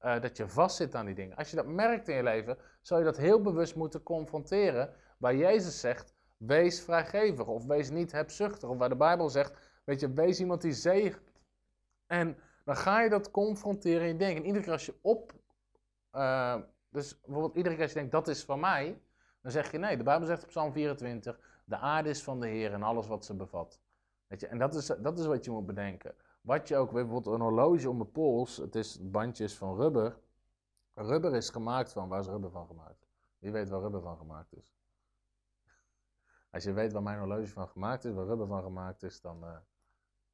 Uh, 0.00 0.20
dat 0.20 0.36
je 0.36 0.48
vastzit 0.48 0.94
aan 0.94 1.06
die 1.06 1.14
dingen. 1.14 1.36
Als 1.36 1.50
je 1.50 1.56
dat 1.56 1.66
merkt 1.66 2.08
in 2.08 2.16
je 2.16 2.22
leven, 2.22 2.58
zou 2.80 3.00
je 3.00 3.06
dat 3.06 3.16
heel 3.16 3.42
bewust 3.42 3.74
moeten 3.76 4.02
confronteren. 4.02 4.94
Waar 5.18 5.36
Jezus 5.36 5.80
zegt, 5.80 6.14
wees 6.36 6.82
vrijgevig 6.82 7.46
of 7.46 7.66
wees 7.66 7.90
niet 7.90 8.12
hebzuchtig. 8.12 8.68
Of 8.68 8.78
waar 8.78 8.88
de 8.88 8.96
Bijbel 8.96 9.28
zegt, 9.28 9.70
weet 9.84 10.00
je, 10.00 10.12
wees 10.12 10.40
iemand 10.40 10.60
die 10.60 10.72
zegent. 10.72 11.32
En 12.06 12.36
dan 12.64 12.76
ga 12.76 13.00
je 13.00 13.10
dat 13.10 13.30
confronteren 13.30 14.02
in 14.02 14.12
je 14.12 14.16
denken. 14.16 14.36
En 14.36 14.46
iedere 14.46 14.64
keer 14.64 14.72
als 14.72 14.86
je 14.86 14.94
op, 15.00 15.32
uh, 16.12 16.56
dus 16.88 17.20
bijvoorbeeld 17.20 17.56
iedere 17.56 17.74
keer 17.74 17.84
als 17.84 17.92
je 17.92 17.98
denkt, 17.98 18.12
dat 18.12 18.28
is 18.28 18.44
van 18.44 18.60
mij, 18.60 19.00
dan 19.40 19.52
zeg 19.52 19.70
je 19.70 19.78
nee. 19.78 19.96
De 19.96 20.02
Bijbel 20.02 20.26
zegt 20.26 20.42
op 20.42 20.48
Psalm 20.48 20.72
24, 20.72 21.40
de 21.64 21.76
aarde 21.76 22.08
is 22.08 22.22
van 22.22 22.40
de 22.40 22.46
Heer 22.46 22.72
en 22.72 22.82
alles 22.82 23.06
wat 23.06 23.24
ze 23.24 23.34
bevat. 23.34 23.80
Weet 24.26 24.40
je, 24.40 24.46
en 24.46 24.58
dat 24.58 24.74
is, 24.74 24.86
dat 24.86 25.18
is 25.18 25.26
wat 25.26 25.44
je 25.44 25.50
moet 25.50 25.66
bedenken. 25.66 26.14
Wat 26.40 26.68
je 26.68 26.76
ook, 26.76 26.92
bijvoorbeeld 26.92 27.34
een 27.34 27.40
horloge 27.40 27.90
om 27.90 27.96
mijn 27.96 28.12
pols, 28.12 28.56
het 28.56 28.74
is 28.74 29.10
bandjes 29.10 29.56
van 29.56 29.76
rubber. 29.76 30.18
Rubber 30.94 31.34
is 31.34 31.50
gemaakt 31.50 31.92
van, 31.92 32.08
waar 32.08 32.20
is 32.20 32.26
rubber 32.26 32.50
van 32.50 32.66
gemaakt? 32.66 33.06
Wie 33.38 33.52
weet 33.52 33.68
waar 33.68 33.80
rubber 33.80 34.00
van 34.00 34.16
gemaakt 34.16 34.56
is? 34.56 34.74
Als 36.52 36.64
je 36.64 36.72
weet 36.72 36.92
waar 36.92 37.02
mijn 37.02 37.18
horloge 37.18 37.46
van 37.46 37.68
gemaakt 37.68 38.04
is, 38.04 38.14
waar 38.14 38.26
rubber 38.26 38.46
van 38.46 38.62
gemaakt 38.62 39.02
is, 39.02 39.20
dan... 39.20 39.44
Uh, 39.44 39.56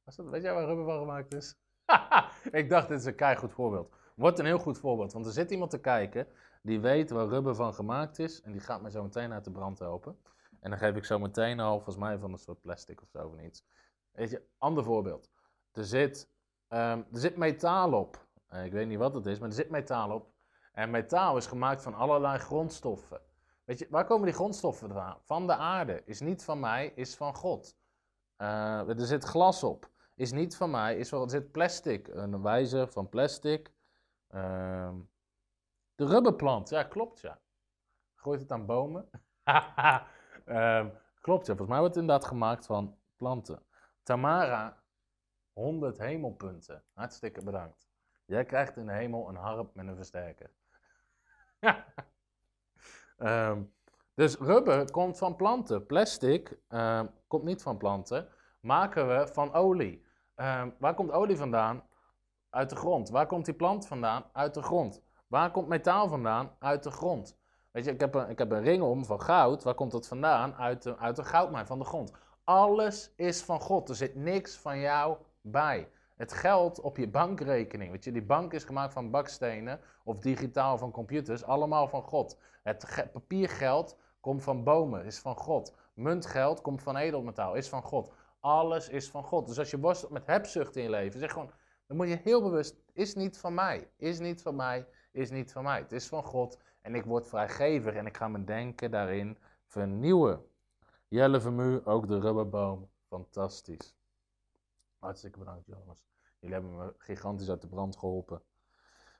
dat, 0.03 0.15
weet 0.15 0.41
jij 0.41 0.53
waar 0.53 0.65
rubber 0.65 0.85
van 0.85 0.99
gemaakt 0.99 1.33
is? 1.33 1.57
ik 2.59 2.69
dacht, 2.69 2.87
dit 2.87 2.99
is 2.99 3.05
een 3.05 3.15
keihard 3.15 3.51
voorbeeld. 3.51 3.93
Wordt 4.15 4.39
een 4.39 4.45
heel 4.45 4.59
goed 4.59 4.77
voorbeeld, 4.77 5.13
want 5.13 5.25
er 5.25 5.31
zit 5.31 5.51
iemand 5.51 5.71
te 5.71 5.79
kijken 5.79 6.27
die 6.61 6.79
weet 6.79 7.09
waar 7.09 7.27
rubber 7.27 7.55
van 7.55 7.73
gemaakt 7.73 8.19
is 8.19 8.41
en 8.41 8.51
die 8.51 8.61
gaat 8.61 8.81
me 8.81 8.91
zo 8.91 9.03
meteen 9.03 9.33
uit 9.33 9.43
de 9.43 9.51
brand 9.51 9.79
helpen. 9.79 10.17
En 10.59 10.69
dan 10.69 10.79
geef 10.79 10.95
ik 10.95 11.05
zo 11.05 11.19
meteen 11.19 11.59
al, 11.59 11.73
volgens 11.73 11.97
mij 11.97 12.17
van 12.17 12.31
een 12.31 12.37
soort 12.37 12.61
plastic 12.61 13.01
of 13.01 13.09
zo 13.09 13.27
of 13.27 13.41
iets. 13.41 13.63
Weet 14.11 14.29
je, 14.29 14.41
ander 14.57 14.83
voorbeeld. 14.83 15.29
Er 15.71 15.85
zit, 15.85 16.29
um, 16.69 16.79
er 17.11 17.19
zit 17.19 17.37
metaal 17.37 17.93
op. 17.93 18.27
Uh, 18.53 18.65
ik 18.65 18.71
weet 18.71 18.87
niet 18.87 18.97
wat 18.97 19.13
het 19.13 19.25
is, 19.25 19.39
maar 19.39 19.49
er 19.49 19.55
zit 19.55 19.69
metaal 19.69 20.11
op. 20.11 20.31
En 20.71 20.89
metaal 20.89 21.37
is 21.37 21.47
gemaakt 21.47 21.81
van 21.81 21.93
allerlei 21.93 22.37
grondstoffen. 22.37 23.21
Weet 23.63 23.79
je, 23.79 23.87
waar 23.89 24.05
komen 24.05 24.25
die 24.25 24.35
grondstoffen 24.35 24.87
vandaan? 24.87 25.17
Van 25.23 25.47
de 25.47 25.55
aarde. 25.55 26.01
Is 26.05 26.19
niet 26.19 26.43
van 26.43 26.59
mij, 26.59 26.91
is 26.95 27.15
van 27.15 27.35
God. 27.35 27.77
Uh, 28.37 28.89
er 28.89 29.05
zit 29.05 29.23
glas 29.23 29.63
op. 29.63 29.89
Is 30.19 30.31
niet 30.31 30.55
van 30.55 30.71
mij, 30.71 30.97
is 30.97 31.09
van, 31.09 31.21
er 31.21 31.29
zit 31.29 31.51
plastic. 31.51 32.07
Een 32.07 32.41
wijzer 32.41 32.87
van 32.87 33.09
plastic. 33.09 33.71
Uh, 34.31 34.93
de 35.95 36.05
rubberplant, 36.05 36.69
ja 36.69 36.83
klopt 36.83 37.19
ja. 37.19 37.39
Gooit 38.15 38.39
het 38.41 38.51
aan 38.51 38.65
bomen. 38.65 39.09
uh, 40.45 40.85
klopt 41.21 41.45
ja, 41.45 41.55
volgens 41.55 41.69
mij 41.69 41.79
wordt 41.79 41.95
het 41.95 42.03
inderdaad 42.03 42.25
gemaakt 42.25 42.65
van 42.65 42.97
planten. 43.15 43.63
Tamara, 44.03 44.83
100 45.53 45.97
hemelpunten. 45.97 46.83
Hartstikke 46.93 47.43
bedankt. 47.43 47.89
Jij 48.25 48.45
krijgt 48.45 48.77
in 48.77 48.85
de 48.85 48.93
hemel 48.93 49.29
een 49.29 49.35
harp 49.35 49.75
met 49.75 49.87
een 49.87 49.95
versterker. 49.95 50.51
Ehm, 53.17 53.63
dus 54.13 54.37
rubber 54.37 54.91
komt 54.91 55.17
van 55.17 55.35
planten. 55.35 55.85
Plastic 55.85 56.57
ehm, 56.67 57.07
komt 57.27 57.43
niet 57.43 57.61
van 57.61 57.77
planten. 57.77 58.27
Maken 58.59 59.07
we 59.07 59.27
van 59.27 59.53
olie. 59.53 60.07
Ehm, 60.39 60.69
waar 60.77 60.93
komt 60.93 61.11
olie 61.11 61.37
vandaan? 61.37 61.83
Uit 62.49 62.69
de 62.69 62.75
grond. 62.75 63.09
Waar 63.09 63.25
komt 63.27 63.45
die 63.45 63.53
plant 63.53 63.87
vandaan? 63.87 64.23
Uit 64.33 64.53
de 64.53 64.61
grond. 64.61 65.01
Waar 65.27 65.51
komt 65.51 65.67
metaal 65.67 66.07
vandaan? 66.07 66.51
Uit 66.59 66.83
de 66.83 66.91
grond. 66.91 67.37
Weet 67.71 67.85
je, 67.85 67.91
ik 67.91 67.99
heb 67.99 68.15
een, 68.15 68.29
ik 68.29 68.37
heb 68.37 68.51
een 68.51 68.63
ring 68.63 68.83
om 68.83 69.05
van 69.05 69.21
goud. 69.21 69.63
Waar 69.63 69.73
komt 69.73 69.91
dat 69.91 70.07
vandaan? 70.07 70.55
Uit 70.55 70.83
de, 70.83 70.97
uit 70.97 71.15
de 71.15 71.23
goudmijn, 71.23 71.65
van 71.67 71.79
de 71.79 71.85
grond. 71.85 72.11
Alles 72.43 73.13
is 73.15 73.43
van 73.43 73.59
God. 73.59 73.89
Er 73.89 73.95
zit 73.95 74.15
niks 74.15 74.57
van 74.57 74.79
jou 74.79 75.17
bij. 75.41 75.89
Het 76.15 76.33
geld 76.33 76.81
op 76.81 76.97
je 76.97 77.09
bankrekening. 77.09 77.91
Weet 77.91 78.03
je, 78.03 78.11
die 78.11 78.25
bank 78.25 78.53
is 78.53 78.63
gemaakt 78.63 78.93
van 78.93 79.11
bakstenen 79.11 79.79
of 80.03 80.19
digitaal 80.19 80.77
van 80.77 80.91
computers. 80.91 81.43
Allemaal 81.43 81.87
van 81.87 82.01
God. 82.01 82.39
Het 82.63 83.07
papiergeld 83.13 83.97
komt 84.19 84.43
van 84.43 84.63
bomen, 84.63 85.05
is 85.05 85.19
van 85.19 85.35
God. 85.35 85.75
Muntgeld 85.93 86.61
komt 86.61 86.83
van 86.83 86.97
edelmetaal, 86.97 87.55
is 87.55 87.69
van 87.69 87.83
God. 87.83 88.11
Alles 88.39 88.89
is 88.89 89.09
van 89.09 89.23
God. 89.23 89.47
Dus 89.47 89.59
als 89.59 89.71
je 89.71 89.79
worstelt 89.79 90.11
met 90.11 90.25
hebzucht 90.25 90.75
in 90.75 90.83
je 90.83 90.89
leven, 90.89 91.19
zeg 91.19 91.31
gewoon, 91.31 91.51
dan 91.87 91.97
moet 91.97 92.07
je 92.07 92.19
heel 92.23 92.41
bewust, 92.41 92.75
is 92.93 93.15
niet 93.15 93.37
van 93.37 93.53
mij, 93.53 93.89
is 93.97 94.19
niet 94.19 94.41
van 94.41 94.55
mij, 94.55 94.87
is 95.11 95.29
niet 95.29 95.51
van 95.51 95.63
mij. 95.63 95.79
Het 95.79 95.91
is 95.91 96.07
van 96.07 96.23
God 96.23 96.59
en 96.81 96.95
ik 96.95 97.05
word 97.05 97.27
vrijgevig 97.27 97.93
en 97.93 98.05
ik 98.05 98.17
ga 98.17 98.27
mijn 98.27 98.45
denken 98.45 98.91
daarin 98.91 99.37
vernieuwen. 99.65 100.45
Jelle 101.07 101.41
Vermu, 101.41 101.81
ook 101.83 102.07
de 102.07 102.19
rubberboom, 102.19 102.89
fantastisch. 103.07 103.95
Hartstikke 104.99 105.39
bedankt 105.39 105.65
jongens. 105.65 106.05
Jullie 106.39 106.55
hebben 106.55 106.77
me 106.77 106.93
gigantisch 106.97 107.49
uit 107.49 107.61
de 107.61 107.67
brand 107.67 107.97
geholpen. 107.97 108.41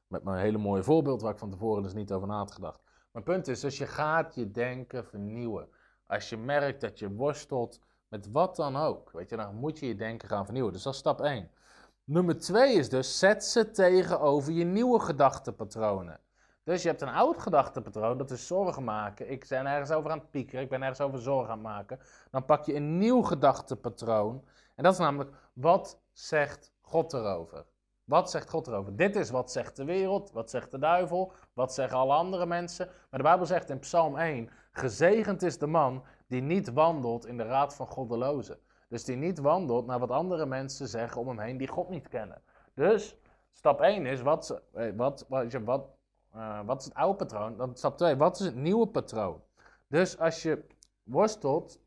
Met 0.08 0.24
mijn 0.24 0.40
hele 0.40 0.58
mooie 0.58 0.84
voorbeeld 0.84 1.22
waar 1.22 1.32
ik 1.32 1.40
van 1.40 1.50
tevoren 1.50 1.84
dus 1.84 1.94
niet 1.94 2.12
over 2.12 2.28
na 2.28 2.38
had 2.38 2.52
gedacht. 2.52 2.82
Mijn 3.12 3.26
punt 3.26 3.48
is, 3.48 3.60
dus 3.60 3.78
je 3.78 3.88
gaat 3.88 4.36
je 4.36 4.52
denken 4.52 5.06
vernieuwen. 5.06 5.70
Als 6.06 6.30
je 6.30 6.38
merkt 6.38 6.82
dat 6.82 7.00
je 7.00 7.12
worstelt 7.12 7.80
met 8.10 8.32
wat 8.32 8.56
dan 8.56 8.76
ook, 8.76 9.12
weet 9.12 9.30
je, 9.30 9.36
dan 9.36 9.56
moet 9.56 9.80
je 9.80 9.88
je 9.88 9.96
denken 9.96 10.28
gaan 10.28 10.46
vernieuwen. 10.46 10.74
Dus 10.74 10.84
dat 10.84 10.94
is 10.94 11.00
stap 11.00 11.22
1. 11.22 11.52
Nummer 12.04 12.40
2 12.40 12.74
is 12.74 12.90
dus, 12.90 13.20
zet 13.20 13.44
ze 13.46 13.72
tegenover 13.72 14.54
je 14.54 14.64
nieuwe 14.64 15.00
gedachtenpatronen. 15.00 16.20
Dus 16.64 16.82
je 16.82 16.88
hebt 16.88 17.02
een 17.02 17.10
oud 17.10 17.38
gedachtenpatroon, 17.40 18.18
dat 18.18 18.32
is 18.32 18.48
zorgen 18.48 18.84
maken. 18.84 19.32
Ik 19.32 19.46
ben 19.50 19.66
ergens 19.66 19.92
over 19.92 20.12
aan 20.12 20.20
het 20.20 20.32
piekeren, 20.32 20.64
ik 20.64 20.70
ben 20.70 20.82
ergens 20.82 21.02
over 21.02 21.20
zorgen 21.20 21.52
aan 21.52 21.58
het 21.58 21.68
maken. 21.68 22.00
Dan 22.32 22.46
pak 22.46 22.66
je 22.66 22.76
een 22.76 22.98
nieuw 22.98 23.22
gedachtenpatroon. 23.22 24.44
En 24.76 24.84
dat 24.84 24.94
is 24.94 25.00
namelijk, 25.00 25.32
wat 25.54 26.00
zegt 26.12 26.72
God 26.82 27.14
erover? 27.14 27.66
Wat 28.04 28.30
zegt 28.30 28.50
God 28.50 28.68
erover? 28.68 28.96
Dit 28.96 29.16
is 29.16 29.30
wat 29.30 29.52
zegt 29.52 29.76
de 29.76 29.84
wereld, 29.84 30.32
wat 30.32 30.50
zegt 30.50 30.72
de 30.72 30.80
duivel, 30.80 31.32
wat 31.54 31.74
zeggen 31.74 31.98
alle 31.98 32.14
andere 32.14 32.46
mensen. 32.46 32.86
Maar 32.86 33.20
de 33.20 33.28
Bijbel 33.28 33.46
zegt 33.46 33.70
in 33.70 33.80
Psalm 33.80 34.18
1, 34.18 34.50
gezegend 34.72 35.42
is 35.42 35.58
de 35.58 35.68
man 35.68 36.04
die 36.30 36.42
niet 36.42 36.74
wandelt 36.74 37.26
in 37.26 37.38
de 37.38 37.44
raad 37.44 37.76
van 37.76 37.88
goddelozen. 37.88 38.60
Dus 38.88 39.04
die 39.04 39.16
niet 39.16 39.40
wandelt 39.40 39.86
naar 39.86 40.00
wat 40.00 40.12
andere 40.12 40.46
mensen 40.46 40.88
zeggen 40.88 41.22
om 41.22 41.28
hem 41.28 41.40
heen 41.40 41.58
die 41.58 41.68
God 41.68 41.90
niet 41.90 42.08
kennen. 42.08 42.42
Dus 42.74 43.18
stap 43.52 43.82
1 43.82 44.06
is, 44.06 44.22
wat, 44.22 44.62
eh, 44.74 44.92
wat, 44.96 45.26
wat, 45.30 45.54
wat, 45.54 45.90
uh, 46.36 46.60
wat 46.66 46.80
is 46.80 46.86
het 46.86 46.94
oude 46.94 47.16
patroon? 47.16 47.58
Dan 47.58 47.76
stap 47.76 47.98
2, 47.98 48.16
wat 48.16 48.40
is 48.40 48.46
het 48.46 48.56
nieuwe 48.56 48.88
patroon? 48.88 49.42
Dus 49.88 50.20
als 50.20 50.42
je 50.42 50.66
worstelt, 51.04 51.80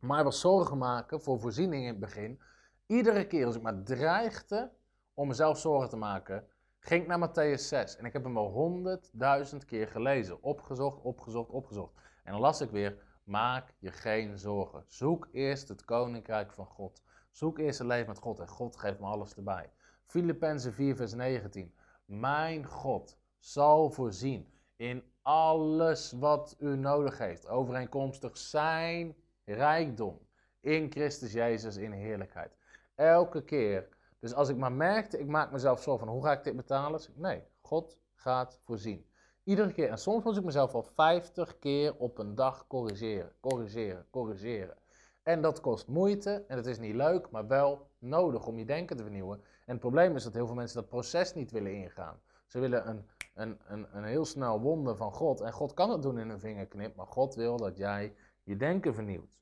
maar 0.00 0.24
wat 0.24 0.34
zorgen 0.34 0.78
maken 0.78 1.20
voor 1.20 1.40
voorziening 1.40 1.82
in 1.82 1.88
het 1.88 2.00
begin, 2.00 2.40
iedere 2.86 3.26
keer 3.26 3.46
als 3.46 3.56
ik 3.56 3.62
maar 3.62 3.82
dreigde 3.82 4.70
om 5.14 5.28
mezelf 5.28 5.58
zorgen 5.58 5.88
te 5.88 5.96
maken, 5.96 6.46
ging 6.78 7.02
ik 7.02 7.08
naar 7.08 7.28
Matthäus 7.28 7.60
6. 7.60 7.96
En 7.96 8.04
ik 8.04 8.12
heb 8.12 8.24
hem 8.24 8.38
al 8.38 8.50
honderdduizend 8.50 9.64
keer 9.64 9.88
gelezen. 9.88 10.42
Opgezocht, 10.42 11.00
opgezocht, 11.00 11.50
opgezocht. 11.50 11.92
En 12.24 12.32
dan 12.32 12.40
las 12.40 12.60
ik 12.60 12.70
weer, 12.70 13.03
maak 13.24 13.74
je 13.78 13.92
geen 13.92 14.38
zorgen. 14.38 14.84
Zoek 14.88 15.28
eerst 15.32 15.68
het 15.68 15.84
koninkrijk 15.84 16.52
van 16.52 16.66
God. 16.66 17.02
Zoek 17.30 17.58
eerst 17.58 17.78
het 17.78 17.88
leven 17.88 18.06
met 18.06 18.18
God 18.18 18.40
en 18.40 18.48
God 18.48 18.76
geeft 18.76 19.00
me 19.00 19.06
alles 19.06 19.34
erbij. 19.34 19.72
Filippenzen 20.06 20.72
4 20.72 20.96
vers 20.96 21.14
19. 21.14 21.74
Mijn 22.04 22.66
God 22.66 23.18
zal 23.38 23.90
voorzien 23.90 24.52
in 24.76 25.04
alles 25.22 26.12
wat 26.12 26.56
u 26.58 26.76
nodig 26.76 27.18
heeft. 27.18 27.48
Overeenkomstig 27.48 28.36
zijn 28.36 29.16
rijkdom 29.44 30.18
in 30.60 30.90
Christus 30.90 31.32
Jezus 31.32 31.76
in 31.76 31.92
heerlijkheid. 31.92 32.56
Elke 32.94 33.44
keer 33.44 33.88
dus 34.24 34.34
als 34.34 34.48
ik 34.48 34.56
maar 34.56 34.72
merkte, 34.72 35.18
ik 35.18 35.26
maak 35.26 35.50
mezelf 35.50 35.82
zo 35.82 35.96
van, 35.96 36.08
hoe 36.08 36.24
ga 36.24 36.32
ik 36.32 36.44
dit 36.44 36.56
betalen? 36.56 37.00
nee, 37.14 37.42
God 37.60 37.98
gaat 38.14 38.58
voorzien. 38.62 39.06
Iedere 39.44 39.72
keer. 39.72 39.88
En 39.88 39.98
soms 39.98 40.24
moet 40.24 40.36
ik 40.36 40.44
mezelf 40.44 40.74
al 40.74 40.82
50 40.82 41.58
keer 41.58 41.96
op 41.96 42.18
een 42.18 42.34
dag 42.34 42.66
corrigeren, 42.66 43.32
corrigeren, 43.40 44.06
corrigeren. 44.10 44.76
En 45.22 45.42
dat 45.42 45.60
kost 45.60 45.88
moeite 45.88 46.44
en 46.48 46.56
het 46.56 46.66
is 46.66 46.78
niet 46.78 46.94
leuk, 46.94 47.30
maar 47.30 47.46
wel 47.46 47.90
nodig 47.98 48.46
om 48.46 48.58
je 48.58 48.64
denken 48.64 48.96
te 48.96 49.02
vernieuwen. 49.02 49.38
En 49.38 49.72
het 49.72 49.80
probleem 49.80 50.16
is 50.16 50.24
dat 50.24 50.34
heel 50.34 50.46
veel 50.46 50.54
mensen 50.54 50.80
dat 50.80 50.88
proces 50.88 51.34
niet 51.34 51.50
willen 51.50 51.74
ingaan. 51.74 52.20
Ze 52.46 52.60
willen 52.60 52.88
een, 52.88 53.06
een, 53.34 53.58
een, 53.66 53.86
een 53.96 54.04
heel 54.04 54.24
snel 54.24 54.60
wonder 54.60 54.96
van 54.96 55.12
God. 55.12 55.40
En 55.40 55.52
God 55.52 55.74
kan 55.74 55.90
het 55.90 56.02
doen 56.02 56.18
in 56.18 56.28
een 56.28 56.40
vingerknip, 56.40 56.96
maar 56.96 57.06
God 57.06 57.34
wil 57.34 57.56
dat 57.56 57.76
jij 57.76 58.14
je 58.42 58.56
denken 58.56 58.94
vernieuwt. 58.94 59.38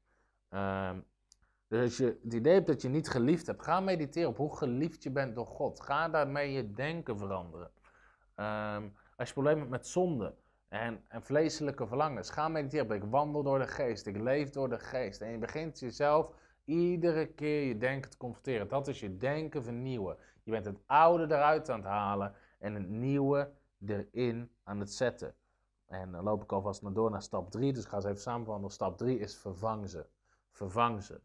Um, 0.50 1.05
dus 1.68 1.82
als 1.82 1.96
je 1.96 2.18
het 2.22 2.34
idee 2.34 2.55
hebt 2.55 2.66
dat 2.66 2.82
je 2.82 2.88
niet 2.88 3.09
geliefd 3.09 3.46
hebt, 3.46 3.62
ga 3.62 3.80
mediteren 3.80 4.28
op 4.28 4.36
hoe 4.36 4.57
geliefd 4.57 5.03
je 5.03 5.11
bent 5.11 5.34
door 5.34 5.46
God. 5.46 5.80
Ga 5.80 6.09
daarmee 6.09 6.53
je 6.53 6.72
denken 6.72 7.18
veranderen. 7.18 7.70
Um, 8.36 8.94
als 9.23 9.31
je 9.31 9.37
problemen 9.41 9.61
hebt 9.61 9.70
met 9.70 9.87
zonde 9.87 10.35
en, 10.68 11.05
en 11.09 11.23
vleeselijke 11.23 11.87
verlangens, 11.87 12.31
ga 12.31 12.49
mediteren 12.49 12.97
ik 12.97 13.05
wandel 13.05 13.43
door 13.43 13.59
de 13.59 13.66
geest, 13.66 14.07
ik 14.07 14.16
leef 14.16 14.51
door 14.51 14.68
de 14.68 14.79
geest. 14.79 15.20
En 15.20 15.31
je 15.31 15.39
begint 15.39 15.79
jezelf 15.79 16.31
iedere 16.64 17.27
keer 17.27 17.66
je 17.66 17.77
denken 17.77 18.11
te 18.11 18.16
confronteren. 18.16 18.68
Dat 18.68 18.89
is 18.89 19.01
je 19.01 19.16
denken 19.16 19.62
vernieuwen. 19.62 20.16
Je 20.43 20.51
bent 20.51 20.64
het 20.64 20.79
oude 20.87 21.25
eruit 21.35 21.70
aan 21.70 21.79
het 21.79 21.89
halen 21.89 22.35
en 22.59 22.75
het 22.75 22.89
nieuwe 22.89 23.51
erin 23.87 24.51
aan 24.62 24.81
het 24.81 24.93
zetten. 24.93 25.35
En 25.87 26.12
dan 26.12 26.25
loop 26.25 26.43
ik 26.43 26.53
alvast 26.53 26.83
naar 26.83 26.93
door 26.93 27.11
naar 27.11 27.23
stap 27.23 27.51
3, 27.51 27.73
dus 27.73 27.83
ik 27.83 27.89
ga 27.89 27.97
eens 27.97 28.05
even 28.05 28.20
samenvatten. 28.20 28.70
Stap 28.70 28.99
3 28.99 29.18
is 29.18 29.37
vervang 29.37 29.89
ze. 29.91 30.07
Vervang 30.51 31.03
ze. 31.03 31.20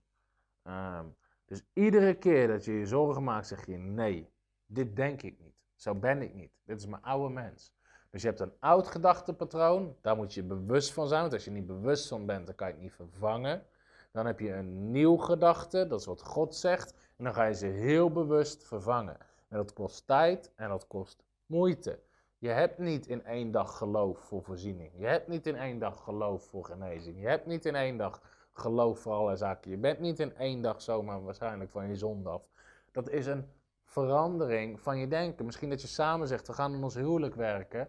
Ehm, 0.64 1.06
dus 1.45 1.64
iedere 1.74 2.14
keer 2.14 2.48
dat 2.48 2.66
je 2.66 2.72
je 2.72 2.86
zorgen 2.86 3.24
maakt, 3.24 3.48
zeg 3.48 3.66
je 3.66 3.78
nee, 3.78 4.30
dit 4.66 4.95
denk 4.95 5.22
ik 5.22 5.39
niet. 5.39 5.56
Zo 5.76 5.95
ben 5.95 6.22
ik 6.22 6.34
niet. 6.34 6.52
Dit 6.64 6.80
is 6.80 6.86
mijn 6.86 7.04
oude 7.04 7.34
mens. 7.34 7.76
Dus 8.12 8.22
je 8.22 8.28
hebt 8.28 8.39
een 8.39 8.53
oud 8.60 8.88
gedachtepatroon, 8.88 9.95
daar 10.01 10.16
moet 10.16 10.34
je 10.34 10.43
bewust 10.43 10.93
van 10.93 11.08
zijn. 11.08 11.22
Want 11.22 11.34
als 11.34 11.45
je 11.45 11.51
niet 11.51 11.68
bewust 11.68 12.08
van 12.08 12.26
bent, 12.26 12.45
dan 12.45 12.55
kan 12.55 12.68
je 12.68 12.74
het 12.74 12.82
niet 12.82 12.93
vervangen. 12.93 13.64
Dan 14.12 14.26
heb 14.26 14.39
je 14.39 14.53
een 14.53 14.91
nieuw 14.91 15.18
gedachte, 15.18 15.88
dat 15.88 15.99
is 15.99 16.05
wat 16.05 16.22
God 16.22 16.55
zegt. 16.55 16.93
En 17.18 17.24
dan 17.24 17.34
ga 17.34 17.43
je 17.43 17.53
ze 17.53 17.66
heel 17.66 18.12
bewust 18.12 18.64
vervangen. 18.64 19.18
En 19.47 19.58
dat 19.58 19.74
kost 19.74 20.08
tijd 20.08 20.51
en 20.55 20.70
dat 20.70 20.88
kost 20.88 21.24
moeite. 21.45 21.99
Je 22.38 22.49
hebt 22.49 22.78
niet 22.78 23.08
in 23.08 23.26
één 23.26 23.51
dag 23.51 23.78
geloof 23.78 24.20
voor 24.20 24.43
voorziening. 24.43 24.91
Je 24.95 25.05
hebt 25.05 25.28
niet 25.28 25.47
in 25.47 25.55
één 25.55 25.80
dag 25.80 26.03
geloof 26.03 26.43
voor 26.43 26.66
genezing. 26.66 27.20
Je 27.20 27.28
hebt 27.28 27.45
niet 27.45 27.66
in 27.66 27.76
één 27.76 27.97
dag 27.97 28.22
geloof 28.53 28.99
voor 28.99 29.14
alle 29.14 29.36
zaken. 29.36 29.72
Je 29.72 29.78
bent 29.78 29.99
niet 29.99 30.20
in 30.20 30.36
één 30.36 30.62
dag 30.62 30.82
zomaar 30.82 31.24
waarschijnlijk 31.24 31.72
van 31.72 31.88
je 31.88 31.95
zonde 31.95 32.30
af. 32.30 32.49
Dat 32.91 33.10
is 33.10 33.26
een 33.26 33.45
verandering 33.88 34.79
van 34.81 34.97
je 34.97 35.07
denken. 35.07 35.45
Misschien 35.45 35.69
dat 35.69 35.81
je 35.81 35.88
samen 35.88 36.27
zegt, 36.27 36.47
we 36.47 36.53
gaan 36.53 36.73
in 36.73 36.83
ons 36.83 36.95
huwelijk 36.95 37.35
werken. 37.35 37.88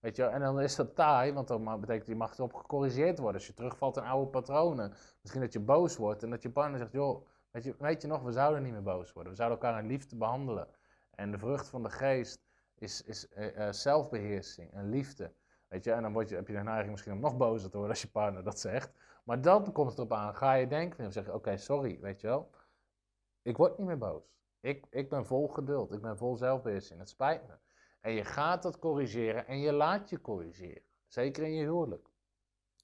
Weet 0.00 0.16
je, 0.16 0.24
en 0.24 0.40
dan 0.40 0.60
is 0.60 0.76
dat 0.76 0.94
taai, 0.94 1.32
want 1.32 1.48
dat 1.48 1.80
betekent 1.80 2.06
je 2.06 2.16
mag 2.16 2.34
erop 2.34 2.54
gecorrigeerd 2.54 3.18
worden. 3.18 3.36
Als 3.36 3.46
je 3.46 3.54
terugvalt 3.54 3.96
in 3.96 4.02
oude 4.02 4.30
patronen. 4.30 4.92
Misschien 5.20 5.42
dat 5.42 5.52
je 5.52 5.60
boos 5.60 5.96
wordt 5.96 6.22
en 6.22 6.30
dat 6.30 6.42
je 6.42 6.50
partner 6.50 6.78
zegt, 6.78 6.92
joh, 6.92 7.26
weet 7.50 7.64
je, 7.64 7.74
weet 7.78 8.02
je 8.02 8.08
nog, 8.08 8.22
we 8.22 8.32
zouden 8.32 8.62
niet 8.62 8.72
meer 8.72 8.82
boos 8.82 9.12
worden. 9.12 9.32
We 9.32 9.38
zouden 9.38 9.58
elkaar 9.58 9.82
in 9.82 9.88
liefde 9.88 10.16
behandelen. 10.16 10.68
En 11.14 11.30
de 11.30 11.38
vrucht 11.38 11.68
van 11.68 11.82
de 11.82 11.90
geest 11.90 12.40
is, 12.74 13.02
is 13.02 13.26
uh, 13.36 13.72
zelfbeheersing 13.72 14.72
en 14.72 14.88
liefde. 14.88 15.32
Weet 15.68 15.84
je, 15.84 15.92
en 15.92 16.02
dan 16.02 16.26
je, 16.28 16.34
heb 16.34 16.46
je 16.46 16.54
de 16.54 16.62
neiging 16.62 16.90
misschien 16.90 17.12
om 17.12 17.20
nog 17.20 17.36
bozer 17.36 17.70
te 17.70 17.76
worden 17.76 17.94
als 17.94 18.02
je 18.02 18.10
partner 18.10 18.44
dat 18.44 18.60
zegt. 18.60 18.92
Maar 19.24 19.40
dan 19.40 19.72
komt 19.72 19.88
het 19.88 19.98
erop 19.98 20.12
aan, 20.12 20.34
ga 20.34 20.52
je 20.52 20.66
denken 20.66 21.04
en 21.04 21.12
zeg 21.12 21.24
je, 21.24 21.34
oké, 21.34 21.56
sorry, 21.56 22.00
weet 22.00 22.20
je 22.20 22.26
wel. 22.26 22.50
Ik 23.42 23.56
word 23.56 23.78
niet 23.78 23.86
meer 23.86 23.98
boos. 23.98 24.36
Ik, 24.60 24.86
ik 24.90 25.08
ben 25.08 25.26
vol 25.26 25.48
geduld, 25.48 25.92
ik 25.92 26.00
ben 26.00 26.16
vol 26.18 26.36
zelfbeheersing, 26.36 26.98
het 26.98 27.08
spijt 27.08 27.46
me. 27.46 27.54
En 28.00 28.12
je 28.12 28.24
gaat 28.24 28.62
dat 28.62 28.78
corrigeren 28.78 29.46
en 29.46 29.58
je 29.58 29.72
laat 29.72 30.10
je 30.10 30.20
corrigeren. 30.20 30.82
Zeker 31.06 31.42
in 31.42 31.54
je 31.54 31.64
huwelijk. 31.64 32.08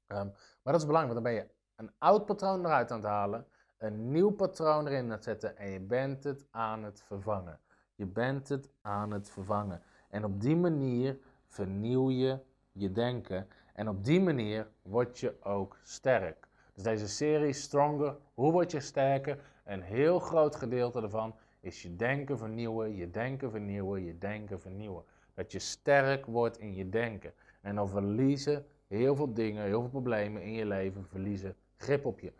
Um, 0.08 0.32
maar 0.62 0.72
dat 0.72 0.80
is 0.80 0.86
belangrijk, 0.86 1.14
want 1.14 1.24
dan 1.24 1.34
ben 1.34 1.42
je 1.42 1.48
een 1.76 1.94
oud 1.98 2.26
patroon 2.26 2.64
eruit 2.64 2.90
aan 2.90 2.98
het 2.98 3.06
halen, 3.06 3.46
een 3.78 4.10
nieuw 4.10 4.30
patroon 4.30 4.86
erin 4.86 5.04
aan 5.04 5.10
het 5.10 5.24
zetten 5.24 5.56
en 5.56 5.70
je 5.70 5.80
bent 5.80 6.24
het 6.24 6.46
aan 6.50 6.84
het 6.84 7.02
vervangen. 7.02 7.60
Je 7.94 8.06
bent 8.06 8.48
het 8.48 8.70
aan 8.80 9.10
het 9.10 9.30
vervangen. 9.30 9.82
En 10.08 10.24
op 10.24 10.40
die 10.40 10.56
manier 10.56 11.18
vernieuw 11.46 12.10
je 12.10 12.38
je 12.72 12.92
denken 12.92 13.48
en 13.74 13.88
op 13.88 14.04
die 14.04 14.20
manier 14.20 14.68
word 14.82 15.18
je 15.18 15.42
ook 15.42 15.78
sterk. 15.82 16.48
Dus 16.74 16.82
deze 16.82 17.08
serie 17.08 17.52
Stronger, 17.52 18.16
hoe 18.34 18.52
word 18.52 18.70
je 18.70 18.80
sterker? 18.80 19.38
Een 19.64 19.82
heel 19.82 20.18
groot 20.18 20.56
gedeelte 20.56 21.02
ervan 21.02 21.34
is 21.64 21.82
je 21.82 21.96
denken 21.96 22.38
vernieuwen, 22.38 22.94
je 22.94 23.10
denken 23.10 23.50
vernieuwen, 23.50 24.04
je 24.04 24.18
denken 24.18 24.60
vernieuwen. 24.60 25.04
Dat 25.34 25.52
je 25.52 25.58
sterk 25.58 26.26
wordt 26.26 26.58
in 26.58 26.74
je 26.74 26.88
denken. 26.88 27.32
En 27.60 27.74
dan 27.74 27.88
verliezen 27.88 28.66
heel 28.86 29.16
veel 29.16 29.34
dingen, 29.34 29.64
heel 29.64 29.80
veel 29.80 29.90
problemen 29.90 30.42
in 30.42 30.52
je 30.52 30.66
leven, 30.66 31.06
verliezen 31.06 31.56
grip 31.76 32.04
op 32.04 32.20
je. 32.20 32.32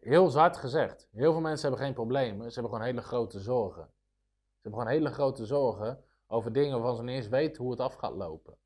Heel 0.00 0.28
zwart 0.28 0.56
gezegd, 0.56 1.08
heel 1.12 1.32
veel 1.32 1.40
mensen 1.40 1.68
hebben 1.68 1.86
geen 1.86 1.94
problemen, 1.94 2.48
ze 2.52 2.60
hebben 2.60 2.72
gewoon 2.72 2.86
hele 2.86 3.06
grote 3.06 3.40
zorgen. 3.40 3.84
Ze 3.84 4.62
hebben 4.62 4.80
gewoon 4.80 4.96
hele 4.96 5.10
grote 5.10 5.46
zorgen 5.46 6.04
over 6.26 6.52
dingen 6.52 6.72
waarvan 6.72 6.96
ze 6.96 7.02
niet 7.02 7.14
eens 7.14 7.28
weten 7.28 7.62
hoe 7.62 7.70
het 7.70 7.80
af 7.80 7.94
gaat 7.94 8.14
lopen. 8.14 8.56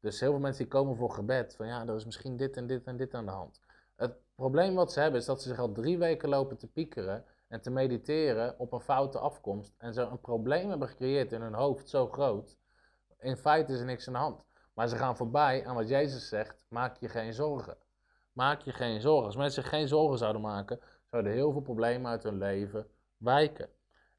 Dus 0.00 0.20
heel 0.20 0.30
veel 0.30 0.40
mensen 0.40 0.62
die 0.62 0.72
komen 0.72 0.96
voor 0.96 1.10
gebed, 1.10 1.54
van 1.56 1.66
ja, 1.66 1.86
er 1.86 1.94
is 1.94 2.04
misschien 2.04 2.36
dit 2.36 2.56
en 2.56 2.66
dit 2.66 2.86
en 2.86 2.96
dit 2.96 3.14
aan 3.14 3.24
de 3.24 3.30
hand. 3.30 3.60
Het 3.96 4.16
probleem 4.34 4.74
wat 4.74 4.92
ze 4.92 5.00
hebben 5.00 5.20
is 5.20 5.26
dat 5.26 5.42
ze 5.42 5.48
zich 5.48 5.58
al 5.58 5.72
drie 5.72 5.98
weken 5.98 6.28
lopen 6.28 6.56
te 6.56 6.66
piekeren 6.66 7.24
en 7.48 7.60
te 7.60 7.70
mediteren 7.70 8.58
op 8.58 8.72
een 8.72 8.80
foute 8.80 9.18
afkomst. 9.18 9.74
En 9.78 9.94
zo 9.94 10.10
een 10.10 10.20
probleem 10.20 10.68
hebben 10.68 10.88
gecreëerd 10.88 11.32
in 11.32 11.40
hun 11.40 11.54
hoofd 11.54 11.88
zo 11.88 12.08
groot. 12.08 12.56
In 13.18 13.36
feite 13.36 13.72
is 13.72 13.78
er 13.78 13.84
niks 13.84 14.06
aan 14.06 14.12
de 14.12 14.18
hand. 14.18 14.44
Maar 14.74 14.88
ze 14.88 14.96
gaan 14.96 15.16
voorbij 15.16 15.66
aan 15.66 15.74
wat 15.74 15.88
Jezus 15.88 16.28
zegt, 16.28 16.58
maak 16.68 16.96
je 16.96 17.08
geen 17.08 17.32
zorgen. 17.32 17.76
Maak 18.32 18.60
je 18.60 18.72
geen 18.72 19.00
zorgen. 19.00 19.26
Als 19.26 19.36
mensen 19.36 19.62
zich 19.62 19.70
geen 19.70 19.88
zorgen 19.88 20.18
zouden 20.18 20.42
maken, 20.42 20.80
zouden 21.10 21.32
heel 21.32 21.52
veel 21.52 21.60
problemen 21.60 22.10
uit 22.10 22.22
hun 22.22 22.38
leven 22.38 22.86
wijken. 23.16 23.68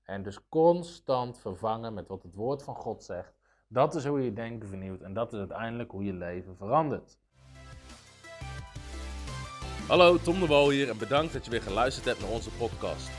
En 0.04 0.24
dus 0.24 0.48
constant 0.50 1.40
vervangen 1.40 1.94
met 1.94 2.08
wat 2.08 2.24
het 2.24 2.36
woord 2.36 2.64
van 2.64 2.76
God 2.76 3.04
zegt. 3.04 3.34
Dat 3.68 3.96
is 3.96 4.06
hoe 4.06 4.22
je 4.22 4.34
denken 4.34 4.70
vernieuwt 4.70 5.02
en 5.02 5.14
dat 5.14 5.34
is 5.34 5.40
uiteindelijk 5.40 5.92
hoe 5.92 6.04
je 6.04 6.14
leven 6.14 6.56
verandert. 6.56 7.18
Hallo, 9.88 10.18
Tom 10.18 10.40
de 10.40 10.48
Wol 10.48 10.70
hier 10.70 10.90
en 10.90 10.98
bedankt 10.98 11.34
dat 11.34 11.46
je 11.46 11.52
weer 11.52 11.62
geluisterd 11.62 12.06
hebt 12.06 12.22
naar 12.22 12.30
onze 12.30 12.50
podcast. 12.50 13.19